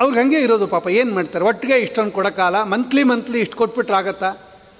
ಅವ್ರಿಗೆ 0.00 0.20
ಹಂಗೆ 0.20 0.38
ಇರೋದು 0.46 0.66
ಪಾಪ, 0.66 0.86
ಏನು 0.88 1.12
ಮಾಡ್ತಾರೆ? 1.14 1.44
ಒಟ್ಟಿಗೆ 1.44 1.76
ಇಷ್ಟೊಂದು 1.84 2.12
ಕೊಡೋಕ್ಕಾಲ 2.12 2.56
ಮಂತ್ಲಿ 2.72 3.02
ಮಂತ್ಲಿ 3.02 3.38
ಇಷ್ಟು 3.44 3.56
ಕೊಟ್ಬಿಟ್ರೆ 3.56 3.96
ಆಗತ್ತಾ? 3.96 4.30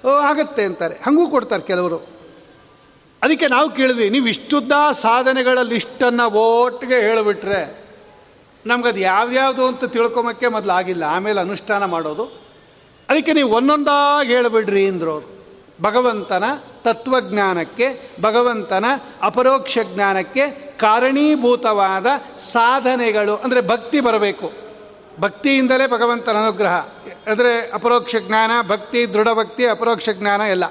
ಓ, 0.05 0.09
ಆಗತ್ತೆ 0.09 0.63
ಅಂತಾರೆ. 0.69 0.95
ಹಂಗೂ 1.05 1.25
ಕೊಡ್ತಾರೆ 1.29 1.63
ಕೆಲವರು. 1.71 1.99
ಅದಕ್ಕೆ 3.21 3.47
ನಾವು 3.47 3.69
ಕೇಳಿದ್ವಿ, 3.77 4.09
ನೀವು 4.09 4.27
ಇಷ್ಟುದ್ದ 4.27 4.71
ಸಾಧನೆಗಳ 5.05 5.59
ಲಿಸ್ಟನ್ನು 5.73 6.25
ಒಟ್ಟಿಗೆ 6.43 6.99
ಹೇಳಿಬಿಟ್ರೆ 7.07 7.88
ನಮ್ಗದು 8.65 8.99
ಯಾವ್ಯಾವುದು 8.99 9.67
ಅಂತ 9.67 9.83
ತಿಳ್ಕೊಮಕ್ಕೆ 9.85 10.47
ಮೊದಲು 10.47 10.71
ಆಗಿಲ್ಲ. 10.71 11.03
ಆಮೇಲೆ 11.03 11.39
ಅನುಷ್ಠಾನ 11.39 11.85
ಮಾಡೋದು. 11.85 12.23
ಅದಕ್ಕೆ 13.09 13.33
ನೀವು 13.33 13.51
ಒಂದೊಂದಾಗಿ 13.55 14.33
ಹೇಳಿಬಿಡ್ರಿ 14.33 14.87
ಅಂದರು 14.87 15.39
ಭಗವಂತನ 15.81 16.43
ತತ್ವಜ್ಞಾನಕ್ಕೆ, 16.83 18.09
ಭಗವಂತನ 18.21 18.85
ಅಪರೋಕ್ಷ 19.21 19.77
ಜ್ಞಾನಕ್ಕೆ 19.93 20.77
ಕಾರಣೀಭೂತವಾದ 20.77 22.05
ಸಾಧನೆಗಳು, 22.39 23.35
ಅಂದರೆ 23.35 23.61
ಭಕ್ತಿ 23.61 23.99
ಬರಬೇಕು. 23.99 24.51
ಭಕ್ತಿಯಿಂದಲೇ 25.19 25.87
ಭಗವಂತನ 25.87 26.37
ಅನುಗ್ರಹ. 26.37 26.75
ಅಂದರೆ 27.27 27.71
ಅಪರೋಕ್ಷ 27.71 28.15
ಜ್ಞಾನ, 28.27 28.51
ಭಕ್ತಿ, 28.67 29.13
ದೃಢ 29.13 29.27
ಭಕ್ತಿ, 29.33 29.65
ಅಪರೋಕ್ಷ 29.65 30.09
ಜ್ಞಾನ 30.09 30.41
ಎಲ್ಲ. 30.41 30.65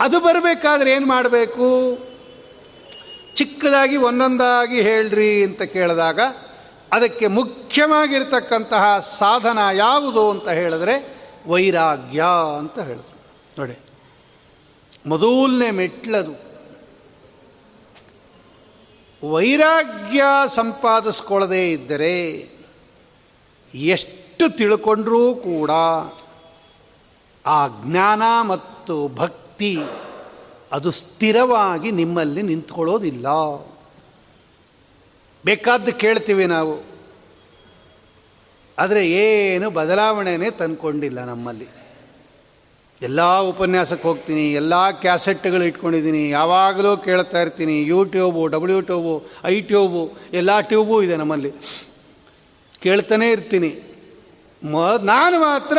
ಅದು 0.00 0.20
ಬರಬೇಕಾದ್ರೆ 0.20 0.92
ಏನು 0.92 1.06
ಮಾಡಬೇಕು? 1.06 1.98
ಚಿಕ್ಕದಾಗಿ 3.36 3.96
ಒಂದೊಂದಾಗಿ 3.96 4.80
ಹೇಳ್ರಿ 4.80 5.44
ಅಂತ 5.44 5.62
ಕೇಳಿದಾಗ 5.62 6.20
ಅದಕ್ಕೆ 6.92 7.26
ಮುಖ್ಯವಾಗಿರ್ತಕ್ಕಂತಹ 7.26 8.98
ಸಾಧನ 8.98 9.58
ಯಾವುದು 9.72 10.30
ಅಂತ 10.30 10.48
ಹೇಳಿದ್ರೆ 10.48 10.94
ವೈರಾಗ್ಯ 11.46 12.24
ಅಂತ 12.58 12.78
ಹೇಳಿದ್ರು. 12.78 13.18
ನೋಡಿ, 13.58 13.78
ಮೊದಲನೇ 15.06 15.70
ಮೆಟ್ಲದು. 15.70 16.34
ವೈರಾಗ್ಯ 19.30 20.22
ಸಂಪಾದಿಸ್ಕೊಳ್ಳದೇ 20.46 21.70
ಇದ್ದರೆ 21.70 22.14
ಎಷ್ಟು 23.74 24.56
ತಿಳ್ಕೊಂಡ್ರೂ 24.56 25.34
ಕೂಡ 25.34 25.70
ಆ 27.46 27.68
ಜ್ಞಾನ 27.68 28.22
ಮತ್ತು 28.42 29.08
ಭಕ್ತಿ 29.08 29.78
ಅದು 30.72 30.90
ಸ್ಥಿರವಾಗಿ 30.90 31.90
ನಿಮ್ಮಲ್ಲಿ 31.90 32.42
ನಿಂತ್ಕೊಳ್ಳೋದಿಲ್ಲ. 32.42 33.26
ಬೇಕಾದ್ದು 35.44 35.92
ಕೇಳ್ತೀವಿ 35.92 36.46
ನಾವು. 36.46 36.92
ಆದರೆ 38.78 39.08
ಏನು 39.08 39.70
ಬದಲಾವಣೆನೇ 39.70 40.50
ತಂದ್ಕೊಂಡಿಲ್ಲ 40.50 41.24
ನಮ್ಮಲ್ಲಿ. 41.24 41.66
ಎಲ್ಲ 43.02 43.38
ಉಪನ್ಯಾಸಕ್ಕೆ 43.38 44.08
ಹೋಗ್ತೀನಿ, 44.08 44.52
ಎಲ್ಲ 44.52 44.90
ಕ್ಯಾಸೆಟ್ಗಳು 44.90 45.64
ಇಟ್ಕೊಂಡಿದ್ದೀನಿ, 45.64 46.30
ಯಾವಾಗಲೂ 46.30 46.96
ಕೇಳ್ತಾ 46.96 47.40
ಇರ್ತೀನಿ 47.42 47.82
YouTube 47.82 48.46
W 48.46 48.80
tube 48.80 49.22
I 49.44 49.60
tube 49.60 50.12
ಎಲ್ಲ 50.32 50.60
ಟ್ಯೂಬು 50.60 51.02
ಇದೆ 51.02 51.16
ನಮ್ಮಲ್ಲಿ. 51.16 51.52
ಕೇಳ್ತಾನೆ 52.80 53.30
ಇರ್ತೀನಿ. 53.30 53.82
ಮ, 54.64 54.76
ನಾನು 55.02 55.40
ಮಾತ್ರ 55.40 55.78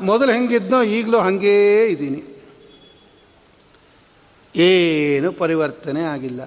ಮೊದಲು 0.00 0.32
ಹೆಂಗಿದ್ನೋ 0.32 0.82
ಈಗಲೂ 0.82 1.18
ಹಾಗೇ 1.18 1.86
ಇದ್ದೀನಿ. 1.86 2.22
ಏನು 4.60 5.32
ಪರಿವರ್ತನೆ 5.32 6.02
ಆಗಿಲ್ಲ. 6.02 6.40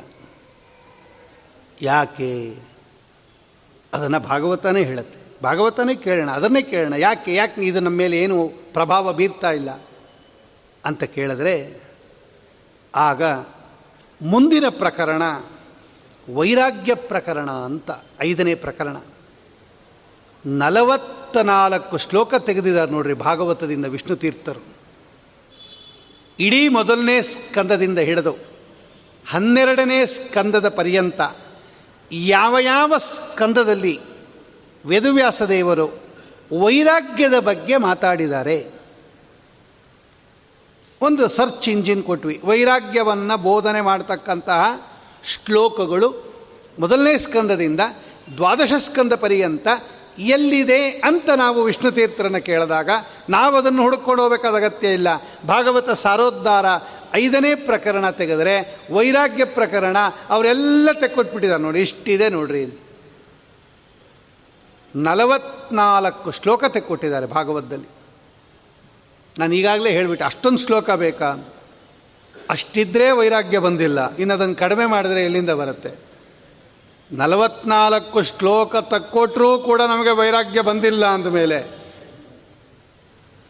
ಯಾಕೆ? 1.82 2.58
ಅದನ್ನು 3.94 4.20
ಭಾಗವತನೇ 4.20 4.84
ಹೇಳುತ್ತೆ. 4.84 5.44
ಭಾಗವತನೇ 5.44 5.96
ಕೇಳೋಣ, 5.96 6.32
ಅದನ್ನೇ 6.32 6.62
ಕೇಳೋಣ. 6.62 6.94
ಯಾಕೆ 6.94 7.36
ಯಾಕೆ 7.36 7.62
ಇದು 7.62 7.80
ನಮ್ಮ 7.80 7.98
ಮೇಲೆ 7.98 8.18
ಏನು 8.20 8.52
ಪ್ರಭಾವ 8.74 9.14
ಬೀರ್ತಾ 9.14 9.52
ಇಲ್ಲ 9.52 9.82
ಅಂತ 10.86 11.04
ಕೇಳಿದ್ರೆ, 11.04 11.82
ಆಗ 12.96 13.24
ಮುಂದಿನ 14.22 14.64
ಪ್ರಕರಣ 14.70 15.22
ವೈರಾಗ್ಯ 16.36 16.96
ಪ್ರಕರಣ 16.96 17.52
ಅಂತ, 17.52 17.92
ಐದನೇ 18.22 18.56
ಪ್ರಕರಣ. 18.56 18.98
ನಲವತ್ತ 20.46 21.38
ನಾಲ್ಕು 21.38 21.98
ಶ್ಲೋಕ 21.98 22.36
ತೆಗೆದಿದ್ದಾರೆ 22.36 22.92
ನೋಡ್ರಿ 22.92 23.14
ಭಾಗವತದಿಂದ 23.14 23.86
ವಿಷ್ಣು 23.86 24.16
ತೀರ್ಥರು. 24.16 24.74
ಇಡೀ 26.40 26.68
ಮೊದಲನೇ 26.68 27.22
ಸ್ಕಂದದಿಂದ 27.22 28.00
ಹಿಡಿದು 28.00 28.38
ಹನ್ನೆರಡನೇ 29.30 30.06
ಸ್ಕಂದದ 30.06 30.70
ಪರ್ಯಂತ 30.70 31.22
ಯಾವ 32.12 32.60
ಯಾವ 32.60 32.98
ಸ್ಕಂದದಲ್ಲಿ 32.98 34.00
ವೇದವ್ಯಾಸ 34.86 35.42
ದೇವರು 35.42 36.00
ವೈರಾಗ್ಯದ 36.62 37.40
ಬಗ್ಗೆ 37.40 37.78
ಮಾತಾಡಿದ್ದಾರೆ. 37.78 38.72
ಒಂದು 41.02 41.28
ಸರ್ಚ್ 41.28 41.70
ಇಂಜಿನ್ 41.70 42.04
ಕೊಟ್ವಿ. 42.04 42.42
ವೈರಾಗ್ಯವನ್ನು 42.44 43.38
ಬೋಧನೆ 43.38 43.82
ಮಾಡತಕ್ಕಂತಹ 43.82 44.88
ಶ್ಲೋಕಗಳು 45.24 46.34
ಮೊದಲನೇ 46.80 47.18
ಸ್ಕಂದದಿಂದ 47.18 47.80
ದ್ವಾದಶ 48.38 48.74
ಸ್ಕಂದ 48.78 49.14
ಪರ್ಯಂತ 49.14 49.68
ಎಲ್ಲಿದೆ 50.20 50.90
ಅಂತ 50.90 51.30
ನಾವು 51.30 51.64
ವಿಷ್ಣು 51.64 51.92
ತೀರ್ಥರನ್ನು 51.92 52.42
ಕೇಳಿದಾಗ 52.42 52.90
ನಾವು 53.30 53.56
ಅದನ್ನು 53.56 53.82
ಹುಡುಕೊಂಡು 53.82 54.24
ಹೋಗಬೇಕಾದ 54.24 54.56
ಅಗತ್ಯ 54.56 54.94
ಇಲ್ಲ. 54.94 55.08
ಭಾಗವತ 55.48 55.90
ಸಾರೋದ್ಧಾರ 55.90 56.66
ಐದನೇ 57.16 57.56
ಪ್ರಕರಣ 57.56 58.10
ತೆಗೆದರೆ 58.10 58.78
ವೈರಾಗ್ಯ 58.92 59.46
ಪ್ರಕರಣ 59.46 59.98
ಅವರೆಲ್ಲ 60.30 60.90
ತೆಕ್ಕೊಟ್ಬಿಟ್ಟಿದ್ದಾರೆ 61.00 61.64
ನೋಡಿ, 61.64 61.82
ಇಷ್ಟಿದೆ 61.82 62.30
ನೋಡ್ರಿ. 62.30 62.66
ನಲವತ್ನಾಲ್ಕು 64.96 66.32
ಶ್ಲೋಕ 66.32 66.66
ತೆಕ್ಕೊಟ್ಟಿದ್ದಾರೆ 66.66 67.26
ಭಾಗವತದಲ್ಲಿ. 67.26 67.88
ನಾನು 69.40 69.56
ಈಗಾಗಲೇ 69.56 69.92
ಹೇಳಿಬಿಟ್ಟೆ, 69.92 70.26
ಅಷ್ಟೊಂದು 70.26 70.58
ಶ್ಲೋಕ 70.58 70.90
ಬೇಕಾ? 70.90 71.46
ಅಷ್ಟಿದ್ರೆ 72.50 73.12
ವೈರಾಗ್ಯ 73.12 73.60
ಬಂದಿಲ್ಲ 73.60 74.16
ಇನ್ನು 74.16 74.34
ಅದನ್ನು 74.34 74.56
ಕಡಿಮೆ 74.56 74.86
ಮಾಡಿದ್ರೆ 74.86 75.24
ಎಲ್ಲಿಂದ 75.24 75.50
ಬರುತ್ತೆ? 75.50 76.14
ನಲವತ್ನಾಲ್ಕು 77.12 78.22
ಶ್ಲೋಕ 78.22 78.76
ತಕ್ಕೊಟ್ರೂ 78.76 79.60
ಕೂಡ 79.60 79.82
ನಮಗೆ 79.82 80.10
ವೈರಾಗ್ಯ 80.10 80.62
ಬಂದಿಲ್ಲ 80.62 81.06
ಅಂದಮೇಲೆ. 81.06 81.83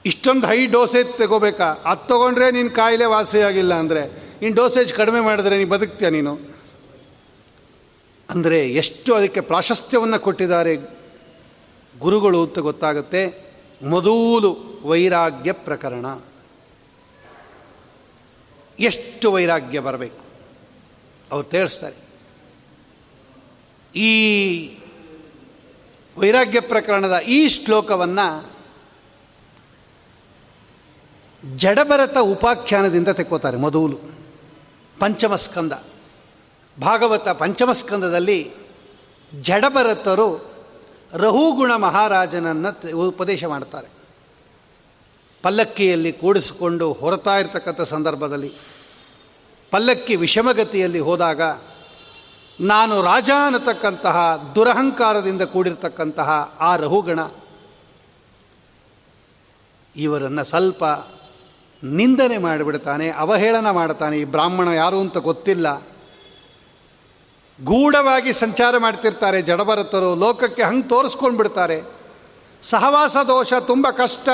ಇಷ್ಟೊಂದು 0.06 0.48
ಹೈ 0.48 0.66
ಡೋಸೇಜ್ 0.66 1.18
ತಗೋಬೇಕಾ? 1.18 1.66
ಅದು 1.66 2.08
ತೊಗೊಂಡ್ರೆ 2.08 2.52
ನೀನು 2.52 2.70
ಕಾಯಿಲೆ 2.70 3.06
ವಾಸಿಯಾಗಿಲ್ಲ 3.06 3.74
ಅಂದರೆ, 3.74 4.02
ನೀನು 4.42 4.56
ಡೋಸೇಜ್ 4.56 4.94
ಕಡಿಮೆ 4.94 5.20
ಮಾಡಿದ್ರೆ 5.20 5.58
ನೀನು 5.58 5.70
ಬದುಕ್ತೀಯ 5.70 6.10
ನೀನು? 6.10 6.34
ಅಂದರೆ 8.30 8.74
ಎಷ್ಟು 8.74 9.16
ಅದಕ್ಕೆ 9.16 9.42
ಪ್ರಾಶಸ್ತ್ಯವನ್ನು 9.42 10.20
ಕೊಟ್ಟಿದ್ದಾರೆ 10.20 10.76
ಗುರುಗಳು 12.00 12.44
ಅಂತ 12.44 12.60
ಗೊತ್ತಾಗುತ್ತೆ. 12.60 13.54
ಮೊದಲು 13.82 14.82
ವೈರಾಗ್ಯ 14.86 15.52
ಪ್ರಕರಣ. 15.52 16.06
ಎಷ್ಟು 18.80 19.32
ವೈರಾಗ್ಯ 19.32 19.80
ಬರಬೇಕು? 19.80 20.24
ಅವ್ರು 21.32 21.48
ತೇಳಿಸ್ತಾರೆ. 21.48 21.96
ಈ 23.96 24.12
ವೈರಾಗ್ಯ 26.18 26.60
ಪ್ರಕರಣದ 26.60 27.20
ಈ 27.20 27.48
ಶ್ಲೋಕವನ್ನು 27.48 28.53
ಜಡಭರತ 31.44 32.18
ಉಪಾಖ್ಯಾನದಿಂದ 32.18 33.08
ತೆಕ್ಕೋತಾರೆ 33.08 33.58
ಮೊದಲು 33.58 33.98
ಪಂಚಮಸ್ಕಂದ. 35.00 35.74
ಭಾಗವತ 36.82 37.28
ಪಂಚಮಸ್ಕಂದದಲ್ಲಿ 37.30 38.52
ಜಡಭರತರು 39.42 40.28
ರಹುಗುಣ 41.14 41.76
ಮಹಾರಾಜನನ್ನು 41.76 43.08
ಉಪದೇಶ 43.08 43.44
ಮಾಡ್ತಾರೆ 43.44 43.90
ಪಲ್ಲಕ್ಕಿಯಲ್ಲಿ 45.44 46.12
ಕೂಡಿಸಿಕೊಂಡು 46.14 46.94
ಹೊರತಾ 46.94 47.38
ಇರತಕ್ಕಂಥ 47.38 47.82
ಸಂದರ್ಭದಲ್ಲಿ, 47.82 48.52
ಪಲ್ಲಕ್ಕಿ 49.72 50.16
ವಿಷಮಗತಿಯಲ್ಲಿ 50.16 51.00
ಹೋದಾಗ 51.00 51.42
ನಾನು 52.60 53.02
ರಾಜ 53.02 53.30
ಅನ್ನತಕ್ಕಂತಹ 53.46 54.18
ದುರಹಂಕಾರದಿಂದ 54.56 55.42
ಕೂಡಿರ್ತಕ್ಕಂತಹ 55.42 56.58
ಆ 56.60 56.76
ರಹುಗಣ 56.76 57.20
ಇವರನ್ನು 59.96 60.44
ಸ್ವಲ್ಪ 60.44 60.84
ನಿಂದನೆ 61.84 62.38
ಮಾಡಿಬಿಡ್ತಾನೆ, 62.38 63.12
ಅವಹೇಳನ 63.12 63.70
ಮಾಡ್ತಾನೆ 63.70 64.18
ಈ 64.18 64.24
ಬ್ರಾಹ್ಮಣ 64.24 64.68
ಯಾರು 64.68 65.00
ಅಂತ 65.00 65.18
ಗೊತ್ತಿಲ್ಲ. 65.18 65.82
ಗೂಢವಾಗಿ 67.66 68.34
ಸಂಚಾರ 68.34 68.78
ಮಾಡ್ತಿರ್ತಾರೆ 68.78 69.42
ಜಡಭರತರು, 69.42 70.16
ಲೋಕಕ್ಕೆ 70.16 70.62
ಹಂಗೆ 70.62 70.90
ತೋರಿಸ್ಕೊಂಡು 70.90 71.38
ಬಿಡ್ತಾರೆ 71.38 71.84
ಸಹವಾಸ 72.64 73.18
ದೋಷ 73.18 73.54
ತುಂಬ 73.54 73.90
ಕಷ್ಟ, 73.90 74.30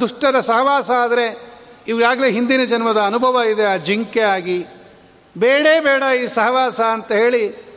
ದುಷ್ಟರ 0.00 0.40
ಸಹವಾಸ 0.40 0.90
ಆದರೆ 0.90 1.54
ಇವಾಗಲೇ 1.88 2.30
ಹಿಂದಿನ 2.30 2.64
ಜನ್ಮದ 2.64 3.00
ಅನುಭವ 3.00 3.40
ಇದೆ, 3.50 3.64
ಆ 3.64 3.76
ಜಿಂಕೆ 3.76 4.20
ಆಗಿ. 4.20 4.64
ಬೇಡೇ 5.38 5.80
ಬೇಡ 5.80 6.02
ಈ 6.22 6.26
ಸಹವಾಸ 6.26 6.80
ಅಂತ 6.80 7.12
ಹೇಳಿ, 7.12 7.74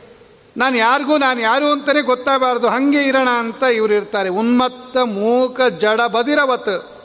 ನಾನು 0.56 0.76
ಯಾರಿಗೂ, 0.76 1.18
ನಾನು 1.18 1.40
ಯಾರು 1.40 1.66
ಅಂತಲೇ 1.66 2.02
ಗೊತ್ತಾಗಬಾರ್ದು, 2.02 2.68
ಹಾಗೆ 2.68 3.02
ಇರೋಣ 3.02 3.28
ಅಂತ 3.28 3.62
ಇವರು 3.62 3.94
ಇರ್ತಾರೆ. 3.94 4.28
ಉನ್ಮತ್ತ 4.28 4.96
ಮೂಕ 4.96 5.60
ಜಡ 5.60 6.00
ಬದಿರವತ್. 6.00 6.97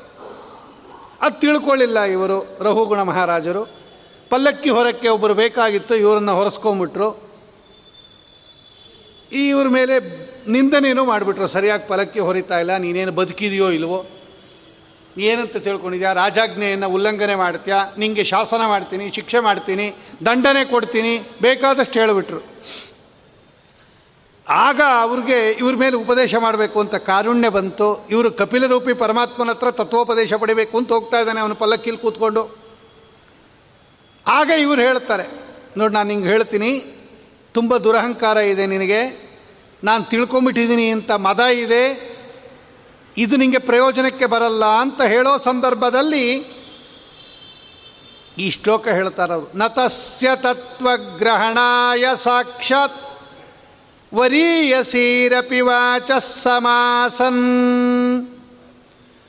ಅದು 1.26 1.36
ತಿಳ್ಕೊಳ್ಳಿಲ್ಲ 1.40 2.00
ಇವರು 2.16 2.38
ರಘುಗುಣ 2.66 3.02
ಮಹಾರಾಜರು. 3.02 3.64
ಪಲ್ಲಕ್ಕಿ 4.32 4.70
ಹೊರಕ್ಕೆ 4.70 5.08
ಒಬ್ಬರು 5.16 5.34
ಬೇಕಾಗಿತ್ತು, 5.34 5.94
ಇವರನ್ನು 5.96 6.34
ಹೊರಸ್ಕೊಂಬಿಟ್ರು. 6.36 7.08
ಇವ್ರ 9.32 9.68
ಮೇಲೆ 9.78 9.96
ನಿಂದನೇನೋ 10.56 11.04
ಮಾಡಿಬಿಟ್ರು, 11.06 11.48
ಸರಿಯಾಗಿ 11.48 11.86
ಪಲ್ಲಕ್ಕಿ 11.88 12.22
ಹೊರಿತಾ 12.28 12.58
ಇಲ್ಲ, 12.64 12.74
ನೀನೇನು 12.78 13.12
ಬದುಕಿದೆಯೋ 13.20 13.70
ಇಲ್ವೋ. 13.78 14.00
ಏನಂತ 15.30 15.58
ತಿಳ್ಕೊಂಡಿದ್ಯಾ? 15.58 16.12
ರಾಜಾಜ್ಞೆಯನ್ನು 16.14 16.88
ಉಲ್ಲಂಘನೆ 16.96 17.36
ಮಾಡ್ತೀಯಾ? 17.36 17.80
ನಿಂಗೆ 17.98 18.24
ಶಾಸನ 18.24 18.62
ಮಾಡ್ತೀನಿ, 18.74 19.06
ಶಿಕ್ಷೆ 19.18 19.40
ಮಾಡ್ತೀನಿ, 19.40 19.88
ದಂಡನೆ 20.26 20.64
ಕೊಡ್ತೀನಿ, 20.66 21.14
ಬೇಕಾದಷ್ಟು 21.42 22.00
ಹೇಳಿಬಿಟ್ರು. 22.00 22.42
ಆಗ 24.50 24.82
ಅವ್ರಿಗೆ 25.02 25.52
ಇವ್ರ 25.52 25.76
ಮೇಲೆ 25.76 25.96
ಉಪದೇಶ 25.96 26.36
ಮಾಡಬೇಕು 26.36 26.80
ಅಂತ 26.80 26.96
ಕಾರುಣ್ಯ 26.96 27.50
ಬಂತು. 27.50 28.08
ಇವರು 28.10 28.32
ಕಪಿಲರೂಪಿ 28.32 28.94
ಪರಮಾತ್ಮನ 28.94 29.50
ಹತ್ರ 29.50 29.72
ತತ್ವೋಪದೇಶ 29.72 30.34
ಪಡಿಬೇಕು 30.34 30.78
ಅಂತ 30.78 30.92
ಹೋಗ್ತಾ 30.92 31.20
ಇದ್ದಾನೆ, 31.20 31.40
ಅವನು 31.40 31.56
ಪಲ್ಲಕ್ಕಿಲ್ 31.56 31.98
ಕೂತ್ಕೊಂಡು. 31.98 32.58
ಆಗ 34.28 34.50
ಇವ್ರು 34.50 34.82
ಹೇಳ್ತಾರೆ, 34.82 35.24
ನೋಡಿ, 35.78 35.94
ನಾನು 35.94 36.08
ನಿಂಗೆ 36.08 36.28
ಹೇಳ್ತೀನಿ. 36.28 36.72
ತುಂಬ 37.54 37.78
ದುರಹಂಕಾರ 37.78 38.38
ಇದೆ 38.38 38.66
ನಿನಗೆ. 38.66 39.32
ನಾನು 39.84 40.04
ತಿಳ್ಕೊಂಬಿಟ್ಟಿದ್ದೀನಿ 40.04 40.90
ಅಂತ 40.90 41.12
ಮದ 41.12 41.40
ಇದೆ. 41.40 42.14
ಇದು 43.18 43.36
ನಿಮಗೆ 43.36 43.58
ಪ್ರಯೋಜನಕ್ಕೆ 43.58 44.26
ಬರಲ್ಲ 44.26 44.66
ಅಂತ 44.66 45.02
ಹೇಳೋ 45.02 45.38
ಸಂದರ್ಭದಲ್ಲಿ 45.38 46.38
ಈ 48.38 48.50
ಶ್ಲೋಕ 48.50 48.88
ಹೇಳ್ತಾರವರು. 48.88 49.58
ನತಸ್ಯ 49.58 50.30
ತತ್ವಗ್ರಹಣಾಯ 50.36 52.06
ಸಾಕ್ಷಾತ್ 52.16 53.13
ವರೀಯಸೀರಪಿ 54.16 55.62
ವಾಚ 55.62 56.12
ಸಮಾಸನ್. 56.12 58.28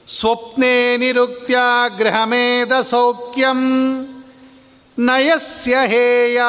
ಸ್ವಪ್ನೆ 0.07 0.97
ನಿರುಕ್ತ್ಯಾಗ್ರಹಮೇಧ 0.97 2.73
ಸೌಖ್ಯಂ. 2.73 3.61
ನಯಸ್ಯ 4.99 5.77
ಹೇಯ 5.87 6.43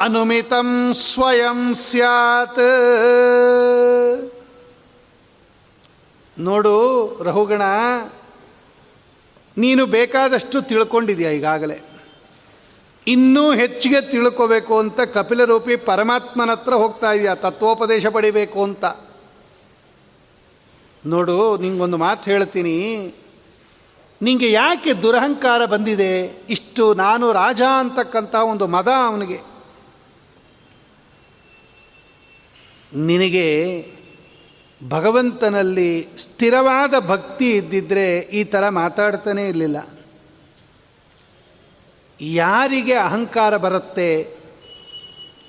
ಅನುಮಿತಂ 0.00 0.94
ಸ್ವಯಂ 0.94 1.74
ಸ್ಯಾತ್. 1.74 2.60
ನೋಡು 6.38 7.18
ರಹುಗಣ 7.22 7.62
ನೀನು 9.56 9.86
ಬೇಕಾದಷ್ಟು 9.86 10.62
ತಿಳ್ಕೊಂಡಿದೆಯಾ 10.62 11.30
ಈಗಾಗಲೇ? 11.30 11.89
ಇನ್ನೂ 13.06 13.52
ಹೆಚ್ಚಿಗೆ 13.52 14.00
ತಿಳ್ಕೋಬೇಕು 14.00 14.78
ಅಂತ 14.78 15.00
ಕಪಿಲರೂಪಿ 15.00 15.76
ಪರಮಾತ್ಮನ 15.76 16.50
ಹತ್ರ 16.50 16.74
ಹೋಗ್ತಾ 16.74 17.12
ಇದೆಯಾ? 17.12 17.34
ತತ್ವೋಪದೇಶ 17.34 18.06
ಪಡಿಬೇಕು 18.06 18.62
ಅಂತ. 18.62 18.84
ನೋಡು, 21.06 21.56
ನಿಂಗೊಂದು 21.56 21.96
ಮಾತು 21.96 22.30
ಹೇಳ್ತೀನಿ. 22.30 23.06
ನಿಂಗೆ 24.22 24.52
ಯಾಕೆ 24.52 24.92
ದುರಹಂಕಾರ 24.92 25.64
ಬಂದಿದೆ? 25.64 26.24
ಇಷ್ಟು 26.26 26.94
ನಾನು 26.94 27.32
ರಾಜ 27.32 27.62
ಅಂತಕ್ಕಂಥ 27.62 28.34
ಒಂದು 28.34 28.66
ಮದ 28.66 28.88
ಅವನಿಗೆ. 28.88 29.40
ನಿನಗೆ 32.92 33.86
ಭಗವಂತನಲ್ಲಿ 34.88 36.08
ಸ್ಥಿರವಾದ 36.18 36.94
ಭಕ್ತಿ 37.06 37.50
ಇದ್ದಿದ್ರೆ 37.50 38.18
ಈ 38.18 38.44
ಥರ 38.44 38.68
ಮಾತಾಡ್ತಾನೇ 38.68 39.48
ಇರಲಿಲ್ಲ. 39.48 39.99
ಯಾರಿಗೆ 42.20 42.94
ಅಹಂಕಾರ 42.94 43.56
ಬರುತ್ತೆ, 43.56 44.40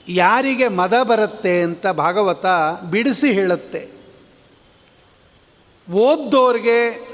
ಯಾರಿಗೆ 0.07 0.67
ಮದ 0.67 1.03
ಬರುತ್ತೆ 1.03 1.61
ಅಂತ 1.61 1.87
ಭಾಗವತ 1.87 2.45
ಬಿಡಿಸಿ 2.89 3.33
ಹೇಳುತ್ತೆ. 3.33 3.89
ಓದ್ದೋರಿಗೆ, 5.91 7.07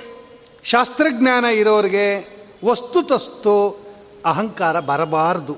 ಶಾಸ್ತ್ರಜ್ಞಾನ 0.64 1.46
ಇರೋರಿಗೆ 1.46 2.38
ವಸ್ತುತಸ್ತು 2.66 3.86
ಅಹಂಕಾರ 4.26 4.80
ಬರಬಾರ್ದು. 4.80 5.58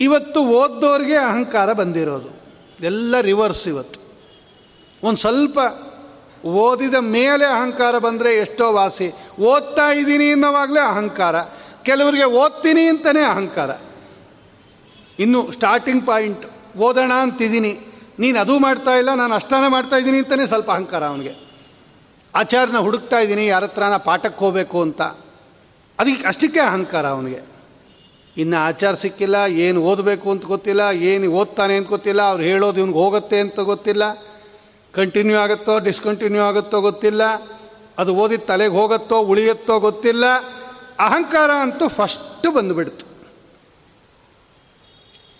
ಇವತ್ತು 0.00 0.46
ಓದ್ದೋರಿಗೆ 0.46 1.16
ಅಹಂಕಾರ 1.16 1.72
ಬಂದಿರೋದು. 1.72 2.28
ಎಲ್ಲ 2.84 3.20
ರಿವರ್ಸ್ 3.20 3.68
ಇವತ್ತು. 3.68 4.00
ಒಂದು 5.02 5.18
ಸ್ವಲ್ಪ 5.18 5.58
ಓದಿದ 6.44 6.94
ಮೇಲೆ 6.94 7.44
ಅಹಂಕಾರ 7.44 7.98
ಬಂದರೆ 7.98 8.34
ಎಷ್ಟೋ 8.34 8.72
ವಾಸಿ, 8.72 9.12
ಓದ್ತಾ 9.40 9.92
ಇದ್ದೀನಿ 9.92 10.32
ಅನ್ನೋವಾಗಲೇ 10.32 10.80
ಅಹಂಕಾರ. 10.80 11.34
ಕೆಲವರಿಗೆ 11.86 12.24
ಓದ್ತೀನಿ 12.24 12.88
ಅಂತಲೇ 12.88 13.22
ಅಹಂಕಾರ. 13.22 13.70
ಇನ್ನು 15.18 15.52
ಸ್ಟಾರ್ಟಿಂಗ್ 15.52 16.06
ಪಾಯಿಂಟ್ 16.06 16.44
ಓದೋಣ 16.78 17.12
ಅಂತಿದ್ದೀನಿ. 17.12 17.72
ನೀನು 18.18 18.40
ಅದು 18.40 18.58
ಮಾಡ್ತಾ 18.58 18.92
ಇಲ್ಲ, 19.00 19.14
ನಾನು 19.14 19.34
ಅಷ್ಟಾನ 19.34 19.64
ಮಾಡ್ತಾ 19.66 19.96
ಇದ್ದೀನಿ 19.96 20.18
ಅಂತಲೇ 20.18 20.46
ಸ್ವಲ್ಪ 20.46 20.70
ಅಹಂಕಾರ 20.70 21.04
ಅವನಿಗೆ. 21.04 21.34
ಆಚಾರನ 22.34 22.76
ಹುಡುಕ್ತಾ 22.76 23.18
ಇದ್ದೀನಿ, 23.18 23.46
ಯಾರ 23.46 23.64
ಹತ್ರನ 23.64 23.96
ಪಾಠಕ್ಕೆ 23.96 24.40
ಹೋಗಬೇಕು 24.44 24.82
ಅಂತ. 24.82 25.02
ಅದಕ್ಕೆ 25.98 26.26
ಅಷ್ಟಕ್ಕೆ 26.26 26.60
ಅಹಂಕಾರ 26.60 27.06
ಅವನಿಗೆ. 27.06 27.40
ಇನ್ನು 28.36 28.56
ಆಚಾರ 28.56 28.94
ಸಿಕ್ಕಿಲ್ಲ, 28.94 29.36
ಏನು 29.66 29.82
ಓದಬೇಕು 29.82 30.30
ಅಂತ 30.30 30.44
ಗೊತ್ತಿಲ್ಲ, 30.44 30.80
ಏನು 30.80 31.32
ಓದ್ತಾನೆ 31.32 31.76
ಅಂತ 31.76 31.88
ಗೊತ್ತಿಲ್ಲ, 31.88 32.22
ಅವ್ರು 32.22 32.42
ಹೇಳೋದು 32.42 32.80
ಇವ್ನಿಗೆ 32.80 32.98
ಹೋಗುತ್ತೆ 32.98 33.40
ಅಂತ 33.40 33.60
ಗೊತ್ತಿಲ್ಲ. 33.60 34.04
ಕಂಟಿನ್ಯೂ 34.94 35.36
ಆಗುತ್ತೋ 35.38 35.78
ಡಿಸ್ಕಂಟಿನ್ಯೂ 35.78 36.42
ಆಗುತ್ತೋ 36.42 36.80
ಗೊತ್ತಿಲ್ಲ. 36.80 37.22
ಅದು 37.98 38.14
ಓದಿದ 38.14 38.40
ತಲೆಗೆ 38.40 38.74
ಹೋಗುತ್ತೋ, 38.74 39.16
ಉಳಿಯುತ್ತೋ 39.20 39.80
ಗೊತ್ತಿಲ್ಲ. 39.80 40.24
ಅಹಂಕಾರ 40.98 41.50
ಅಂತೂ 41.60 41.88
ಫಸ್ಟ್ 41.88 42.54
ಬಂದುಬಿಡ್ತು. 42.54 43.06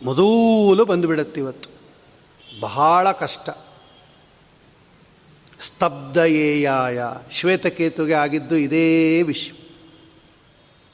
ಮೊದಲು 0.05 0.85
ಬಂದುಬಿಡುತ್ತೆ 0.85 1.41
ಇವತ್ತು. 1.41 1.71
ಬಹಳ 2.61 3.13
ಕಷ್ಟ. 3.13 3.51
ಸ್ತಬ್ಧಯೇಯಾಯ 5.61 7.03
ಶ್ವೇತಕೇತುಗೆ 7.31 8.13
ಆಗಿದ್ದು 8.13 8.57
ಇದೇ 8.57 9.23
ವಿಷಯ. 9.23 9.51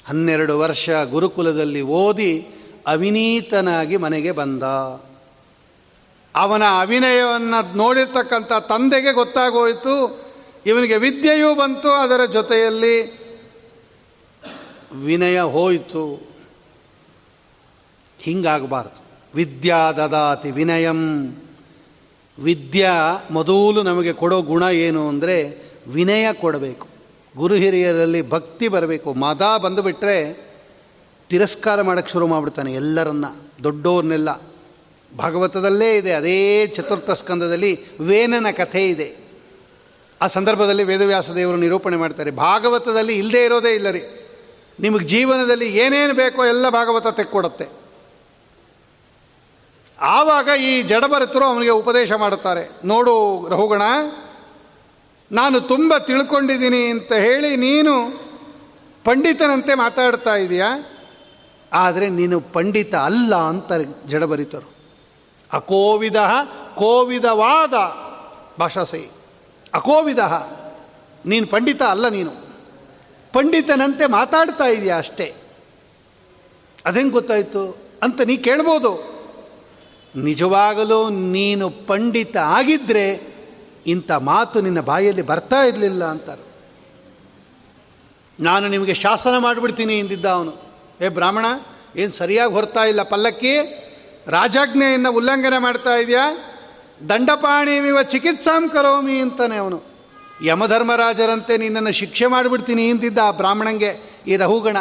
ಹನ್ನೆರಡು 0.07 0.59
ವರ್ಷ 0.59 0.91
ಗುರುಕುಲದಲ್ಲಿ 0.91 1.83
ಓದಿ 1.83 2.49
ಅವಿನೀತನಾಗಿ 2.87 3.97
ಮನೆಗೆ 3.97 4.33
ಬಂದ. 4.33 4.63
ಅವನ 6.35 6.63
ಅಭಿನಯವನ್ನು 6.81 7.77
ನೋಡಿರ್ತಕ್ಕಂಥ 7.77 8.53
ತಂದೆಗೆ 8.53 9.13
ಗೊತ್ತಾಗೋಯಿತು. 9.13 10.25
ಇವನಿಗೆ 10.67 10.97
ವಿದ್ಯೆಯೂ 10.97 11.55
ಬಂತು 11.55 11.89
ಅದರ 11.89 12.25
ಜೊತೆಯಲ್ಲಿ. 12.25 13.20
ವಿನಯ 14.95 15.41
ಹೋಯಿತು. 15.41 16.31
ಹಿಂಗಾಗಬಾರ್ದು. 18.19 19.03
ವಿದ್ಯಾ 19.35 19.93
ದದಾತಿ 19.93 20.51
ವಿನಯಂ. 20.51 21.31
ವಿದ್ಯಾ 22.39 23.25
ಮೊದಲು 23.31 23.83
ನಮಗೆ 23.83 24.13
ಕೊಡೋ 24.13 24.43
ಗುಣ 24.43 24.63
ಏನು 24.63 25.09
ಅಂದರೆ 25.09 25.59
ವಿನಯ 25.87 26.33
ಕೊಡಬೇಕು. 26.33 26.89
ಗುರು 27.37 27.55
ಹಿರಿಯರಲ್ಲಿ 27.55 28.31
ಭಕ್ತಿ 28.31 28.69
ಬರಬೇಕು. 28.69 29.13
ಮದ 29.13 29.43
ಬಂದುಬಿಟ್ರೆ 29.63 30.51
ತಿರಸ್ಕಾರ 31.29 31.83
ಮಾಡೋಕ್ಕೆ 31.83 32.13
ಶುರು 32.13 32.27
ಮಾಡಿಬಿಡ್ತಾನೆ 32.27 32.75
ಎಲ್ಲರನ್ನ 32.75 33.25
ದೊಡ್ಡವ್ರನ್ನೆಲ್ಲ 33.65 34.43
ಭಾಗವತದಲ್ಲೇ 35.19 35.97
ಇದೆ, 35.97 36.13
ಅದೇ 36.13 36.67
ಚತುರ್ಥ 36.67 37.11
ಸ್ಕಂದದಲ್ಲಿ 37.11 37.99
ವೇನನ 38.01 38.47
ಕಥೆ 38.51 38.89
ಇದೆ. 38.89 39.17
ಆ 40.21 40.27
ಸಂದರ್ಭದಲ್ಲಿ 40.27 40.85
ವೇದವ್ಯಾಸ 40.85 41.31
ದೇವರು 41.31 41.57
ನಿರೂಪಣೆ 41.57 41.97
ಮಾಡ್ತಾರೆ. 41.97 42.31
ಭಾಗವತದಲ್ಲಿ 42.31 43.19
ಇಲ್ಲದೇ 43.19 43.45
ಇರೋದೇ 43.45 43.75
ಇಲ್ಲ 43.75 43.91
ರೀ. 43.91 44.20
ನಿಮಗೆ 44.81 45.05
ಜೀವನದಲ್ಲಿ 45.05 45.69
ಏನೇನು 45.79 46.15
ಬೇಕೋ 46.15 46.45
ಎಲ್ಲ 46.45 46.69
ಭಾಗವತ 46.69 47.07
ತೆಕ್ಕೊಡುತ್ತೆ. 47.17 47.67
ಆವಾಗ 50.01 50.49
ಈ 50.61 50.83
ಜಡಭರತರು 50.83 51.45
ಅವನಿಗೆ 51.45 51.71
ಉಪದೇಶ 51.71 52.13
ಮಾಡುತ್ತಾರೆ. 52.13 52.71
ನೋಡು 52.85 53.47
ರಹುಗಣ, 53.49 53.83
ನಾನು 55.33 55.61
ತುಂಬ 55.61 55.99
ತಿಳ್ಕೊಂಡಿದ್ದೀನಿ 55.99 56.85
ಅಂತ 56.85 57.13
ಹೇಳಿ 57.13 57.57
ನೀನು 57.57 57.95
ಪಂಡಿತನಂತೆ 59.05 59.75
ಮಾತಾಡ್ತಾ 59.75 60.35
ಇದೆಯಾ? 60.35 60.71
ಆದರೆ 61.73 62.09
ನೀನು 62.09 62.41
ಪಂಡಿತ 62.41 62.95
ಅಲ್ಲ 62.95 63.35
ಅಂತ 63.37 63.73
ಜಡಬರಿತರು 64.07 64.69
ಅಕೋವಿದ 65.53 66.17
ಕೋವಿದವಾದ 66.75 67.75
ಭಾಷಾಸೈ. 68.61 69.05
ಅಕೋವಿದ, 69.75 70.19
ನೀನು 71.27 71.47
ಪಂಡಿತ 71.47 71.83
ಅಲ್ಲ 71.83 72.09
ನೀನು. 72.09 72.50
ಪಂಡಿತನಂತೆ 73.33 74.07
ಮಾತಾಡ್ತಾ 74.07 74.65
ಇದೆಯಾ 74.65 74.99
ಅಷ್ಟೇ. 74.99 75.35
ಅದೇನು 76.87 77.11
ಗೊತ್ತಾಯಿತು 77.11 77.79
ಅಂತ 78.03 78.21
ನೀ 78.21 78.37
ಕೇಳ್ಬೋದು. 78.37 79.11
ನಿಜವಾಗಲೂ 80.17 81.09
ನೀನು 81.09 81.71
ಪಂಡಿತ 81.71 82.37
ಆಗಿದ್ದರೆ 82.37 83.35
ಇಂಥ 83.87 84.13
ಮಾತು 84.13 84.61
ನಿನ್ನ 84.61 84.81
ಬಾಯಲ್ಲಿ 84.81 85.23
ಬರ್ತಾ 85.23 85.63
ಇರಲಿಲ್ಲ 85.63 86.05
ಅಂತಾರೆ. 86.05 86.43
ನಾನು 88.41 88.69
ನಿಮಗೆ 88.69 88.95
ಶಾಸನ 88.95 89.39
ಮಾಡಿಬಿಡ್ತೀನಿ 89.39 89.99
ಎಂದಿದ್ದ 89.99 90.25
ಅವನು. 90.25 90.57
ಏ 91.01 91.09
ಬ್ರಾಹ್ಮಣ, 91.09 91.47
ಏನು 91.97 92.13
ಸರಿಯಾಗಿ 92.13 92.53
ಹೊರ್ತಾ 92.53 92.85
ಇಲ್ಲ 92.85 93.03
ಪಲ್ಲಕ್ಕಿ? 93.03 93.61
ರಾಜಾಜ್ಞೆಯನ್ನು 94.27 95.13
ಉಲ್ಲಂಘನೆ 95.13 95.59
ಮಾಡ್ತಾ 95.59 95.95
ಇದೆಯಾ? 95.95 96.57
ದಂಡಪಾಣಿಮಿವ 97.09 98.03
ಚಿಕಿತ್ಸಾಂ 98.03 98.69
ಕರೋಮಿ 98.69 99.19
ಅಂತಾನೆ 99.19 99.57
ಅವನು. 99.57 99.90
ಯಮಧರ್ಮರಾಜರಂತೆ 100.45 101.57
ನಿನ್ನನ್ನು 101.57 101.93
ಶಿಕ್ಷೆ 101.93 102.27
ಮಾಡಿಬಿಡ್ತೀನಿ 102.27 102.89
ಇಂತಿದ್ದ 102.89 103.19
ಆ 103.19 103.31
ಬ್ರಾಹ್ಮಣಂಗೆ 103.31 104.21
ಈ 104.27 104.37
ರಹುಗಣ 104.37 104.77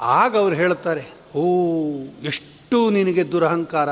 ಆಗ 0.00 0.36
ಅವ್ರು 0.36 0.56
ಹೇಳುತ್ತಾರೆ, 0.56 1.04
ಓ, 1.38 1.44
ಎಷ್ಟು 2.22 2.90
ನಿನಗೆ 2.90 3.32
ದುರಹಂಕಾರ. 3.32 3.88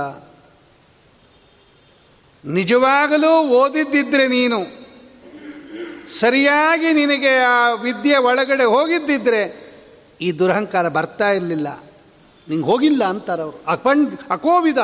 ನಿಜವಾಗಲೂ 2.44 3.46
ಓದಿದ್ದಿದ್ರೆ 3.46 4.28
ನೀನು. 4.28 4.86
ಸರಿಯಾಗಿ 6.18 6.92
ನಿನಗೆ 6.92 7.38
ಆ 7.38 7.72
ವಿದ್ಯೆ 7.72 8.16
ಒಳಗಡೆ 8.16 8.64
ಹೋಗಿದ್ದಿದ್ರೆ 8.64 9.66
ಈ 10.20 10.32
ದುರಹಂಕಾರ 10.32 10.88
ಬರ್ತಾ 10.88 11.30
ಇರಲಿಲ್ಲ. 11.30 11.84
ನಿಂಗೆ 12.48 12.64
ಹೋಗಿಲ್ಲ 12.64 13.04
ಅಂತಾರೆ 13.04 13.42
ಅವರು. 13.42 13.62
ಅಪಂಡ್, 13.66 14.20
ಅಕೋವಿದ. 14.30 14.78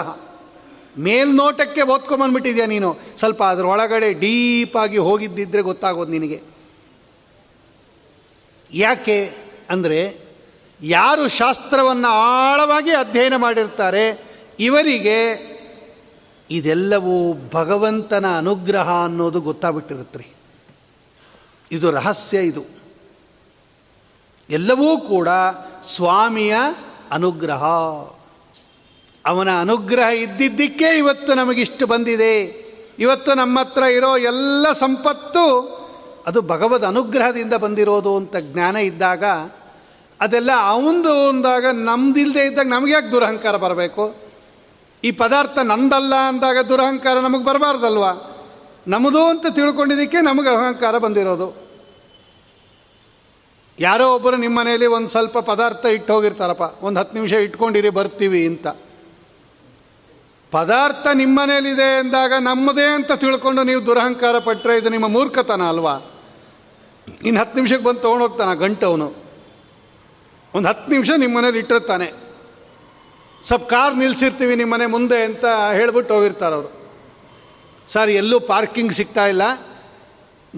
ಮೇಲ್ನೋಟಕ್ಕೆ 0.98 1.82
ಓದ್ಕೊಂಬಂದ್ಬಿಟ್ಟಿದ್ಯಾ 1.82 2.66
ನೀನು? 2.66 2.98
ಸ್ವಲ್ಪ 3.16 3.42
ಅದರೊಳಗಡೆ 3.42 4.12
ಡೀಪಾಗಿ 4.12 4.98
ಹೋಗಿದ್ದಿದ್ರೆ 4.98 5.62
ಗೊತ್ತಾಗೋದು 5.62 6.10
ನಿನಗೆ. 6.10 6.42
ಯಾಕೆ 8.72 9.32
ಅಂದರೆ 9.70 10.16
ಯಾರು 10.80 11.28
ಶಾಸ್ತ್ರವನ್ನು 11.28 12.08
ಆಳವಾಗಿ 12.08 12.90
ಅಧ್ಯಯನ 12.90 13.36
ಮಾಡಿರ್ತಾರೆ, 13.36 14.24
ಇವರಿಗೆ 14.58 15.52
ಇದೆಲ್ಲವೂ 16.50 17.34
ಭಗವಂತನ 17.52 18.38
ಅನುಗ್ರಹ 18.38 19.04
ಅನ್ನೋದು 19.04 19.40
ಗೊತ್ತಾಗ್ಬಿಟ್ಟಿರುತ್ತೆ 19.40 20.26
ಇದು 21.72 21.90
ರಹಸ್ಯ 21.90 22.38
ಇದು. 22.38 22.64
ಎಲ್ಲವೂ 24.50 25.00
ಕೂಡ 25.00 25.28
ಸ್ವಾಮಿಯ 25.84 26.56
ಅನುಗ್ರಹ. 27.10 27.64
ಅವನ 29.26 29.60
ಅನುಗ್ರಹ 29.60 30.08
ಇದ್ದಿದ್ದಕ್ಕೆ 30.08 30.98
ಇವತ್ತು 30.98 31.34
ನಮಗಿಷ್ಟು 31.34 31.86
ಬಂದಿದೆ. 31.86 32.34
ಇವತ್ತು 32.98 33.34
ನಮ್ಮ 33.34 33.60
ಹತ್ರ 33.60 33.82
ಇರೋ 33.82 34.16
ಎಲ್ಲ 34.16 34.72
ಸಂಪತ್ತು 34.72 35.44
ಅದು 36.26 36.42
ಭಗವದ್ 36.42 36.84
ಅನುಗ್ರಹದಿಂದ 36.84 37.54
ಬಂದಿರೋದು 37.54 38.16
ಅಂತ 38.16 38.36
ಜ್ಞಾನ 38.36 38.76
ಇದ್ದಾಗ, 38.76 39.24
ಅದೆಲ್ಲ 40.20 40.50
ಅವಂದು 40.68 41.28
ಅಂದಾಗ 41.28 41.66
ನಮ್ದಿಲ್ಲದೆ 41.66 42.46
ಇದ್ದಾಗ 42.46 42.66
ನಮಗೆ 42.66 42.92
ಯಾಕೆ 42.92 43.10
ದುರಹಂಕಾರ 43.10 43.56
ಬರಬೇಕು? 43.56 44.14
ಈ 45.04 45.10
ಪದಾರ್ಥ 45.10 45.58
ನಂದಲ್ಲ 45.58 46.14
ಅಂದಾಗ 46.14 46.58
ದುರಹಂಕಾರ 46.58 47.18
ನಮಗೆ 47.18 47.44
ಬರಬಾರ್ದಲ್ವಾ? 47.44 48.12
ನಮ್ಮದು 48.88 49.26
ಅಂತ 49.26 49.46
ತಿಳ್ಕೊಂಡಿದ್ದಕ್ಕೆ 49.46 50.20
ನಮಗೆ 50.20 50.48
ಅಹಂಕಾರ 50.48 50.98
ಬಂದಿರೋದು. 50.98 51.56
ಯಾರೋ 53.78 54.14
ಒಬ್ಬರು 54.14 54.36
ನಿಮ್ಮ 54.36 54.58
ಮನೆಯಲ್ಲಿ 54.58 54.86
ಒಂದು 54.86 55.08
ಸ್ವಲ್ಪ 55.08 55.38
ಪದಾರ್ಥ 55.38 55.84
ಇಟ್ಟು 55.86 56.12
ಹೋಗಿರ್ತಾರಪ್ಪ. 56.12 56.84
ಒಂದು 56.84 57.00
ಹತ್ತು 57.00 57.14
ನಿಮಿಷ 57.14 57.32
ಇಟ್ಕೊಂಡಿರಿ, 57.32 57.90
ಬರ್ತೀವಿ 57.90 58.46
ಅಂತ. 58.46 58.66
ಪದಾರ್ಥ 60.52 61.06
ನಿಮ್ಮ 61.14 61.40
ಮನೇಲಿದೆ 61.40 61.98
ಎಂದಾಗ 61.98 62.32
ನಮ್ಮದೇ 62.40 62.86
ಅಂತ 62.94 63.12
ತಿಳ್ಕೊಂಡು 63.12 63.62
ನೀವು 63.62 63.86
ದುರಹಂಕಾರ 63.86 64.38
ಪಟ್ಟರೆ 64.38 64.76
ಇದು 64.78 64.88
ನಿಮ್ಮ 64.88 65.08
ಮೂರ್ಖತನ 65.08 65.62
ಅಲ್ವಾ? 65.62 65.94
ಇನ್ನು 67.24 67.40
ಹತ್ತು 67.40 67.54
ನಿಮಿಷಕ್ಕೆ 67.54 67.84
ಬಂದು 67.84 68.00
ತೊಗೊಂಡೋಗ್ತಾನೆ 68.00 68.56
ಗಂಟವನು. 68.56 69.08
ಒಂದು 70.54 70.68
ಹತ್ತು 70.68 70.92
ನಿಮಿಷ 70.92 71.10
ನಿಮ್ಮ 71.16 71.38
ಮನೇಲಿ 71.38 71.58
ಇಟ್ಟಿರ್ತಾನೆ. 71.58 72.08
ಸ್ವಲ್ಪ 73.42 73.64
ಕಾರ್ 73.66 73.96
ನಿಲ್ಲಿಸಿರ್ತೀವಿ 73.96 74.56
ನಿಮ್ಮ 74.56 74.74
ಮನೆ 74.74 74.86
ಮುಂದೆ 74.86 75.22
ಅಂತ 75.22 75.44
ಹೇಳ್ಬಿಟ್ಟು 75.72 76.14
ಹೋಗಿರ್ತಾರೆ 76.14 76.54
ಅವರು. 76.54 76.70
ಸರ್, 77.88 78.10
ಎಲ್ಲೂ 78.10 78.40
ಪಾರ್ಕಿಂಗ್ 78.40 78.92
ಸಿಗ್ತಾ 78.92 79.26
ಇಲ್ಲ. 79.26 79.42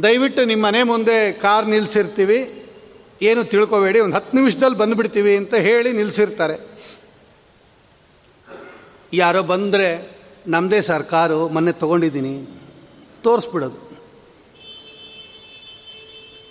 ದಯವಿಟ್ಟು 0.03 0.45
ನಿಮ್ಮ 0.45 0.67
ಮನೆ 0.67 0.83
ಮುಂದೆ 0.83 1.33
ಕಾರ್ 1.33 1.67
ನಿಲ್ಲಿಸಿರ್ತೀವಿ 1.67 2.39
ಏನು 3.23 3.45
ತಿಳ್ಕೊಬೇಡಿ, 3.45 4.01
ಒಂದು 4.01 4.17
ಹತ್ತು 4.17 4.37
ನಿಮಿಷದಲ್ಲಿ 4.37 4.79
ಬಂದುಬಿಡ್ತೀವಿ 4.79 5.37
ಅಂತ 5.37 5.55
ಹೇಳಿ 5.55 5.93
ನಿಲ್ಲಿಸಿರ್ತಾರೆ 5.93 6.74
ಯಾರೋ 9.17 9.43
ಬಂದರೆ 9.43 9.89
ನಮ್ಮದೇ 10.47 10.79
ಸರ್ 10.81 11.05
ಕಾರು 11.05 11.39
ಮೊನ್ನೆ 11.49 11.73
ತೊಗೊಂಡಿದ್ದೀನಿ, 11.73 12.35
ತೋರಿಸ್ಬಿಡೋದು. 13.25 13.81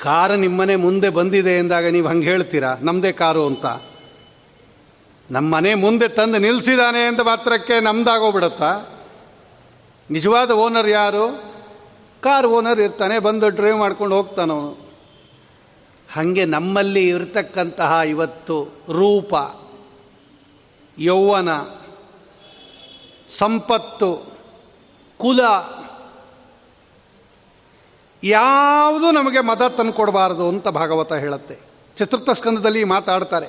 ಕಾರು 0.01 0.35
ನಿಮ್ಮನೆ 0.35 0.75
ಮುಂದೆ 0.75 1.09
ಬಂದಿದೆ 1.09 1.53
ಎಂದಾಗ 1.57 1.91
ನೀವು 1.91 2.07
ಹಂಗೆ 2.07 2.27
ಹೇಳ್ತೀರಾ? 2.27 2.71
ನಮ್ಮದೇ 2.81 3.11
ಕಾರು 3.11 3.43
ಅಂತ. 3.45 3.65
ನಮ್ಮ 5.29 5.47
ಮನೆ 5.55 5.71
ಮುಂದೆ 5.75 6.07
ತಂದು 6.07 6.37
ನಿಲ್ಲಿಸಿದಾನೆ 6.37 7.01
ಅಂತ 7.03 7.21
ಮಾತ್ರಕ್ಕೆ 7.21 7.75
ನಮ್ದಾಗೋಗ್ಬಿಡುತ್ತಾ? 7.79 8.71
ನಿಜವಾದ 10.09 10.51
ಓನರ್ 10.51 10.89
ಯಾರು? 10.89 11.25
ಕಾರ್ 12.23 12.47
ಓನರ್ 12.47 12.79
ಇರ್ತಾನೆ, 12.79 13.15
ಬಂದು 13.19 13.49
ಡ್ರೈವ್ 13.49 13.77
ಮಾಡ್ಕೊಂಡು 13.77 14.15
ಹೋಗ್ತಾನವನು 14.15 14.71
ಹಾಗೆ 16.09 16.43
ನಮ್ಮಲ್ಲಿ 16.45 17.03
ಇರತಕ್ಕಂತಹ 17.07 17.91
ಇವತ್ತು 18.07 18.57
ರೂಪ, 18.93 19.33
ಯೌವನ 20.97 21.49
ಸಂಪತ್ತು, 23.37 24.37
ಕುಲ, 25.17 25.39
ಯಾವುದು 28.23 29.11
ನಮಗೆ 29.11 29.39
ಮದ 29.39 29.67
ತಂದುಕೊಡಬಾರದು 29.67 30.49
ಅಂತ 30.49 30.67
ಭಾಗವತ 30.67 31.13
ಹೇಳುತ್ತೆ. 31.13 31.57
ಚತುರ್ಥ 31.97 32.29
ಸ್ಕಂದದಲ್ಲಿ 32.29 32.83
ಮಾತಾಡ್ತಾರೆ. 32.83 33.47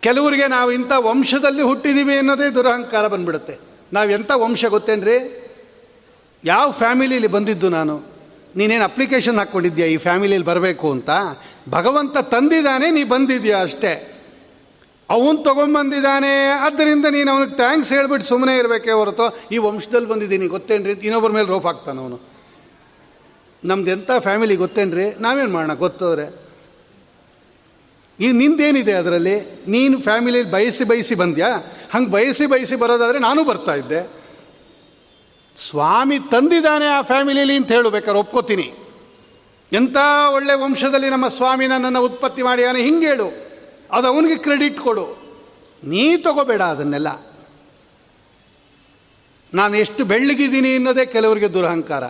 ಕೆಲವರಿಗೆ 0.00 0.46
ನಾವು 0.46 0.72
ಇಂಥ 0.72 0.92
ವಂಶದಲ್ಲಿ 0.96 1.62
ಹುಟ್ಟಿದ್ದೀವಿ 1.62 2.16
ಅನ್ನೋದೇ 2.16 2.50
ದುರಹಂಕಾರ 2.50 3.08
ಬಂದ್ಬಿಡುತ್ತೆ. 3.08 3.58
ನಾವು 3.92 4.10
ಎಂಥ 4.10 4.30
ವಂಶ 4.34 4.64
ಗೊತ್ತೇನ್ರಿ? 4.64 5.48
ಯಾವ 6.44 6.70
ಫ್ಯಾಮಿಲಿಯಲ್ಲಿ 6.70 7.28
ಬಂದಿದ್ದು 7.28 7.68
ನಾನು? 7.68 8.02
ನೀನೇನು 8.56 8.84
ಅಪ್ಲಿಕೇಶನ್ 8.84 9.38
ಹಾಕ್ಕೊಂಡಿದ್ಯಾ 9.38 9.86
ಈ 9.86 9.96
ಫ್ಯಾಮಿಲಿಯಲ್ಲಿ 9.96 10.48
ಬರಬೇಕು 10.48 10.90
ಅಂತ? 10.90 11.10
ಭಗವಂತ 11.70 12.18
ತಂದಿದ್ದಾನೆ, 12.18 12.90
ನೀ 12.90 13.04
ಬಂದಿದ್ಯಾ 13.04 13.62
ಅಷ್ಟೇ. 13.62 14.19
ಅವನು 15.10 15.38
ತೊಗೊಂಬಂದಿದ್ದಾನೆ 15.38 16.46
ಆದ್ದರಿಂದ 16.46 17.06
ನೀನು 17.06 17.32
ಅವನಿಗೆ 17.32 17.54
ಥ್ಯಾಂಕ್ಸ್ 17.54 17.92
ಹೇಳ್ಬಿಟ್ಟು 17.92 18.28
ಸುಮ್ಮನೆ 18.28 18.58
ಇರಬೇಕೇ 18.58 18.90
ಹೊರತು 18.90 19.48
ಈ 19.52 19.58
ವಂಶದಲ್ಲಿ 19.58 20.08
ಬಂದಿದ್ದೀನಿ, 20.08 20.46
ಗೊತ್ತೇನ್ರಿ? 20.46 20.92
ಇನ್ನೊಬ್ಬರ 20.92 21.30
ಮೇಲೆ 21.30 21.48
ರೋಪ್ 21.48 21.66
ಹಾಕ್ತಾನೆ 21.66 22.00
ಅವನು. 22.00 22.20
ನಮ್ದು 23.64 23.90
ಎಂಥ 23.90 24.10
ಫ್ಯಾಮಿಲಿ 24.18 24.56
ಗೊತ್ತೇನ್ರಿ? 24.56 25.14
ನಾವೇನು 25.20 25.50
ಮಾಡೋಣ? 25.50 25.74
ಗೊತ್ತವ್ರೆ. 25.74 26.50
ಈ 28.20 28.32
ನಿಂದೇನಿದೆ 28.32 28.92
ಅದರಲ್ಲಿ? 28.92 29.40
ನೀನು 29.68 30.00
ಫ್ಯಾಮಿಲಿಯಲ್ಲಿ 30.00 30.52
ಬಯಸಿ 30.52 30.84
ಬಯಸಿ 30.84 31.14
ಬಂದ್ಯಾ? 31.14 31.48
ಹಂಗೆ 31.94 32.10
ಬಯಸಿ 32.10 32.46
ಬಯಸಿ 32.46 32.76
ಬರೋದಾದರೆ 32.76 33.18
ನಾನು 33.18 33.44
ಬರ್ತಾ 33.44 33.74
ಇದ್ದೆ. 33.74 34.10
ಸ್ವಾಮಿ 35.56 36.18
ತಂದಿದ್ದಾನೆ 36.18 36.86
ಆ 36.86 37.02
ಫ್ಯಾಮಿಲಿಯಲ್ಲಿ 37.02 37.56
ಅಂತ 37.56 37.72
ಹೇಳಬೇಕಾದ್ರೆ 37.72 38.20
ಒಪ್ಕೋತೀನಿ. 38.20 38.72
ಎಂಥ 39.72 39.96
ಒಳ್ಳೆ 40.34 40.54
ವಂಶದಲ್ಲಿ 40.54 41.10
ನಮ್ಮ 41.10 41.28
ಸ್ವಾಮಿ 41.28 41.66
ನನ್ನ 41.66 41.98
ಉತ್ಪತ್ತಿ 41.98 42.42
ಮಾಡಿಯಾನೆ 42.42 42.82
ಹಿಂಗೆ 42.82 43.06
ಹೇಳು. 43.06 43.49
ಅದು 43.92 44.06
ಅವನಿಗೆ 44.06 44.36
ಕ್ರೆಡಿಟ್ 44.36 44.80
ಕೊಡು. 44.80 45.04
ನೀ 45.84 46.16
ತಗೋಬೇಡ 46.16 46.62
ಅದನ್ನೆಲ್ಲ. 46.62 47.30
ನಾನು 49.54 49.76
ಎಷ್ಟು 49.76 50.04
ಬೆಳ್ಳಗಿದ್ದೀನಿ 50.04 50.74
ಅನ್ನೋದೇ 50.74 51.06
ಕೆಲವರಿಗೆ 51.06 51.54
ದುರಹಂಕಾರ. 51.54 52.04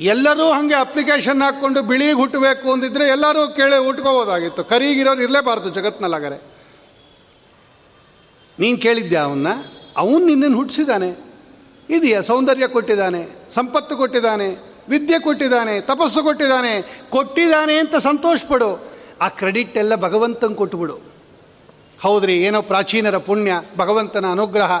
ಎಲ್ಲರೂ 0.00 0.52
ಹಾಗೆ 0.52 0.74
ಅಪ್ಲಿಕೇಶನ್ 0.74 1.42
ಹಾಕ್ಕೊಂಡು 1.42 1.82
ಬಿಳಿಗೆ 1.82 2.12
ಹುಟ್ಟಬೇಕು 2.12 2.72
ಅಂದಿದ್ರೆ 2.72 3.04
ಎಲ್ಲರೂ 3.04 3.48
ಕೇಳಿ 3.48 3.84
ಹುಟ್ಕೋಬೋದಾಗಿತ್ತು 3.84 4.64
ಕರಿಗಿರೋರು 4.64 5.22
ಇರಲೇಬಾರ್ದು 5.22 5.70
ಜಗತ್ನಲ್ಲಾಗರೆ. 5.70 6.42
ನೀನು 8.58 8.78
ಕೇಳಿದ್ದೆ 8.78 9.16
ಅವನ್ನ 9.16 9.46
ಅವನು 9.96 10.18
ನಿನ್ನನ್ನು 10.18 10.56
ಹುಟ್ಟಿಸಿದ್ದಾನೆ 10.56 11.08
ಇದೆಯಾ 11.90 12.20
ಸೌಂದರ್ಯ 12.20 12.66
ಕೊಟ್ಟಿದ್ದಾನೆ, 12.66 13.28
ಸಂಪತ್ತು 13.50 13.96
ಕೊಟ್ಟಿದ್ದಾನೆ. 13.96 14.75
ವಿದ್ಯೆ 14.88 15.18
ಕೊಟ್ಟಿದ್ದಾನೆ, 15.18 15.80
ತಪಸ್ಸು 15.80 16.22
ಕೊಟ್ಟಿದ್ದಾನೆ 16.22 17.02
ಕೊಟ್ಟಿದ್ದಾನೆ 17.10 17.78
ಅಂತ 17.78 17.96
ಸಂತೋಷಪಡು. 17.96 18.82
ಆ 19.20 19.28
ಕ್ರೆಡಿಟ್ 19.28 19.76
ಎಲ್ಲ 19.76 19.96
ಭಗವಂತನ 19.96 20.52
ಕೊಟ್ಟುಬಿಡು 20.52 20.98
ಹೌದ್ರಿ, 22.02 22.42
ಏನೋ 22.42 22.62
ಪ್ರಾಚೀನರ 22.62 23.18
ಪುಣ್ಯ, 23.18 23.62
ಭಗವಂತನ 23.78 24.26
ಅನುಗ್ರಹ. 24.26 24.72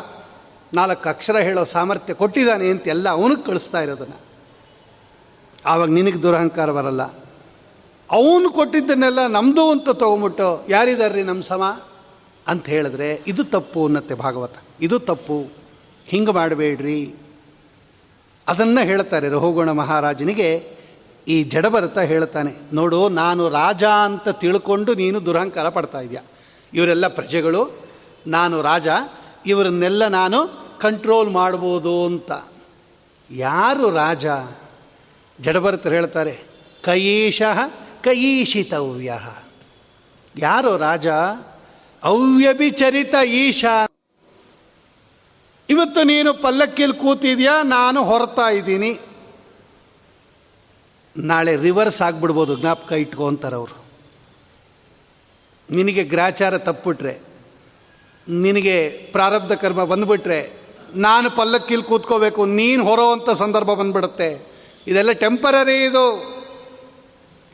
ನಾಲ್ಕು 0.74 1.08
ಅಕ್ಷರ 1.08 1.36
ಹೇಳೋ 1.36 1.64
ಸಾಮರ್ಥ್ಯ 1.64 2.14
ಕೊಟ್ಟಿದ್ದಾನೆ 2.14 2.68
ಅಂತ 2.68 2.88
ಎಲ್ಲ 2.88 3.08
ಅವನಿಗೆ 3.08 3.42
ಕಳಿಸ್ತಾ 3.42 3.80
ಇರೋದನ್ನು. 3.80 4.20
ಆವಾಗ 5.66 5.88
ನಿನಗೆ 5.88 6.22
ದುರಹಂಕಾರ 6.22 6.72
ಬರಲ್ಲ. 6.72 7.02
ಅವನು 8.10 8.50
ಕೊಟ್ಟಿದ್ದನ್ನೆಲ್ಲ 8.50 9.26
ನಮ್ಮದು 9.26 9.70
ಅಂತ 9.70 9.88
ತೊಗೊಂಬಿಟ್ಟು, 9.88 10.66
ಯಾರಿದಾರ್ರಿ 10.68 11.22
ನಮ್ಮ 11.22 11.42
ಸಮ? 11.42 11.80
ಅಂತ 12.46 12.66
ಹೇಳಿದ್ರೆ, 12.66 13.22
ಇದು 13.26 13.44
ತಪ್ಪು 13.44 13.86
ಅನ್ನತ್ತೆ 13.86 14.14
ಭಾಗವತ. 14.14 14.52
ಇದು 14.80 14.98
ತಪ್ಪು. 14.98 15.48
ಹಿಂಗೆ 16.06 16.32
ಮಾಡಬೇಡ್ರಿ. 16.32 17.14
ಅದನ್ನು 18.48 18.84
ಹೇಳ್ತಾರೆ 18.84 19.28
ರಹುಗುಣ 19.28 19.70
ಮಹಾರಾಜನಿಗೆ. 19.70 20.50
ಈ 21.28 21.42
ಜಡಭರತ 21.42 21.98
ಹೇಳ್ತಾನೆ 21.98 22.52
ನೋಡು, 22.74 23.08
ನಾನು 23.08 23.48
ರಾಜ 23.48 23.84
ಅಂತ 23.84 24.28
ತಿಳ್ಕೊಂಡು 24.28 24.94
ನೀನು 24.94 25.26
ದುರಹಂಕಾರ 25.26 25.68
ಪಡ್ತಾ 25.68 26.00
ಇದೆಯಾ? 26.00 26.22
ಇವರೆಲ್ಲ 26.74 27.08
ಪ್ರಜೆಗಳು, 27.08 27.62
ನಾನು 28.26 28.62
ರಾಜ, 28.62 28.88
ಇವರನ್ನೆಲ್ಲ 29.46 30.06
ನಾನು 30.08 30.38
ಕಂಟ್ರೋಲ್ 30.80 31.30
ಮಾಡ್ಬೋದು 31.30 32.04
ಅಂತ. 32.04 32.32
ಯಾರು 33.30 33.90
ರಾಜ? 33.94 34.26
ಜಡಭರತರು 35.38 35.94
ಹೇಳ್ತಾರೆ, 35.94 36.34
ಕಯೀಶ 36.84 37.42
ಕಯೀಶಿತವ್ಯ. 38.02 39.12
ಯಾರು 40.34 40.76
ರಾಜ? 40.76 41.06
ಅವ್ಯಭಿಚರಿತ 42.02 43.14
ಈಶ 43.28 43.64
ಇವತ್ತು 45.70 46.02
ನೀನು 46.02 46.34
ಪಲ್ಲಕ್ಕಿಯಲ್ಲಿ 46.34 46.98
ಕೂತಿದ್ಯಾ? 46.98 47.62
ನಾನು 47.62 48.04
ಹೊರತಾ 48.04 48.48
ಇದ್ದೀನಿ. 48.48 48.98
ನಾಳೆ 51.16 51.56
ರಿವರ್ಸ್ 51.56 52.02
ಆಗಿಬಿಡ್ಬೋದು, 52.02 52.56
ಜ್ಞಾಪಕ 52.56 52.92
ಇಟ್ಕೊಂತಾರೆ 52.92 53.56
ಅವರು. 53.56 53.84
ನಿನಗೆ 55.70 56.04
ಗ್ರಾಚಾರ 56.04 56.58
ತಪ್ಪಿಟ್ರೆ, 56.58 57.20
ನಿನಗೆ 58.28 58.88
ಪ್ರಾರಬ್ಧ 58.88 59.52
ಕರ್ಮ 59.52 59.84
ಬಂದುಬಿಟ್ರೆ, 59.84 60.52
ನಾನು 60.94 61.30
ಪಲ್ಲಕ್ಕಿಲ್ 61.30 61.82
ಕೂತ್ಕೋಬೇಕು, 61.82 62.46
ನೀನು 62.46 62.84
ಹೊರೋ 62.84 63.12
ಅಂತ 63.12 63.30
ಸಂದರ್ಭ 63.30 63.70
ಬಂದ್ಬಿಡುತ್ತೆ. 63.72 64.46
ಇದೆಲ್ಲ 64.86 65.12
ಟೆಂಪರರಿ 65.12 65.84
ಇದು. 65.84 66.35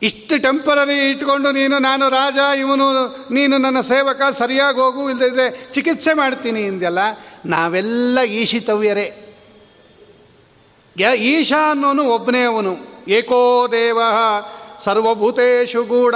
ಇಷ್ಟು 0.03 0.43
ಟೆಂಪರರಿ 0.43 1.11
ಇಟ್ಕೊಂಡು 1.11 1.53
ನೀನು, 1.53 1.79
ನಾನು 1.79 2.09
ರಾಜ, 2.09 2.37
ಇವನು, 2.59 3.17
ನೀನು 3.31 3.59
ನನ್ನ 3.59 3.81
ಸೇವಕ, 3.81 4.23
ಸರಿಯಾಗಿ 4.33 4.81
ಹೋಗು 4.81 5.11
ಇಲ್ಲದಿದ್ದರೆ 5.11 5.69
ಚಿಕಿತ್ಸೆ 5.73 6.15
ಮಾಡ್ತೀನಿ 6.15 6.61
ಇಂದೆಲ್ಲ 6.61 6.99
ನಾವೆಲ್ಲ 7.47 8.21
ಈಶಿತವ್ಯರೇ. 8.21 9.37
ಈಶಾ 11.17 11.71
ಅನ್ನೋನು 11.71 12.05
ಒಬ್ಬನೇ 12.05 12.43
ಅವನು. 12.43 12.77
ಏಕೋ 13.09 13.69
ದೇವ, 13.73 14.01
ಸರ್ವಭೂತೇಶು 14.79 15.85
ಗೂಢ, 15.85 16.15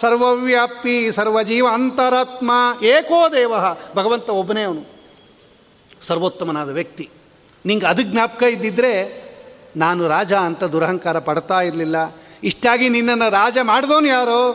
ಸರ್ವವ್ಯಾಪಿ 0.00 1.12
ಸರ್ವಜೀವ 1.12 1.68
ಅಂತರಾತ್ಮ 1.72 2.50
ಏಕೋ 2.82 3.28
ದೇವ, 3.28 3.52
ಭಗವಂತ 3.96 4.30
ಒಬ್ಬನೇ 4.30 4.62
ಅವನು. 4.62 4.84
ಸರ್ವೋತ್ತಮನಾದ 6.00 6.70
ವ್ಯಕ್ತಿ. 6.70 7.10
ನಿಂಗೆ 7.66 7.86
ಅದು 7.86 8.02
ಜ್ಞಾಪಕ 8.02 8.42
ಇದ್ದಿದ್ರೆ, 8.42 9.24
ನಾನು 9.76 10.08
ರಾಜ 10.08 10.32
ಅಂತ 10.32 10.64
ದುರಹಂಕಾರ 10.64 11.18
ಪಡ್ತಾ 11.18 11.60
ಇರಲಿಲ್ಲ. 11.60 11.96
ಇಷ್ಟಾಗಿ 12.44 12.88
ನಿನ್ನನ್ನು 12.88 13.30
ರಾಜ 13.30 13.58
ಮಾಡಿದವನು 13.62 14.06
ಯಾರೋ? 14.06 14.52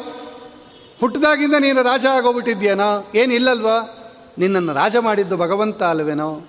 ಹುಟ್ಟಿದಾಗಿಂದ 1.00 1.54
ನೀನು 1.54 1.82
ರಾಜ 1.82 2.06
ಆಗೋಗ್ಬಿಟ್ಟಿದ್ಯೇನೋ 2.06 3.12
ಏನಿಲ್ಲಲ್ವಾ 3.16 3.96
ನಿನ್ನನ್ನು 4.38 4.74
ರಾಜ 4.74 4.96
ಮಾಡಿದ್ದು 4.98 5.38
ಭಗವಂತ 5.38 5.84
ಅಲ್ವೇನೋ? 5.84 6.48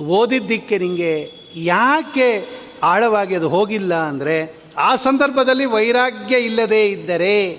ಓದಿದ್ದಕ್ಕೆ 0.00 0.78
ನಿಮಗೆ 0.78 1.30
ಯಾಕೆ 1.56 2.46
ಆಳವಾಗಿ 2.82 3.34
ಅದು 3.34 3.48
ಹೋಗಿಲ್ಲ 3.48 3.94
ಅಂದರೆ, 3.94 4.54
ಆ 4.78 4.96
ಸಂದರ್ಭದಲ್ಲಿ 4.96 5.64
ವೈರಾಗ್ಯ 5.64 6.36
ಇಲ್ಲದೇ 6.36 6.86
ಇದ್ದರೆ, 6.86 7.58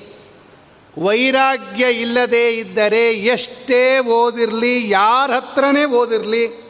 ವೈರಾಗ್ಯ 1.01 1.86
ಇಲ್ಲದೇ 1.86 2.49
ಇದ್ದರೆ 2.49 3.13
ಎಷ್ಟೇ 3.13 3.99
ಓದಿರಲಿ, 3.99 4.89
ಯಾರ 4.89 5.32
ಹತ್ರನೇ 5.32 5.86
ಓದಿರಲಿ. 5.86 6.63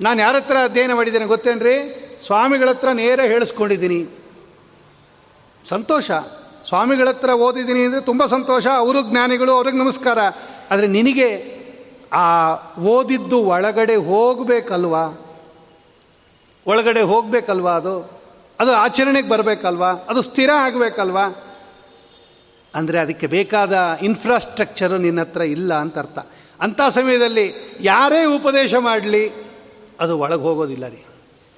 ನಾನು 0.00 0.20
ಯಾರ 0.20 0.36
ಹತ್ರ 0.36 0.56
ಅಧ್ಯಯನ 0.64 0.92
ಮಾಡಿದ್ದೇನೆ 0.92 1.24
ಗೊತ್ತೇನ್ರಿ? 1.24 1.76
ಸ್ವಾಮಿಗಳ 2.26 2.68
ಹತ್ರ 2.68 2.88
ನೇರ 2.88 3.20
ಹೇಳಿಸ್ಕೊಂಡಿದ್ದೀನಿ. 3.20 4.25
ಸಂತೋಷ. 5.68 6.10
ಸ್ವಾಮಿಗಳ 6.68 7.08
ಹತ್ರ 7.08 7.30
ಓದಿದ್ದೀನಿ 7.30 7.84
ಅಂದರೆ 7.84 8.00
ತುಂಬ 8.00 8.26
ಸಂತೋಷ. 8.26 8.66
ಅವರು 8.66 9.02
ಜ್ಞಾನಿಗಳು, 9.02 9.52
ಅವ್ರಿಗೆ 9.52 9.78
ನಮಸ್ಕಾರ. 9.78 10.18
ಆದರೆ 10.70 10.86
ನಿನಗೆ 10.86 11.56
ಆ 12.12 12.54
ಓದಿದ್ದು 12.76 13.44
ಒಳಗಡೆ 13.44 13.96
ಹೋಗಬೇಕಲ್ವಾ? 13.96 15.20
ಒಳಗಡೆ 16.66 17.00
ಹೋಗಬೇಕಲ್ವಾ 17.00 17.72
ಅದು? 17.72 18.10
ಅದು 18.60 18.72
ಆಚರಣೆಗೆ 18.72 19.28
ಬರಬೇಕಲ್ವಾ? 19.28 19.90
ಅದು 19.90 20.22
ಸ್ಥಿರ 20.22 20.50
ಆಗಬೇಕಲ್ವಾ? 20.56 21.24
ಅಂದರೆ 22.74 22.98
ಅದಕ್ಕೆ 22.98 23.26
ಬೇಕಾದ 23.26 23.98
ಇನ್ಫ್ರಾಸ್ಟ್ರಕ್ಚರು 24.02 24.96
ನಿನ್ನ 24.96 25.20
ಹತ್ರ 25.20 25.40
ಇಲ್ಲ 25.40 25.74
ಅಂತ 25.74 25.98
ಅರ್ಥ. 25.98 26.18
ಅಂಥ 26.60 26.80
ಸಮಯದಲ್ಲಿ 26.90 27.76
ಯಾರೇ 27.80 28.24
ಉಪದೇಶ 28.24 28.74
ಮಾಡಲಿ, 28.74 29.32
ಅದು 30.00 30.18
ಒಳಗೆ 30.18 30.42
ಹೋಗೋದಿಲ್ಲ 30.42 30.88
ರೀ. 30.88 31.04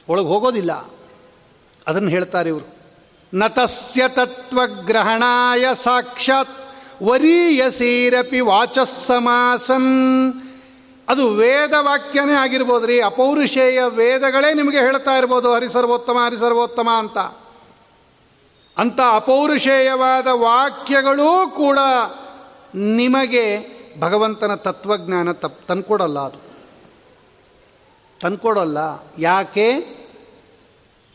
ಒಳಗೆ 0.08 0.26
ಹೋಗೋದಿಲ್ಲ. 0.26 0.90
ಅದನ್ನು 1.86 2.08
ಹೇಳ್ತಾರೆ 2.08 2.48
ಇವರು. 2.48 2.77
ನತಸ್ಯ 3.34 4.08
ತತ್ವಗ್ರಹಣಾಯ 4.08 5.64
ಸಾಕ್ಷಾತ್ 5.74 6.74
ವರೀಯಸೀರಪಿ 7.02 8.40
ವಾಚಸ್ಸಮಾಸನ್ 8.40 10.32
ಅದು 11.08 11.28
ವೇದ 11.28 11.72
ವಾಕ್ಯನೇ 11.80 12.32
ಆಗಿರ್ಬೋದು 12.32 12.86
ರೀ 12.86 13.00
ಅಪೌರುಷೇಯ 13.00 13.82
ವೇದಗಳೇ 13.82 14.54
ನಿಮಗೆ 14.54 14.78
ಹೇಳ್ತಾ 14.78 15.16
ಇರ್ಬೋದು, 15.16 15.54
ಹರಿಸರ್ವೋತ್ತಮ 15.54 16.16
ಹರಿಸರ್ವೋತ್ತಮ 16.26 16.88
ಅಂತ. 16.98 17.18
ಅಂಥ 18.78 19.00
ಅಪೌರುಷೇಯವಾದ 19.12 20.26
ವಾಕ್ಯಗಳೂ 20.26 21.48
ಕೂಡ 21.48 21.78
ನಿಮಗೆ 22.74 23.78
ಭಗವಂತನ 24.00 24.54
ತತ್ವಜ್ಞಾನ 24.54 25.32
ತಪ್, 25.32 25.68
ತಂದ್ಕೊಡಲ್ಲ 25.68 26.18
ಅದು. 26.18 26.38
ತಂದ್ಕೊಡಲ್ಲ. 28.20 28.78
ಯಾಕೆ? 29.18 29.97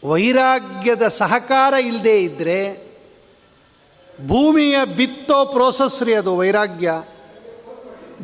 ವೈರಾಗ್ಯದ 0.05 1.07
ಸಹಕಾರ 1.07 1.73
ಇಲ್ಲದೆ 1.73 2.23
ಇದ್ದರೆ 2.23 2.93
ಭೂಮಿಯ 4.27 4.85
ಬಿತ್ತೋ 4.85 5.45
ಪ್ರೋಸೆಸ್ 5.45 6.03
ರೀ 6.03 6.13
ಅದು 6.13 6.37
ವೈರಾಗ್ಯ. 6.37 7.03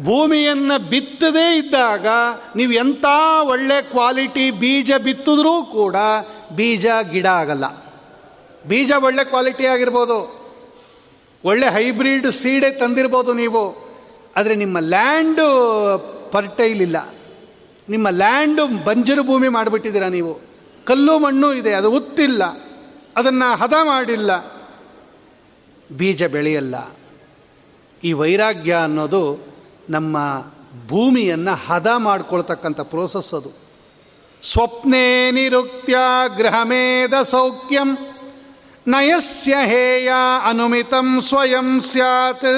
ಭೂಮಿಯನ್ನು 0.04 0.90
ಬಿತ್ತದೇ 0.90 1.58
ಇದ್ದಾಗ 1.58 2.08
ನೀವು 2.56 2.72
ಎಂಥ 2.72 3.06
ಒಳ್ಳೆ 3.42 3.82
ಕ್ವಾಲಿಟಿ 3.82 4.52
ಬೀಜ 4.52 4.92
ಬಿತ್ತಿದ್ರೂ 5.04 5.64
ಕೂಡ 5.64 5.96
ಬೀಜ 6.56 6.86
ಗಿಡ 7.12 7.26
ಆಗಲ್ಲ. 7.26 7.66
ಬೀಜ 8.68 8.92
ಒಳ್ಳೆ 8.92 9.24
ಕ್ವಾಲಿಟಿ 9.24 9.66
ಆಗಿರ್ಬೋದು. 9.66 10.40
ಒಳ್ಳೆ 11.46 11.68
ಹೈಬ್ರಿಡ್ 11.68 12.32
ಸೀಡೆ 12.32 12.72
ತಂದಿರ್ಬೋದು 12.72 13.34
ನೀವು. 13.34 13.90
ಆದರೆ 14.36 14.56
ನಿಮ್ಮ 14.56 14.80
ಲ್ಯಾಂಡು 14.80 15.48
ಪರ್ಟೈಲ್ 16.32 16.82
ಇಲ್ಲ. 16.82 17.14
ನಿಮ್ಮ 17.90 18.10
ಲ್ಯಾಂಡು 18.10 18.86
ಬಂಜರು 18.86 19.24
ಭೂಮಿ 19.24 19.48
ಮಾಡಿಬಿಟ್ಟಿದ್ದೀರಾ 19.48 20.08
ನೀವು. 20.08 20.49
ಕಲ್ಲು 20.90 21.16
ಮಣ್ಣು 21.20 21.50
ಇದೆ, 21.54 21.72
ಅದು 21.74 21.90
ಉತ್ತಿಲ್ಲ 21.92 22.44
ಅದನ್ನು 23.18 23.48
ಹದ 23.58 23.76
ಮಾಡಿಲ್ಲ, 23.84 24.32
ಬೀಜ 25.98 26.24
ಬೆಳೆಯಲ್ಲ. 26.34 26.76
ಈ 28.04 28.12
ವೈರಾಗ್ಯ 28.14 28.74
ಅನ್ನೋದು 28.84 29.24
ನಮ್ಮ 29.90 30.18
ಭೂಮಿಯನ್ನು 30.88 31.54
ಹದ 31.68 31.90
ಮಾಡ್ಕೊಳ್ತಕ್ಕಂಥ 31.98 32.82
ಪ್ರೋಸೆಸ್ 32.92 33.32
ಅದು. 33.34 33.52
ಸ್ವಪ್ನೇ 34.44 35.06
ನಿರುಕ್ತ್ಯ 35.32 35.98
ಗೃಹಮೇಧ 36.38 37.16
ಸೌಖ್ಯಂ, 37.24 37.90
ನಯಸ್ಯ 38.88 39.56
ಹೇಯ 39.66 40.10
ಅನುಮಿತಂ 40.50 41.08
ಸ್ವಯಂ 41.22 41.70
ಸ್ಯಾತ್. 41.82 42.50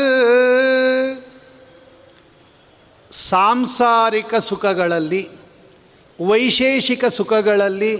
ಸಾಂಸಾರಿಕ 3.11 4.33
ಸುಖಗಳಲ್ಲಿ, 4.49 5.23
ವೈಶೇಷಿಕ 6.19 7.05
ಸುಖಗಳಲ್ಲಿ 7.05 7.93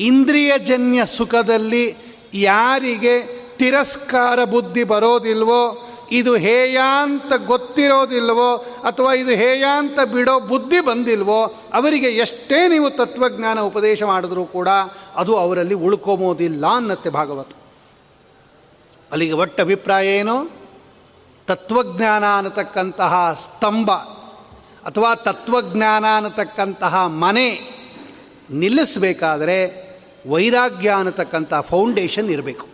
ಇಂದ್ರಿಯಜನ್ಯ 0.00 1.06
ಸುಖದಲ್ಲಿ 1.06 1.96
ಯಾರಿಗೆ 2.34 3.38
ತಿರಸ್ಕಾರ 3.56 4.44
ಬುದ್ಧಿ 4.44 4.84
ಬರೋದಿಲ್ವೋ, 4.84 5.88
ಇದು 6.10 6.36
ಹೇಯಾಂತ 6.36 7.32
ಗೊತ್ತಿರೋದಿಲ್ವೋ, 7.46 8.56
ಅಥವಾ 8.56 9.14
ಇದು 9.14 9.30
ಹೇಯಾಂತ 9.30 10.00
ಬಿಡೋ 10.00 10.40
ಬುದ್ಧಿ 10.40 10.80
ಬಂದಿಲ್ವೋ, 10.80 11.44
ಅವರಿಗೆ 11.74 12.06
ಎಷ್ಟೇ 12.06 12.68
ನೀವು 12.68 12.90
ತತ್ವಜ್ಞಾನ 12.90 13.60
ಉಪದೇಶ 13.60 14.02
ಮಾಡಿದ್ರೂ 14.02 14.44
ಕೂಡ 14.44 14.68
ಅದು 15.16 15.36
ಅವರಲ್ಲಿ 15.36 15.74
ಉಳ್ಕೊಬೋದಿಲ್ಲ 15.74 16.66
ಅನ್ನತ್ತೆ 16.66 17.10
ಭಾಗವತ. 17.10 17.48
ಅಲ್ಲಿಗೆ 19.12 19.32
ಒಟ್ಟ 19.32 19.60
ಅಭಿಪ್ರಾಯ 19.60 20.06
ಏನು? 20.06 20.50
ತತ್ವಜ್ಞಾನ 21.46 22.24
ಅನ್ನತಕ್ಕಂತಹ 22.36 23.34
ಸ್ತಂಭ 23.38 23.90
ಅಥವಾ 24.84 25.14
ತತ್ವಜ್ಞಾನ 25.14 26.04
ಅನ್ನತಕ್ಕಂತಹ 26.16 27.06
ಮನೆ 27.06 27.78
ನಿಲ್ಲಿಸಬೇಕಾದರೆ 28.50 29.87
ವೈರಾಗ್ಯ 30.26 30.90
ಅನ್ನತಕ್ಕಂಥ 30.90 31.54
ಫೌಂಡೇಶನ್ 31.54 32.30
ಇರಬೇಕು. 32.30 32.68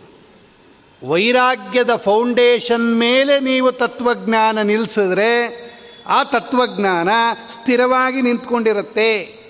ವೈರಾಗ್ಯದ 1.07 1.95
ಫೌಂಡೇಶನ್ 1.95 2.99
ಮೇಲೆ 2.99 3.39
ನೀವು 3.39 3.71
ತತ್ವಜ್ಞಾನ 3.71 4.61
ನಿಲ್ಲಿಸಿದ್ರೆ 4.61 5.65
ಆ 6.07 6.23
ತತ್ವಜ್ಞಾನ 6.23 7.09
ಸ್ಥಿರವಾಗಿ 7.51 8.21
ನಿಂತ್ಕೊಂಡಿರುತ್ತೆ. 8.21 9.45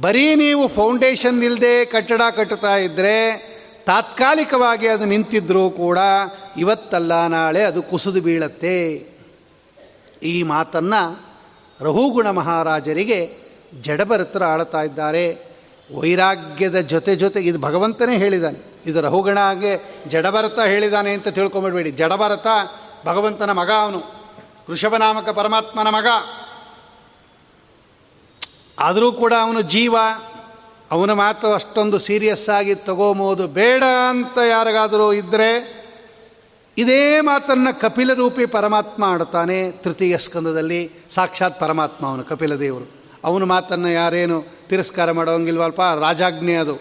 ಬರೀ 0.00 0.34
ನೀವು 0.34 0.68
ಫೌಂಡೇಶನ್ 0.68 1.44
ಇಲ್ಲದೆ 1.44 1.84
ಕಟ್ಟಡ 1.84 2.22
ಕಟ್ಟುತ್ತಾ 2.36 2.76
ಇದ್ದರೆ 2.76 3.46
ತಾತ್ಕಾಲಿಕವಾಗಿ 3.86 4.88
ಅದು 4.88 5.04
ನಿಂತಿದ್ರೂ 5.04 5.70
ಕೂಡ 5.70 5.98
ಇವತ್ತಲ್ಲ 6.58 7.26
ನಾಳೆ 7.26 7.62
ಅದು 7.62 7.82
ಕುಸಿದು 7.82 8.20
ಬೀಳತ್ತೆ. 8.20 9.06
ಈ 10.22 10.42
ಮಾತನ್ನು 10.42 11.20
ರಹುಗುಣ 11.80 12.30
ಮಹಾರಾಜರಿಗೆ 12.30 13.38
ಜಡಭರತರು 13.80 14.44
ಆಳ್ತಾ 14.44 14.82
ಇದ್ದಾರೆ. 14.82 15.45
ವೈರಾಗ್ಯದ 15.94 16.80
ಜೊತೆ 16.80 17.16
ಜೊತೆ, 17.16 17.40
ಇದು 17.40 17.58
ಭಗವಂತನೇ 17.58 18.16
ಹೇಳಿದ್ದಾನೆ 18.16 18.58
ಇದು 18.86 19.00
ರಹುಗಣಗೆ 19.00 20.02
ಜಡಭರತ 20.08 20.58
ಹೇಳಿದ್ದಾನೆ 20.58 21.12
ಅಂತ 21.12 21.28
ತಿಳ್ಕೊಂಬಿಡ್ಬೇಡಿ 21.28 21.90
ಜಡಭರತ 21.90 22.46
ಭಗವಂತನ 23.06 23.52
ಮಗ 23.52 23.70
ಅವನು. 23.70 23.98
ವೃಷಭನಾಮಕ 24.70 25.28
ಪರಮಾತ್ಮನ 25.28 25.88
ಮಗ. 25.88 26.06
ಆದರೂ 28.78 29.12
ಕೂಡ 29.12 29.32
ಅವನು 29.40 29.62
ಜೀವ. 29.62 29.96
ಅವನ 30.90 31.12
ಮಾತು 31.12 31.52
ಅಷ್ಟೊಂದು 31.52 31.98
ಸೀರಿಯಸ್ 31.98 32.48
ಆಗಿ 32.48 32.74
ತಗೋಬೋದು 32.74 33.46
ಬೇಡ 33.46 33.84
ಅಂತ 34.10 34.38
ಯಾರಿಗಾದರೂ 34.38 35.12
ಇದ್ದರೆ 35.12 35.86
ಇದೇ 36.78 37.20
ಮಾತನ್ನು 37.20 37.80
ಕಪಿಲ 37.80 38.12
ರೂಪಿ 38.12 38.46
ಪರಮಾತ್ಮ 38.46 39.04
ಆಡ್ತಾನೆ 39.04 39.70
ತೃತೀಯ 39.70 40.18
ಸ್ಕಂದದಲ್ಲಿ 40.18 40.90
ಸಾಕ್ಷಾತ್ 41.08 41.60
ಪರಮಾತ್ಮ 41.60 42.06
ಅವನು, 42.06 42.24
ಕಪಿಲ 42.24 42.54
ದೇವರು. 42.54 42.90
ಅವನ 43.24 43.42
ಮಾತನ್ನು 43.42 43.88
ಯಾರೇನು 43.88 44.55
ತಿರಸ್ಕಾರ 44.68 45.10
ಮಾಡೋಂಗಿಲ್ವಲ್ಪ? 45.10 45.80
ರಾಜಾಜ್ಞೆ 45.80 46.54
ಅದು. 46.54 46.78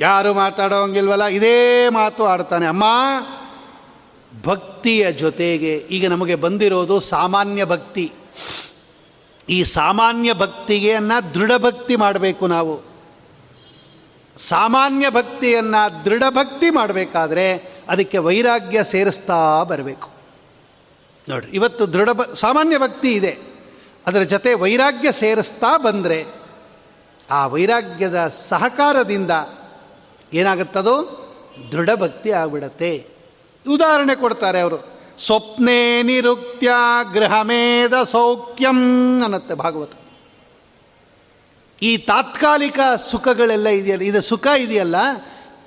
ಯಾರು 0.00 0.34
ಮಾತಾಡೋಂಗಿಲ್ವಲ್ಲ? 0.34 1.24
ಇದೇ 1.24 1.88
ಮಾತು 1.88 2.26
ಆಡ್ತಾನೆ. 2.26 2.66
ಅಮ್ಮ, 2.66 2.84
ಭಕ್ತಿಯ 4.44 5.12
ಜೊತೆಗೆ 5.12 5.76
ಈಗ 5.76 6.08
ನಮಗೆ 6.08 6.34
ಬಂದಿರೋದು 6.34 7.00
ಸಾಮಾನ್ಯ 7.00 7.64
ಭಕ್ತಿ. 7.64 8.12
ಈ 9.48 9.64
ಸಾಮಾನ್ಯ 9.64 10.34
ಭಕ್ತಿಗೆ 10.34 10.92
ಅನ್ನು 10.92 11.34
ದೃಢ 11.34 11.50
ಭಕ್ತಿ 11.56 11.96
ಮಾಡಬೇಕು 11.96 12.46
ನಾವು. 12.46 12.80
ಸಾಮಾನ್ಯ 14.36 15.10
ಭಕ್ತಿಯನ್ನು 15.10 16.04
ದೃಢ 16.04 16.22
ಭಕ್ತಿ 16.30 16.70
ಮಾಡಬೇಕಾದ್ರೆ 16.70 17.72
ಅದಕ್ಕೆ 17.88 18.18
ವೈರಾಗ್ಯ 18.18 18.84
ಸೇರಿಸ್ತಾ 18.84 19.62
ಬರಬೇಕು. 19.62 20.10
ನೋಡ್ರಿ, 21.28 21.50
ಇವತ್ತು 21.50 21.92
ದೃಢ 21.92 22.08
ಸಾಮಾನ್ಯ 22.34 22.78
ಭಕ್ತಿ 22.78 23.12
ಇದೆ. 23.12 23.55
ಅದರ 24.06 24.22
ಜೊತೆ 24.22 24.54
ವೈರಾಗ್ಯ 24.54 25.12
ಸೇರಿಸ್ತಾ 25.12 25.76
ಬಂದರೆ 25.76 26.24
ಆ 27.30 27.46
ವೈರಾಗ್ಯದ 27.46 28.28
ಸಹಕಾರದಿಂದ 28.28 29.30
ಏನಾಗುತ್ತದೋ 30.32 31.22
ದೃಢ 31.72 31.90
ಭಕ್ತಿ 31.94 32.30
ಆಗ್ಬಿಡತ್ತೆ. 32.30 33.06
ಉದಾಹರಣೆ 33.68 34.14
ಕೊಡ್ತಾರೆ 34.14 34.60
ಅವರು, 34.60 34.78
ಸ್ವಪ್ನೇ 35.18 36.02
ನಿರುಕ್ತ್ಯ 36.02 36.70
ಗೃಹಮೇದ 37.14 38.02
ಸೌಖ್ಯಂ 38.02 38.80
ಅನ್ನತ್ತೆ 39.22 39.54
ಭಾಗವತ. 39.54 39.90
ಈ 41.82 41.96
ತಾತ್ಕಾಲಿಕ 41.96 42.78
ಸುಖಗಳೆಲ್ಲ 43.10 43.68
ಇದೆಯಲ್ಲ, 43.68 44.02
ಇದು 44.02 44.20
ಸುಖ 44.20 44.46
ಇದೆಯಲ್ಲ, 44.58 44.96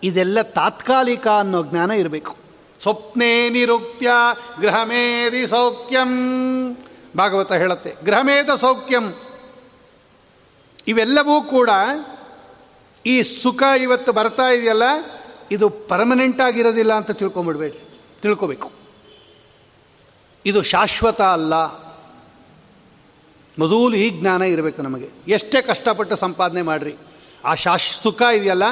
ಇದೆಲ್ಲ 0.04 0.42
ತಾತ್ಕಾಲಿಕ 0.42 1.28
ಅನ್ನೋ 1.28 1.64
ಜ್ಞಾನ 1.64 1.92
ಇರಬೇಕು. 1.92 2.36
ಸ್ವಪ್ನೇ 2.82 3.50
ನಿರುಕ್ತ್ಯ 3.50 4.10
ಗೃಹಮೇದಿ 4.62 5.48
ಸೌಖ್ಯಂ 5.48 6.12
ಭಾಗವತ 7.18 7.52
ಹೇಳುತ್ತೆ. 7.52 7.96
ಗ್ರಹಮೇಧ 8.04 8.52
ಸೌಖ್ಯಂ. 8.52 9.14
ಇವೆಲ್ಲವೂ 10.88 11.42
ಕೂಡ 11.42 11.70
ಈ 13.06 13.22
ಸುಖ 13.22 13.64
ಇವತ್ತು 13.82 14.14
ಬರ್ತಾ 14.14 14.50
ಇದೆಯಲ್ಲ, 14.50 14.84
ಇದು 15.52 15.70
ಪರ್ಮನೆಂಟ್ 15.70 16.42
ಆಗಿರೋದಿಲ್ಲ 16.42 16.94
ಅಂತ 16.94 17.12
ತಿಳ್ಕೊಂಬಿಡ್ಬೇಡಿ 17.12 17.80
ತಿಳ್ಕೋಬೇಕು. 18.22 18.72
ಇದು 20.46 20.62
ಶಾಶ್ವತ 20.62 21.22
ಅಲ್ಲ. 21.22 21.54
ಮೊದಲು 23.60 23.94
ಈ 23.94 24.10
ಜ್ಞಾನ 24.10 24.42
ಇರಬೇಕು 24.42 24.82
ನಮಗೆ. 24.82 25.10
ಎಷ್ಟೇ 25.28 25.62
ಕಷ್ಟಪಟ್ಟು 25.62 26.16
ಸಂಪಾದನೆ 26.16 26.62
ಮಾಡಿರಿ. 26.62 26.96
ಆ 27.46 27.56
ಶಾಶ್ 27.56 28.02
ಸುಖ 28.02 28.22
ಇದೆಯಲ್ಲ, 28.22 28.64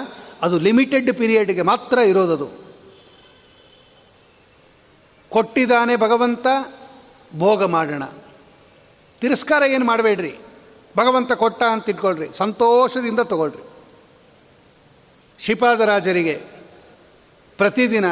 ಅದು 0.42 0.60
ಲಿಮಿಟೆಡ್ 0.60 1.14
ಪೀರಿಯಡ್ಗೆ 1.14 1.62
ಮಾತ್ರ 1.62 1.98
ಇರೋದದು. 1.98 2.68
ಕೊಟ್ಟಿದ್ದಾನೆ 5.30 5.96
ಭಗವಂತ, 5.96 6.48
ಭೋಗ 7.38 7.64
ಮಾಡೋಣ. 7.64 8.04
ತಿರಸ್ಕಾರ 9.22 9.64
ಏನು 9.64 9.86
ಮಾಡಬೇಡ್ರಿ? 9.86 10.38
ಭಗವಂತ 10.98 11.32
ಕೊಟ್ಟ 11.32 11.64
ಅಂತ 11.64 11.90
ಇಟ್ಕೊಳ್ರಿ. 11.90 12.28
ಸಂತೋಷದಿಂದ 12.34 13.20
ತಗೊಳ್ರಿ. 13.20 13.64
ಶ್ರೀಪಾದರಾಜರಿಗೆ 15.40 16.42
ಪ್ರತಿದಿನ 17.58 18.06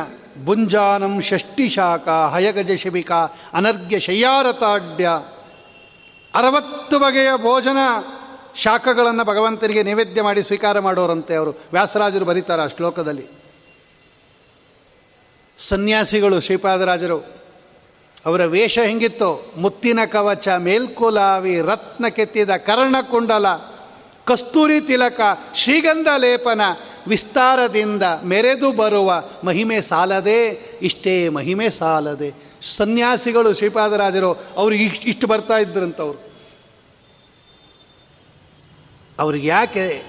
ಬುಂಜಾನಂ 0.45 1.21
ಷಷ್ಟಿ 1.21 1.69
ಶಾಖ 1.69 2.07
ಹಯಗಜ 2.09 2.71
ಶಿಬಿಕ 2.71 3.11
ಅನರ್ಘ್ಯ 3.53 3.99
ಶಯ್ಯಾರತಾಡ್ಯ 3.99 5.09
ಅರವತ್ತು 6.35 6.99
ಬಗೆಯ 6.99 7.29
ಭೋಜನ 7.37 7.77
ಶಾಖಗಳನ್ನು 8.55 9.23
ಭಗವಂತನಿಗೆ 9.23 9.83
ನೈವೇದ್ಯ 9.83 10.21
ಮಾಡಿ 10.21 10.43
ಸ್ವೀಕಾರ 10.43 10.79
ಮಾಡೋರಂತೆ 10.79 11.35
ಅವರು. 11.35 11.51
ವ್ಯಾಸರಾಜರು 11.51 12.25
ಬರೀತಾರೆ 12.25 12.61
ಆ 12.61 12.67
ಶ್ಲೋಕದಲ್ಲಿ. 12.67 13.27
ಸನ್ಯಾಸಿಗಳು 15.57 16.39
ಶ್ರೀಪಾದರಾಜರು 16.39 17.44
ಅವರ 18.25 18.45
ವೇಷ 18.45 18.79
ಹೆಂಗಿತ್ತು? 18.79 19.51
ಮುತ್ತಿನ 19.57 19.99
ಕವಚ, 20.11 20.47
ಮೇಲ್ಕುಲಾವಿ, 20.47 21.61
ರತ್ನ 21.61 22.07
ಕೆತ್ತಿದ 22.07 22.49
ಕರ್ಣಕುಂಡಲ, 22.49 23.47
ಕಸ್ತೂರಿ 24.25 24.81
ತಿಲಕ, 24.81 25.21
ಶ್ರೀಗಂಧ 25.55 26.07
ಲೇಪನ 26.17 26.61
ವಿಸ್ತಾರದಿಂದ 27.07 28.03
ಮೆರೆದು 28.23 28.71
ಬರುವ 28.71 29.23
ಮಹಿಮೆ 29.43 29.81
ಸಾಲದೆ, 29.81 30.69
ಇಷ್ಟೇ 30.81 31.29
ಮಹಿಮೆ 31.29 31.69
ಸಾಲದೆ. 31.69 32.33
ಸನ್ಯಾಸಿಗಳು 32.61 33.53
ಶ್ರೀಪಾದರಾಜರು 33.53 34.43
ಅವ್ರಿಗೆ 34.57 34.83
ಇಷ್ಟು 34.83 35.07
ಇಷ್ಟು 35.07 35.27
ಬರ್ತಾ 35.27 35.57
ಇದ್ರಂತವ್ರು. 35.57 36.19
ಅವ್ರಿಗೆ 39.19 39.47
ಯಾಕೆ 39.47 40.03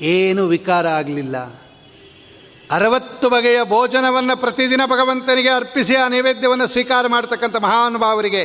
ಏನು 0.00 0.46
ವಿಕಾರ 0.46 0.88
ಆಗಲಿಲ್ಲ? 0.88 1.54
ಅರವತ್ತು 2.70 3.28
ಬಗೆಯ 3.28 3.62
ಭೋಜನವನ್ನು 3.64 4.36
ಪ್ರತಿದಿನ 4.36 4.80
ಭಗವಂತನಿಗೆ 4.86 5.48
ಅರ್ಪಿಸಿ 5.48 5.96
ಆ 5.96 6.08
ನೈವೇದ್ಯವನ್ನು 6.08 6.66
ಸ್ವೀಕಾರ 6.66 7.06
ಮಾಡ್ತಕ್ಕಂಥ 7.06 7.56
ಮಹಾನುಭಾವರಿಗೆ, 7.56 8.44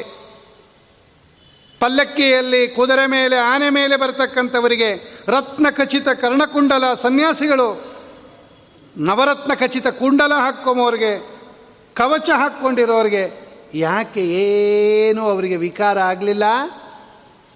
ಪಲ್ಲಕ್ಕಿಯಲ್ಲಿ 1.80 2.68
ಕುದುರೆ 2.68 3.08
ಮೇಲೆ, 3.08 3.38
ಆನೆ 3.38 3.70
ಮೇಲೆ 3.70 3.96
ಬರತಕ್ಕಂಥವರಿಗೆ, 3.96 5.22
ರತ್ನ 5.28 5.68
ಖಚಿತ 5.70 6.10
ಕರ್ಣಕುಂಡಲ 6.10 6.94
ಸನ್ಯಾಸಿಗಳು, 6.94 7.84
ನವರತ್ನ 8.98 9.54
ಖಚಿತ 9.54 9.88
ಕುಂಡಲ 9.88 10.34
ಹಾಕ್ಕೊಂಬವ್ರಿಗೆ 10.34 11.20
ಕವಚ 11.94 12.30
ಹಾಕ್ಕೊಂಡಿರೋರಿಗೆ, 12.30 13.46
ಯಾಕೆ 13.74 14.22
ಏನು 14.22 15.30
ಅವರಿಗೆ 15.30 15.56
ವಿಕಾರ 15.56 16.00
ಆಗಲಿಲ್ಲ? 16.00 16.44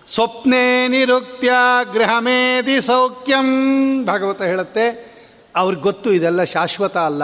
ಸ್ವಪ್ನೇ 0.08 0.88
ನಿರುಕ್ತ್ಯ 0.88 1.52
ಗೃಹಮೇದಿ 1.94 2.82
ಸೌಖ್ಯಂ, 2.82 3.48
ಭಾಗವತ 4.06 4.42
ಹೇಳುತ್ತೆ. 4.42 5.09
ಅವ್ರಿಗೆ 5.60 5.84
ಗೊತ್ತು, 5.84 6.10
ಇದೆಲ್ಲ 6.12 6.44
ಶಾಶ್ವತ 6.44 6.98
ಅಲ್ಲ, 7.10 7.24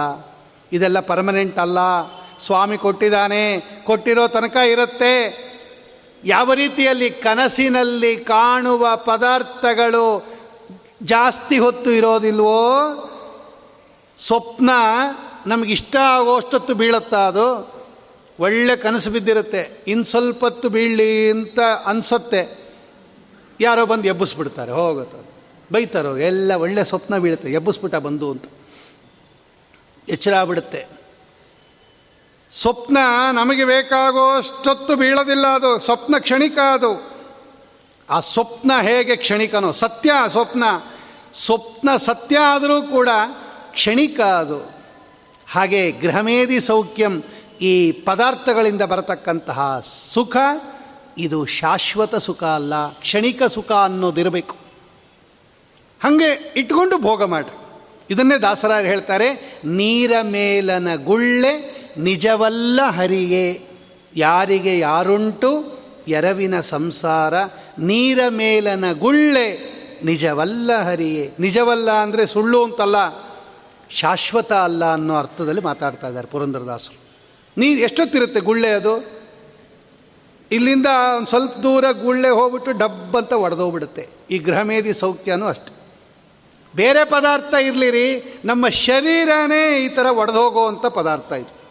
ಇದೆಲ್ಲ 0.72 1.00
ಪರ್ಮನೆಂಟ್ 1.00 1.60
ಅಲ್ಲ, 1.60 1.80
ಸ್ವಾಮಿ 2.40 2.78
ಕೊಟ್ಟಿದ್ದಾನೆ, 2.78 3.44
ಕೊಟ್ಟಿರೋ 3.86 4.24
ತನಕ 4.28 4.56
ಇರುತ್ತೆ. 4.56 5.14
ಯಾವ 6.24 6.54
ರೀತಿಯಲ್ಲಿ 6.54 7.10
ಕನಸಿನಲ್ಲಿ 7.10 8.14
ಕಾಣುವ 8.16 8.86
ಪದಾರ್ಥಗಳು 8.96 10.08
ಜಾಸ್ತಿ 11.04 11.58
ಹೊತ್ತು 11.60 11.90
ಇರೋದಿಲ್ವೋ, 11.92 12.64
ಸ್ವಪ್ನ 14.18 14.70
ನಮಗಿಷ್ಟ 15.48 15.96
ಆಗೋಷ್ಟೊತ್ತು 15.96 16.74
ಬೀಳುತ್ತಾ 16.74 17.22
ಅದು. 17.28 17.48
ಒಳ್ಳೆ 18.40 18.76
ಕನಸು 18.76 19.10
ಬಿದ್ದಿರುತ್ತೆ, 19.12 19.62
ಇನ್ನು 19.88 20.04
ಸ್ವಲ್ಪ 20.04 20.42
ಹೊತ್ತು 20.44 20.70
ಬೀಳಲಿ 20.70 21.12
ಅಂತ 21.32 21.60
ಅನಿಸುತ್ತೆ. 21.86 22.42
ಯಾರೋ 23.62 23.86
ಬಂದು 23.86 24.08
ಎಬ್ಬಿಸ್ಬಿಡ್ತಾರೆ 24.08 24.72
ಹೋಗುತ್ತೆ 24.72 25.35
ಬೈತಾರೋ, 25.72 26.18
ಎಲ್ಲ 26.18 26.53
ಒಳ್ಳೆ 26.53 26.84
ಸ್ವಪ್ನ 26.84 27.18
ಬೀಳುತ್ತೆ, 27.18 27.51
ಎಬ್ಬಿಸ್ಬಿಟ್ಟ 27.51 27.95
ಬಂದು 27.95 28.32
ಅಂತ. 28.32 28.43
ಎಚ್ಚರ 30.09 30.34
ಆಗ್ಬಿಡುತ್ತೆ. 30.34 30.86
ಸ್ವಪ್ನ 32.52 32.98
ನಮಗೆ 33.34 33.65
ಬೇಕಾಗುವಷ್ಟೊತ್ತು 33.65 34.95
ಬೀಳೋದಿಲ್ಲ 34.95 35.48
ಅದು, 35.48 35.80
ಸ್ವಪ್ನ 35.80 36.15
ಕ್ಷಣಿಕ 36.19 36.57
ಅದು. 36.73 37.11
ಆ 38.10 38.19
ಸ್ವಪ್ನ 38.19 38.72
ಹೇಗೆ 38.81 39.15
ಕ್ಷಣಿಕನೋ, 39.15 39.72
ಸತ್ಯ 39.72 40.11
ಸ್ವಪ್ನ. 40.27 40.64
ಸ್ವಪ್ನ 41.34 41.90
ಸತ್ಯ 41.98 42.38
ಆದರೂ 42.38 42.81
ಕೂಡ 42.81 43.10
ಕ್ಷಣಿಕ 43.72 44.19
ಅದು. 44.22 44.72
ಹಾಗೆ 45.52 45.91
ಗೃಹಮೇಧಿ 45.91 46.60
ಸೌಖ್ಯಂ 46.60 47.23
ಈ 47.61 47.91
ಪದಾರ್ಥಗಳಿಂದ 47.91 48.81
ಬರತಕ್ಕಂತಹ 48.81 49.84
ಸುಖ, 50.14 50.38
ಇದು 51.18 51.45
ಶಾಶ್ವತ 51.45 52.15
ಸುಖ 52.15 52.44
ಅಲ್ಲ, 52.44 52.94
ಕ್ಷಣಿಕ 52.94 53.44
ಸುಖ 53.44 53.72
ಅನ್ನೋದಿರಬೇಕು. 53.72 54.65
ಹಾಗೆ 56.01 56.30
ಇಟ್ಕೊಂಡು 56.55 56.97
ಭೋಗ 56.97 57.23
ಮಾಡಿ 57.23 57.53
ಇದನ್ನೇ 58.13 58.38
ದಾಸರಾರು 58.38 58.85
ಹೇಳ್ತಾರೆ, 58.85 59.27
ನೀರ 59.80 60.13
ಮೇಲನ 60.22 60.89
ಗುಳ್ಳೆ 61.05 61.53
ನಿಜವಲ್ಲ 61.97 62.80
ಹರಿಗೆ 62.97 63.45
ಯಾರಿಗೆ 64.15 64.73
ಯಾರುಂಟು? 64.80 65.51
ಎರವಿನ 66.07 66.59
ಸಂಸಾರ. 66.59 67.34
ನೀರ 67.80 68.19
ಮೇಲನ 68.30 68.85
ಗುಳ್ಳೆ 68.99 69.47
ನಿಜವಲ್ಲ 70.05 70.72
ಹರಿಯೇ. 70.81 71.26
ನಿಜವಲ್ಲ 71.39 71.89
ಅಂದರೆ 71.91 72.23
ಸುಳ್ಳು 72.26 72.59
ಅಂತಲ್ಲ, 72.63 72.97
ಶಾಶ್ವತ 73.89 74.51
ಅಲ್ಲ 74.67 74.84
ಅನ್ನೋ 74.93 75.15
ಅರ್ಥದಲ್ಲಿ 75.15 75.61
ಮಾತಾಡ್ತಾ 75.61 76.07
ಇದ್ದಾರೆ 76.07 76.27
ಪುರಂದರದಾಸರು. 76.27 76.97
ನೀರು 77.57 77.80
ಎಷ್ಟೊತ್ತಿರುತ್ತೆ 77.80 78.39
ಗುಳ್ಳೆ 78.39 78.72
ಅದು? 78.72 78.93
ಇಲ್ಲಿಂದ 80.51 80.89
ಒಂದು 81.17 81.30
ಸ್ವಲ್ಪ 81.30 81.55
ದೂರ 81.63 81.85
ಗುಳ್ಳೆ 82.03 82.30
ಹೋಗ್ಬಿಟ್ಟು 82.30 82.72
ಡಬ್ 82.72 83.15
ಅಂತ 83.15 83.34
ಒಡೆದೋಗ್ಬಿಡುತ್ತೆ. 83.34 84.03
ಈ 84.31 84.38
ಗೃಹಮೇಧಿ 84.38 84.93
ಸೌಖ್ಯನೂ 84.93 85.45
ಅಷ್ಟೆ. 85.45 85.74
ಬೇರೆ 86.76 87.06
ಪದಾರ್ಥ 87.06 87.53
ಇರಲಿರಿ, 87.53 88.39
ನಮ್ಮ 88.45 88.69
ಶರೀರನೇ 88.69 89.85
ಈ 89.85 89.88
ಥರ 89.88 90.06
ಒಡೆದೋಗುವಂಥ 90.06 90.85
ಪದಾರ್ಥ 90.85 91.31
ಇದು. 91.31 91.65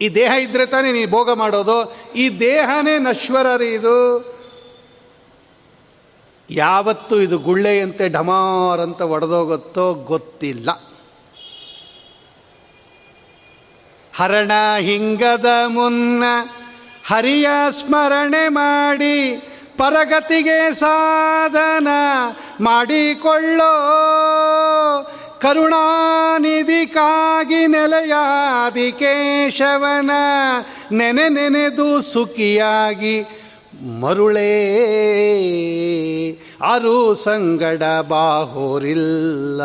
ಈ 0.00 0.08
ದೇಹ 0.08 0.30
ಇದ್ದರೆ 0.30 0.66
ತಾನೇ 0.66 0.92
ನೀನು 0.92 1.10
ಭೋಗ 1.10 1.32
ಮಾಡೋದು. 1.32 1.96
ಈ 2.16 2.38
ದೇಹನೇ 2.38 2.98
ನಶ್ವರರಿ 2.98 3.68
ಇದು. 3.72 4.24
ಯಾವತ್ತು 6.50 7.20
ಇದು 7.20 7.38
ಗುಳ್ಳೆಯಂತೆ 7.38 8.08
ಢಮಾರ್ 8.08 8.80
ಅಂತ 8.80 9.00
ಒಡೆದೋಗುತ್ತೋ 9.00 9.94
ಗೊತ್ತಿಲ್ಲ. 9.94 10.70
ಹರಣ 14.16 14.50
ಹಿಂಗದ 14.78 15.46
ಮುನ್ನ 15.66 16.24
ಹರಿಯ 17.06 17.48
ಸ್ಮರಣೆ 17.70 18.48
ಮಾಡಿ 18.48 19.42
ಪರಗತಿಗೆ 19.80 20.72
ಸಾಧನ 20.72 21.88
ಮಾಡಿಕೊಳ್ಳೋ 22.60 23.72
ಕರುಣಾನಿಧಿಕಾಗಿ 25.40 27.66
ನೆಲೆಯಾದಿ 27.66 28.92
ಕೇಶವನ 28.92 30.10
ನೆನೆ 30.92 31.28
ನೆನೆದು 31.28 32.00
ಸುಖಿಯಾಗಿ 32.00 33.26
ಮರುಳೇ. 34.00 34.50
ಅರು 36.72 37.14
ಸಂಗಡ 37.14 37.82
ಬಾಹೋರಿಲ್ಲ. 38.08 39.62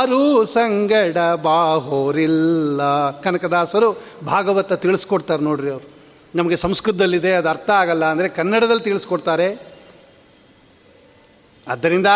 ಅರು 0.00 0.44
ಸಂಗಡ 0.44 1.16
ಬಾಹೋರಿಲ್ಲ. 1.42 3.20
ಕನಕದಾಸರು 3.20 4.02
ಭಾಗವತ 4.26 4.72
ತಿಳಿಸ್ಕೊಡ್ತಾರೆ 4.72 5.42
ನೋಡ್ರಿ 5.42 5.70
ಅವರು. 5.70 5.90
ನಮಗೆ 6.34 6.56
ಸಂಸ್ಕೃತದಲ್ಲಿದೆ, 6.56 7.32
ಅದು 7.32 7.48
ಅರ್ಥ 7.48 7.70
ಆಗಲ್ಲ 7.70 8.04
ಅಂದರೆ 8.04 8.28
ಕನ್ನಡದಲ್ಲಿ 8.28 8.82
ತಿಳಿಸ್ಕೊಡ್ತಾರೆ. 8.82 9.70
ಆದ್ದರಿಂದ 11.68 12.06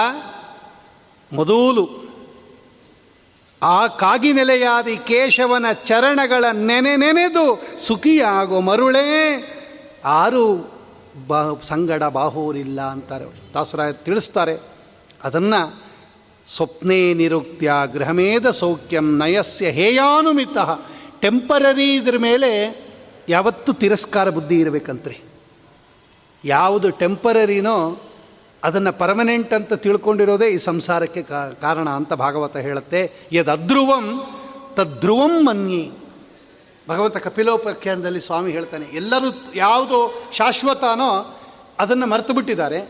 ಮೊದಲು 1.32 2.03
ಆ 3.64 3.86
ಕಾಗಿನೆಲೆಯಾದಿ 3.86 4.96
ಕೇಶವನ 4.96 5.66
ಚರಣಗಳ 5.84 6.44
ನೆನೆ 6.52 6.96
ನೆನೆದು 6.96 7.44
ಸುಖಿಯಾಗೋ 7.78 8.60
ಮರುಳೇ. 8.60 9.08
ಆರು 10.04 10.44
ಬಾ 11.28 11.40
ಸಂಗಡ 11.62 12.02
ಬಾಹೂರಿಲ್ಲ 12.02 12.80
ಅಂತಾರೆ. 12.80 13.26
ದಾಸರಾಯ 13.54 13.92
ತಿಳಿಸ್ತಾರೆ, 13.92 14.54
ಅದನ್ನು 15.24 15.60
ಸ್ವಪ್ನೇ 16.48 17.14
ನಿರುಕ್ತ್ಯ 17.14 17.72
ಗೃಹಮೇಧ 17.92 18.46
ಸೌಖ್ಯಂ 18.46 19.06
ನಯಸ್ಯ 19.18 19.68
ಹೇಯಾನುಮಿತ. 19.68 20.56
ಟೆಂಪರರಿ 21.20 21.94
ಇದ್ರ 21.94 22.18
ಮೇಲೆ 22.18 22.50
ಯಾವತ್ತೂ 23.28 23.72
ತಿರಸ್ಕಾರ 23.72 24.30
ಬುದ್ಧಿ 24.30 24.56
ಇರಬೇಕಂತ್ರಿ. 24.60 25.16
ಯಾವುದು 26.44 26.90
ಟೆಂಪರರಿನೋ 26.90 27.76
ಅದನ್ನು 28.64 28.92
ಪರ್ಮನೆಂಟ್ 28.92 29.52
ಅಂತ 29.52 29.72
ತಿಳ್ಕೊಂಡಿರೋದೇ 29.84 30.46
ಈ 30.48 30.58
ಸಂಸಾರಕ್ಕೆ 30.58 31.22
ಕಾರಣ 31.62 31.88
ಅಂತ 31.90 32.12
ಭಾಗವತ 32.22 32.56
ಹೇಳುತ್ತೆ. 32.66 33.00
ಯದಧ್ರುವಂ 33.32 34.06
ತದ್ರುವಂ 34.76 35.34
ಮನ್ಯಿ. 35.46 35.84
ಭಗವಂತ 36.88 37.16
ಕಪಿಲೋಪಾಖ್ಯಾನದಲ್ಲಿ 37.16 38.20
ಸ್ವಾಮಿ 38.20 38.50
ಹೇಳ್ತಾನೆ, 38.52 38.86
ಎಲ್ಲರೂ 38.92 39.28
ಯಾವುದು 39.54 39.98
ಶಾಶ್ವತನೋ 40.32 41.10
ಅದನ್ನು 41.78 42.06
ಮರೆತು 42.06 42.32
ಬಿಟ್ಟಿದ್ದಾರೆ. 42.32 42.80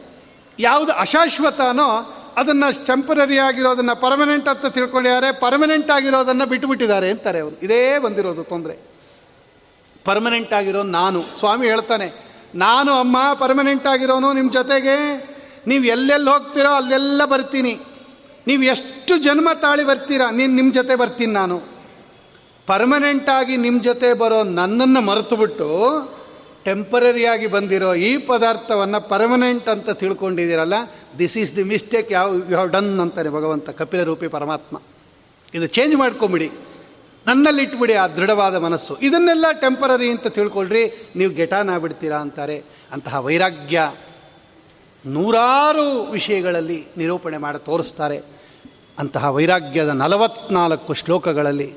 ಯಾವುದು 0.59 0.92
ಅಶಾಶ್ವತನೋ 0.92 1.88
ಅದನ್ನು 2.36 2.68
ಟೆಂಪರರಿ 2.86 3.38
ಆಗಿರೋದನ್ನು 3.38 3.94
ಪರ್ಮನೆಂಟ್ 4.01 4.48
ಅಂತ 4.48 4.66
ತಿಳ್ಕೊಂಡಿದ್ದಾರೆ 4.66 5.28
ಪರ್ಮನೆಂಟ್ 5.40 5.90
ಆಗಿರೋದನ್ನು 5.90 6.46
ಬಿಟ್ಟುಬಿಟ್ಟಿದ್ದಾರೆ 6.46 7.09
ಅಂತಾರೆ 7.10 7.38
ಅವರು. 7.40 7.56
ಇದೇ 7.62 7.82
ಬಂದಿರೋದು 7.98 8.44
ತೊಂದರೆ. 8.44 8.74
ಪರ್ಮನೆಂಟ್ 10.05 10.52
ಆಗಿರೋ 10.52 10.82
ನಾನು. 10.98 11.20
ಸ್ವಾಮಿ 11.38 11.64
ಹೇಳ್ತಾನೆ, 11.66 12.09
ನಾನು 12.55 12.90
ಅಮ್ಮ 12.92 13.16
ಪರ್ಮನೆಂಟ್ 13.34 13.86
ಆಗಿರೋನು 13.86 14.32
ನಿಮ್ಮ 14.32 14.51
ಜೊತೆಗೆ 14.52 14.96
ನೀವು 15.70 15.84
ಎಲ್ಲೆಲ್ಲಿ 15.94 16.30
ಹೋಗ್ತೀರೋ 16.30 16.72
ಅಲ್ಲೆಲ್ಲ 16.80 17.22
ಬರ್ತೀನಿ. 17.34 17.74
ನೀವು 18.48 18.62
ಎಷ್ಟು 18.72 19.12
ಜನ್ಮ 19.26 19.48
ತಾಳಿ 19.60 19.84
ಬರ್ತೀರಾ, 19.90 20.26
ನೀನು 20.38 20.52
ನಿಮ್ಮ 20.58 20.70
ಜೊತೆ 20.78 20.94
ಬರ್ತೀನಿ 21.02 21.32
ನಾನು. 21.32 21.56
ಪರ್ಮನೆಂಟಾಗಿ 22.68 23.54
ನಿಮ್ಮ 23.64 23.78
ಜೊತೆ 23.88 24.10
ಬರೋ 24.20 24.40
ನನ್ನನ್ನು 24.58 25.00
ಮರೆತುಬಿಟ್ಟು 25.08 25.68
ಟೆಂಪರರಿಯಾಗಿ 26.66 27.46
ಬಂದಿರೋ 27.54 27.90
ಈ 28.08 28.10
ಪದಾರ್ಥವನ್ನು 28.28 28.98
ಪರ್ಮನೆಂಟ್ 29.08 29.66
ಅಂತ 29.72 29.90
ತಿಳ್ಕೊಂಡಿದ್ದೀರಲ್ಲ 30.02 30.76
ದಿಸ್ 31.18 31.36
ಈಸ್ 31.42 31.52
ದಿ 31.56 31.64
ಮಿಸ್ಟೇಕ್ 31.72 32.12
ಯಾವ 32.12 32.28
ಯು 32.34 32.54
ಹ್ಯಾವ್ 32.58 32.70
ಡನ್ 32.76 32.88
ಅಂತಾನೆ 33.04 33.30
ಭಗವಂತ, 33.38 33.66
ಕಪಿಲ 33.80 34.02
ರೂಪಿ 34.10 34.28
ಪರಮಾತ್ಮ. 34.36 34.76
ಇದು 35.54 35.66
ಚೇಂಜ್ 35.76 35.96
ಮಾಡ್ಕೊಂಬಿಡಿ. 36.02 36.48
ನನ್ನಲ್ಲಿ 37.26 37.62
ಇಟ್ಬಿಡಿ 37.66 37.94
ಆ 38.04 38.06
ದೃಢವಾದ 38.16 38.56
ಮನಸ್ಸು. 38.66 38.94
ಇದನ್ನೆಲ್ಲ 39.08 39.46
ಟೆಂಪರರಿ 39.60 40.08
ಅಂತ 40.14 40.26
ತಿಳ್ಕೊಳ್ರಿ, 40.38 40.84
ನೀವು 41.18 41.30
ಗೆಟಾನ 41.40 41.74
ಆಗ್ಬಿಡ್ತೀರಾ 41.74 42.18
ಅಂತಾರೆ. 42.24 42.56
ಅಂತಹ 42.92 43.20
ವೈರಾಗ್ಯ. 43.26 43.78
ನೂರಾರು 45.06 46.02
ವಿಷಯಗಳಲ್ಲಿ 46.02 46.85
ನಿರೂಪಣೆ 46.97 47.39
ಮಾಡಿ 47.39 47.64
ತೋರಿಸ್ತಾರೆ. 47.64 48.18
ಅಂತಹ 48.98 49.35
ವೈರಾಗ್ಯದ 49.35 49.89
ನಲವತ್ನಾಲ್ಕು 49.89 50.94
ಶ್ಲೋಕಗಳಲ್ಲಿ 50.94 51.74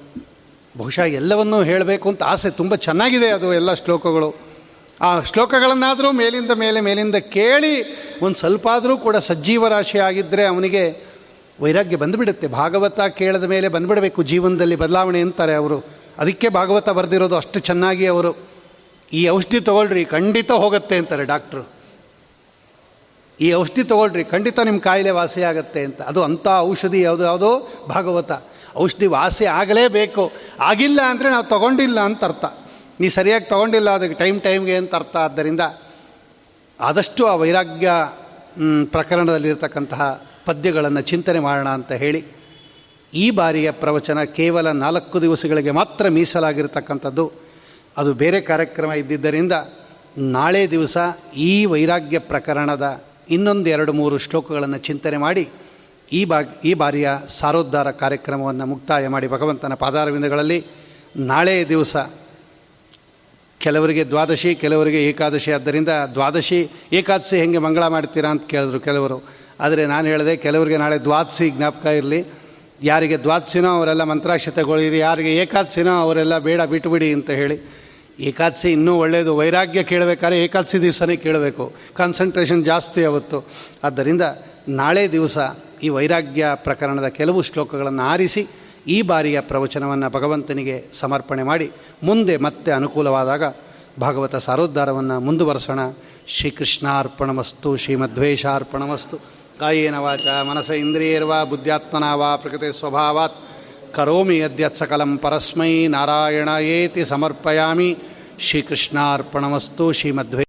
ಬಹುಶಃ 0.78 1.02
ಎಲ್ಲವನ್ನೂ 1.02 1.64
ಹೇಳಬೇಕು 1.64 2.10
ಅಂತ 2.10 2.24
ಆಸೆ 2.24 2.50
ತುಂಬ 2.50 2.76
ಚೆನ್ನಾಗಿದೆ 2.76 3.30
ಅದು 3.30 3.54
ಎಲ್ಲ 3.54 3.74
ಶ್ಲೋಕಗಳು. 3.74 4.36
ಆ 5.02 5.22
ಶ್ಲೋಕಗಳನ್ನಾದರೂ 5.22 6.12
ಮೇಲಿಂದ 6.12 6.52
ಮೇಲೆ 6.52 6.82
ಮೇಲಿಂದ 6.82 7.16
ಕೇಳಿ 7.16 7.84
ಒಂದು 8.22 8.36
ಸ್ವಲ್ಪ 8.36 8.68
ಆದರೂ 8.68 8.98
ಕೂಡ 8.98 9.16
ಸಜ್ಜೀವ 9.16 9.68
ರಾಶಿ 9.68 10.00
ಆಗಿದ್ದರೆ 10.00 10.46
ಅವನಿಗೆ 10.46 11.04
ವೈರಾಗ್ಯ 11.62 11.96
ಬಂದುಬಿಡುತ್ತೆ. 11.96 12.48
ಭಾಗವತ 12.48 13.02
ಕೇಳಿದ 13.02 13.44
ಮೇಲೆ 13.44 13.68
ಬಂದುಬಿಡಬೇಕು 13.68 14.24
ಜೀವನದಲ್ಲಿ 14.24 14.76
ಬದಲಾವಣೆ 14.76 15.22
ಅಂತಾರೆ 15.22 15.54
ಅವರು. 15.54 15.86
ಅದಕ್ಕೆ 16.18 16.50
ಭಾಗವತ 16.50 16.90
ಬರೆದಿರೋದು 16.90 17.36
ಅಷ್ಟು 17.36 17.60
ಚೆನ್ನಾಗಿ 17.60 18.08
ಅವರು. 18.08 18.36
ಈ 19.14 19.30
ಔಷಧಿ 19.30 19.60
ತೊಗೊಳ್ರಿ, 19.60 20.06
ಖಂಡಿತ 20.06 20.52
ಹೋಗುತ್ತೆ 20.52 20.98
ಅಂತಾರೆ 20.98 21.26
ಡಾಕ್ಟ್ರು. 21.26 21.77
ಈ 23.40 23.48
ಔಷಧಿ 23.62 23.84
ತೊಗೊಳ್ರಿ, 23.92 24.24
ಖಂಡಿತ 24.34 24.60
ನಿಮ್ಮ 24.68 24.80
ಕಾಯಿಲೆ 24.88 25.12
ಆಗುತ್ತೆ 25.52 25.82
ಅಂತ. 25.88 26.00
ಅದು 26.12 26.20
ಅಂಥ 26.28 26.48
ಔಷಧಿ 26.70 27.02
ಯಾವುದು, 27.08 27.24
ಯಾವುದೋ 27.30 27.52
ಭಾಗವತ. 27.94 28.32
ಔಷಧಿ 28.84 29.08
ವಾಸಿ 29.16 29.46
ಆಗಲೇಬೇಕು. 29.60 30.24
ಆಗಿಲ್ಲ 30.70 31.00
ಅಂದರೆ 31.12 31.28
ನಾವು 31.36 31.46
ತಗೊಂಡಿಲ್ಲ 31.54 32.00
ಅಂತ 32.10 32.24
ಅರ್ಥ. 32.30 32.46
ನೀ 33.00 33.08
ಸರಿಯಾಗಿ 33.18 33.46
ತೊಗೊಂಡಿಲ್ಲ, 33.54 33.90
ಅದಕ್ಕೆ 33.98 34.18
ಟೈಮ್ 34.24 34.38
ಟೈಮ್ಗೆ 34.48 34.76
ಅಂತ 34.82 34.94
ಅರ್ಥ. 35.00 35.16
ಆದ್ದರಿಂದ 35.28 35.64
ಆದಷ್ಟು 36.80 37.22
ಆ 37.32 37.36
ವೈರಾಗ್ಯ 37.42 37.90
ಪ್ರಕರಣದಲ್ಲಿರ್ತಕ್ಕಂತಹ 38.96 40.02
ಪದ್ಯಗಳನ್ನು 40.48 41.02
ಚಿಂತನೆ 41.12 41.40
ಮಾಡೋಣ 41.48 41.70
ಅಂತ 41.78 41.92
ಹೇಳಿ, 42.04 42.22
ಈ 43.14 43.26
ಬಾರಿಯ 43.40 43.70
ಪ್ರವಚನ 43.82 44.20
ಕೇವಲ 44.38 44.68
ನಾಲ್ಕು 44.84 45.18
ದಿವಸಗಳಿಗೆ 45.26 45.72
ಮಾತ್ರ 45.80 46.10
ಮೀಸಲಾಗಿರ್ತಕ್ಕಂಥದ್ದು. 46.18 47.26
ಅದು 47.98 48.12
ಬೇರೆ 48.22 48.40
ಕಾರ್ಯಕ್ರಮ 48.50 48.92
ಇದ್ದಿದ್ದರಿಂದ 49.02 49.56
ನಾಳೆ 50.36 50.62
ದಿವಸ 50.74 50.98
ಈ 51.50 51.52
ವೈರಾಗ್ಯ 51.74 52.20
ಪ್ರಕರಣದ 52.32 52.88
ಇನ್ನೊಂದು 53.30 53.70
ಎರಡು 53.70 53.94
ಮೂರು 53.94 54.18
ಶ್ಲೋಕಗಳನ್ನು 54.18 54.78
ಚಿಂತನೆ 54.78 55.18
ಮಾಡಿ 55.18 55.48
ಈ 56.12 56.26
ಬಾ 56.26 56.42
ಈ 56.66 56.74
ಬಾರಿಯ 56.74 57.10
ಸಾರೋದ್ಧಾರ 57.28 57.92
ಕಾರ್ಯಕ್ರಮವನ್ನು 57.92 58.66
ಮುಕ್ತಾಯ 58.66 59.08
ಮಾಡಿ 59.08 59.28
ಭಗವಂತನ 59.28 59.74
ಪಾದಾರವಿಂದಗಳಲ್ಲಿ 59.74 60.66
ನಾಳೆ 61.18 61.70
ದಿವಸ 61.70 61.96
ಕೆಲವರಿಗೆ 63.60 64.04
ದ್ವಾದಶಿ, 64.04 64.56
ಕೆಲವರಿಗೆ 64.56 65.10
ಏಕಾದಶಿ, 65.10 65.52
ಆದ್ದರಿಂದ 65.52 65.90
ದ್ವಾದಶಿ, 66.14 66.70
ಏಕಾದಶಿ 66.94 67.40
ಹೆಂಗೆ 67.40 67.58
ಮಂಗಳ 67.58 67.88
ಮಾಡ್ತೀರಾ 67.88 68.30
ಅಂತ 68.30 68.44
ಕೇಳಿದ್ರು 68.48 68.80
ಕೆಲವರು. 68.80 69.24
ಆದರೆ 69.60 69.86
ನಾನು 69.86 70.08
ಹೇಳಿದೆ 70.08 70.38
ಕೆಲವರಿಗೆ 70.38 70.78
ನಾಳೆ 70.78 70.98
ದ್ವಾದಶಿ 70.98 71.50
ಜ್ಞಾಪಕ 71.50 71.86
ಇರಲಿ. 71.86 72.26
ಯಾರಿಗೆ 72.84 73.18
ದ್ವಾದಶಿನೋ 73.18 73.70
ಅವರೆಲ್ಲ 73.70 74.04
ಮಂತ್ರಾಕ್ಷತೆಗೊಳ್ಳಿರಿ 74.04 74.98
ಯಾರಿಗೆ 74.98 75.36
ಏಕಾದಶಿನೋ 75.36 75.92
ಅವರೆಲ್ಲ 75.92 76.38
ಬೇಡ 76.40 76.62
ಬಿಟ್ಟುಬಿಡಿ 76.62 77.14
ಅಂತ 77.14 77.30
ಹೇಳಿ 77.30 77.77
ಏಕಾದಶಿ 78.20 78.72
ಇನ್ನೂ 78.72 78.96
ಒಳ್ಳೆಯದು 78.96 79.38
ವೈರಾಗ್ಯ 79.38 79.84
ಕೇಳಬೇಕಾದ್ರೆ 79.84 80.44
ಏಕಾದಶಿ 80.44 80.82
ದಿವಸನೇ 80.82 81.16
ಕೇಳಬೇಕು. 81.16 81.74
ಕಾನ್ಸಂಟ್ರೇಷನ್ 81.94 82.66
ಜಾಸ್ತಿ 82.66 83.04
ಆವತ್ತು. 83.04 83.46
ಆದ್ದರಿಂದ 83.84 84.22
ನಾಳೆ 84.70 85.12
ದಿವಸ 85.12 85.38
ಈ 85.84 85.90
ವೈರಾಗ್ಯ 85.90 86.48
ಪ್ರಕರಣದ 86.56 87.08
ಕೆಲವು 87.08 87.42
ಶ್ಲೋಕಗಳನ್ನು 87.42 88.04
ಆರಿಸಿ 88.04 88.48
ಈ 88.88 89.02
ಬಾರಿಯ 89.02 89.40
ಪ್ರವಚನವನ್ನು 89.40 90.10
ಭಗವಂತನಿಗೆ 90.10 90.86
ಸಮರ್ಪಣೆ 90.94 91.44
ಮಾಡಿ 91.44 91.72
ಮುಂದೆ 92.04 92.38
ಮತ್ತೆ 92.38 92.72
ಅನುಕೂಲವಾದಾಗ 92.72 93.44
ಭಾಗವತ 94.00 94.36
ಸಾರೋದ್ಧಾರವನ್ನು 94.36 95.20
ಮುಂದುವರೆಸೋಣ. 95.20 95.80
ಶ್ರೀಕೃಷ್ಣಾರ್ಪಣಮಸ್ತು. 96.28 97.78
ಶ್ರೀಮಧ್ವೇಶಾರ್ಪಣಮಸ್ತು 97.78 99.18
ಕಾಯೇನ 99.60 99.98
ವಾಚ. 99.98 100.28
ಮನಸ 100.50 100.70
ಇಂದ್ರಿಯರ್ವಾ. 100.70 101.44
ಬುದ್ಧ್ಯಾತ್ಮನ 101.44 102.04
ವಾ. 102.14 102.36
ಪ್ರಕೃತಿ 102.36 102.80
ಸ್ವಭಾವಾತ್ 102.80 103.47
करोमि 103.96 104.42
यद्यत् 104.42 104.78
सकलं 104.78 105.18
परस्मै 105.18 105.88
नारायणायेति 105.88 107.06
समर्पयामि। 107.06 107.96
श्रीकृष्णार्पणमस्तु 108.40 109.92
श्रीमध्वे 109.94 110.46